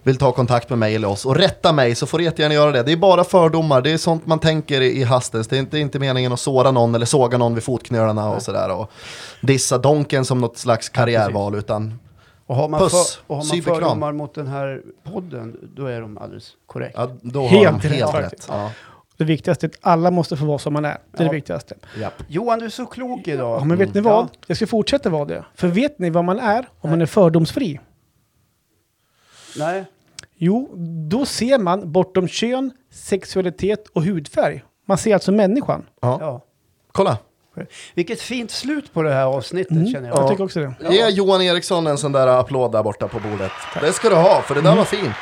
vill 0.03 0.17
ta 0.17 0.31
kontakt 0.31 0.69
med 0.69 0.79
mig 0.79 0.95
eller 0.95 1.07
oss 1.07 1.25
och 1.25 1.35
rätta 1.35 1.71
mig 1.73 1.95
så 1.95 2.05
får 2.05 2.17
du 2.17 2.23
jättegärna 2.23 2.53
göra 2.55 2.71
det. 2.71 2.83
Det 2.83 2.91
är 2.91 2.97
bara 2.97 3.23
fördomar, 3.23 3.81
det 3.81 3.91
är 3.91 3.97
sånt 3.97 4.25
man 4.25 4.39
tänker 4.39 4.81
i 4.81 5.03
hastens. 5.03 5.47
Det 5.47 5.55
är 5.55 5.59
inte, 5.59 5.79
inte 5.79 5.99
meningen 5.99 6.33
att 6.33 6.39
såra 6.39 6.71
någon 6.71 6.95
eller 6.95 7.05
såga 7.05 7.37
någon 7.37 7.53
vid 7.55 7.63
fotknölarna 7.63 8.29
och 8.29 8.41
sådär. 8.41 8.71
Och 8.71 8.91
dissa 9.41 9.77
Donken 9.77 10.25
som 10.25 10.41
något 10.41 10.57
slags 10.57 10.89
karriärval, 10.89 11.55
utan 11.55 11.99
Och 12.47 12.55
har 12.55 12.69
man, 12.69 12.79
Puss, 12.79 13.15
för, 13.15 13.23
och 13.33 13.37
har 13.37 13.45
man 13.45 13.61
fördomar 13.61 14.11
mot 14.11 14.35
den 14.35 14.47
här 14.47 14.81
podden, 15.13 15.57
då 15.75 15.85
är 15.85 16.01
de 16.01 16.17
alldeles 16.17 16.51
korrekt. 16.65 16.95
ja, 16.97 17.09
då 17.21 17.41
har 17.41 17.47
Helt 17.49 17.81
de 17.81 17.87
rätt 17.89 17.97
helt 17.97 18.11
faktiskt. 18.11 18.49
rätt. 18.49 18.55
Ja. 18.57 18.69
Det 19.23 19.27
viktigaste 19.27 19.65
är 19.65 19.67
att 19.69 19.75
alla 19.81 20.11
måste 20.11 20.37
få 20.37 20.45
vara 20.45 20.57
som 20.59 20.73
man 20.73 20.85
är. 20.85 20.89
Det 20.89 21.19
är 21.19 21.23
Ja. 21.23 21.29
det 21.29 21.35
viktigaste. 21.35 21.75
Japp. 21.99 22.13
Johan, 22.27 22.59
du 22.59 22.65
är 22.65 22.69
så 22.69 22.85
klok 22.85 23.27
idag. 23.27 23.61
Ja, 23.61 23.65
men 23.65 23.77
vet 23.77 23.93
ni 23.93 23.99
Mm. 23.99 24.11
vad? 24.13 24.23
Ja. 24.25 24.29
Jag 24.47 24.57
ska 24.57 24.67
fortsätta 24.67 25.09
vara 25.09 25.25
det. 25.25 25.45
För 25.55 25.67
vet 25.67 25.99
ni 25.99 26.09
vad 26.09 26.23
man 26.25 26.39
är 26.39 26.67
om 26.81 26.89
man 26.89 27.01
är 27.01 27.05
fördomsfri? 27.05 27.79
Nej. 29.57 29.85
Jo, 30.35 30.69
då 31.09 31.25
ser 31.25 31.57
man 31.59 31.91
bortom 31.91 32.27
kön, 32.27 32.71
sexualitet 32.91 33.87
och 33.87 34.03
hudfärg. 34.03 34.63
Man 34.85 34.97
ser 34.97 35.13
alltså 35.13 35.31
människan. 35.31 35.85
Ja. 36.01 36.17
Ja. 36.21 36.41
Kolla, 36.91 37.17
Vilket 37.95 38.21
fint 38.21 38.51
slut 38.51 38.93
på 38.93 39.01
det 39.01 39.13
här 39.13 39.25
avsnittet 39.25 39.71
Mm. 39.71 39.87
känner 39.93 40.09
jag. 40.09 40.17
Jag 40.17 40.29
tycker 40.29 40.43
också 40.43 40.59
det. 40.59 40.73
ge 40.95 41.09
Johan 41.09 41.41
Eriksson 41.41 41.87
en 41.87 41.97
sån 41.97 42.11
där 42.11 42.27
applåd 42.27 42.71
där 42.71 42.83
borta 42.83 43.07
på 43.07 43.19
bordet. 43.19 43.51
Det 43.81 43.93
ska 43.93 44.09
du 44.09 44.15
ha, 44.15 44.41
för 44.41 44.55
det 44.55 44.61
där 44.61 44.75
var 44.75 44.83
fint. 44.85 45.15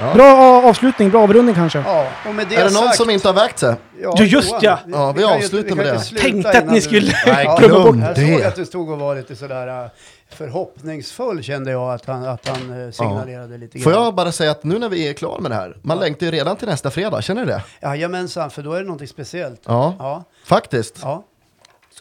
Ja. 0.00 0.14
Bra 0.14 0.62
avslutning, 0.68 1.10
bra 1.10 1.22
avrundning 1.22 1.54
kanske. 1.54 1.78
Ja, 1.78 2.06
och 2.28 2.34
med 2.34 2.46
det 2.48 2.54
Är 2.56 2.58
det 2.64 2.70
någon 2.70 2.82
sagt, 2.82 2.96
som 2.96 3.10
inte 3.10 3.28
har 3.28 3.34
vägt 3.34 3.58
sig? 3.58 3.74
Ja, 4.02 4.22
just 4.22 4.54
ja. 4.62 4.78
Ja, 4.86 5.12
vi 5.12 5.20
ju- 5.20 5.26
avslutar 5.28 5.76
med 5.76 5.84
ju 5.86 5.90
det. 5.90 5.94
inte 5.96 6.06
sluta 6.06 6.22
Tänkte 6.24 6.58
att 6.58 6.70
ni 6.72 6.80
skulle 6.80 7.12
Nej, 7.26 7.44
Ja, 7.44 7.56
glöm 7.56 8.00
jag 8.00 8.16
såg 8.16 8.26
det. 8.40 8.44
att 8.48 8.56
du 8.56 8.66
stod 8.66 8.90
och 8.90 8.98
var 8.98 9.14
lite 9.16 9.36
sådär 9.36 9.84
äh, 9.84 9.90
förhoppningsfull 10.30 11.42
kände 11.42 11.70
jag 11.70 11.92
att 11.94 12.06
han, 12.06 12.24
att 12.24 12.48
han 12.48 12.84
äh, 12.84 12.90
signalerade 12.90 13.58
lite 13.58 13.78
Får 13.78 13.90
grann. 13.90 14.04
jag 14.04 14.14
bara 14.14 14.32
säga 14.32 14.50
att 14.50 14.64
nu 14.64 14.78
när 14.78 14.88
vi 14.88 15.08
är 15.08 15.12
klara 15.12 15.40
med 15.40 15.50
det 15.50 15.54
här, 15.54 15.76
man 15.82 15.98
längtar 15.98 16.26
ju 16.26 16.32
redan 16.32 16.56
till 16.56 16.68
nästa 16.68 16.90
fredag, 16.90 17.22
känner 17.22 17.44
du 17.44 17.50
det? 17.52 17.62
Jajamensan, 17.82 18.50
för 18.50 18.62
då 18.62 18.72
är 18.72 18.78
det 18.78 18.84
någonting 18.84 19.08
speciellt. 19.08 19.60
Ja, 19.66 19.94
Ja, 19.98 20.24
faktiskt. 20.44 20.98
ja. 21.02 21.24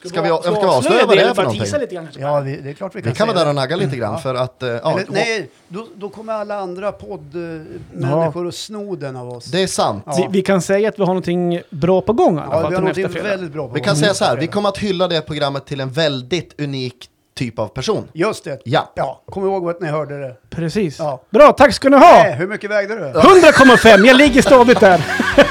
Ska 0.04 0.22
vi- 0.22 0.30
ska 0.42 0.52
vi 0.52 0.58
avslöja 0.68 1.06
vad 1.06 1.18
det 1.18 1.22
är 1.24 1.34
för 1.34 1.44
någonting? 1.44 1.80
lite 1.80 1.96
grann 1.96 2.08
ja 2.20 2.40
vi, 2.40 2.56
det 2.62 2.70
är 2.70 2.74
klart 2.74 2.96
vi 2.96 3.02
kan 3.02 3.12
Vi 3.12 3.16
kan 3.18 3.28
vara 3.28 3.38
där 3.40 3.48
och 3.50 3.56
nagga 3.56 3.76
lite 3.76 3.96
grann 3.96 4.20
för 4.22 4.36
att... 4.36 4.64
eh, 4.64 4.70
Ja, 4.70 4.92
Eller, 4.92 5.06
nej, 5.10 5.50
då, 5.68 5.88
då 5.96 6.10
kommer 6.10 6.34
alla 6.34 6.56
andra 6.60 6.92
poddmänniskor 6.92 8.48
att 8.48 8.56
sno 8.56 8.96
den 8.96 9.16
av 9.16 9.30
oss. 9.30 9.46
det 9.46 9.64
är 9.64 9.68
sant. 9.68 10.04
Ja. 10.06 10.14
Vi, 10.18 10.28
vi 10.32 10.42
kan 10.42 10.62
säga 10.62 10.90
att 10.90 10.96
vi 11.00 11.02
har 11.02 11.08
någonting 11.08 11.62
bra 11.70 12.02
på 12.02 12.14
gång 12.14 12.38
ja, 12.38 12.52
fall 12.52 12.70
vi 12.70 12.76
har 12.76 12.82
någonting 12.82 13.08
väldigt 13.24 13.52
bra 13.54 13.68
på 13.68 13.74
Vi 13.74 13.80
kan 13.82 13.94
gång. 13.94 14.00
säga 14.02 14.14
så 14.14 14.26
här, 14.26 14.38
vi 14.38 14.48
kommer 14.48 14.70
att 14.70 14.78
hylla 14.78 15.08
det 15.08 15.22
programmet 15.22 15.66
till 15.66 15.80
en 15.80 15.90
väldigt 15.92 16.62
unik 16.62 17.10
typ 17.36 17.60
av 17.60 17.68
person. 17.68 18.08
Just 18.14 18.44
det. 18.44 18.60
Ja. 18.66 18.92
Ja, 18.96 19.22
kom 19.32 19.44
ihåg 19.46 19.70
att 19.70 19.82
ni 19.82 19.88
hörde 19.88 20.20
det. 20.20 20.36
Precis. 20.50 21.00
Ja. 21.00 21.22
Bra, 21.30 21.52
tack 21.52 21.74
ska 21.74 21.90
ni 21.90 21.98
Nej, 21.98 22.32
ha! 22.32 22.38
hur 22.38 22.48
mycket 22.48 22.70
vägde 22.72 22.96
du? 22.96 23.02
100,5, 23.02 24.06
jag 24.06 24.18
ligger 24.18 24.42
stadigt 24.42 24.80
där. 24.80 24.98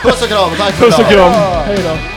Puss 0.02 0.22
och 0.22 0.28
kram, 0.28 0.50
tack 0.58 0.72
för 0.74 0.86
Puss 0.86 0.98
och 0.98 1.04
kram. 1.04 1.30
Hej 1.32 1.78
då. 1.84 2.15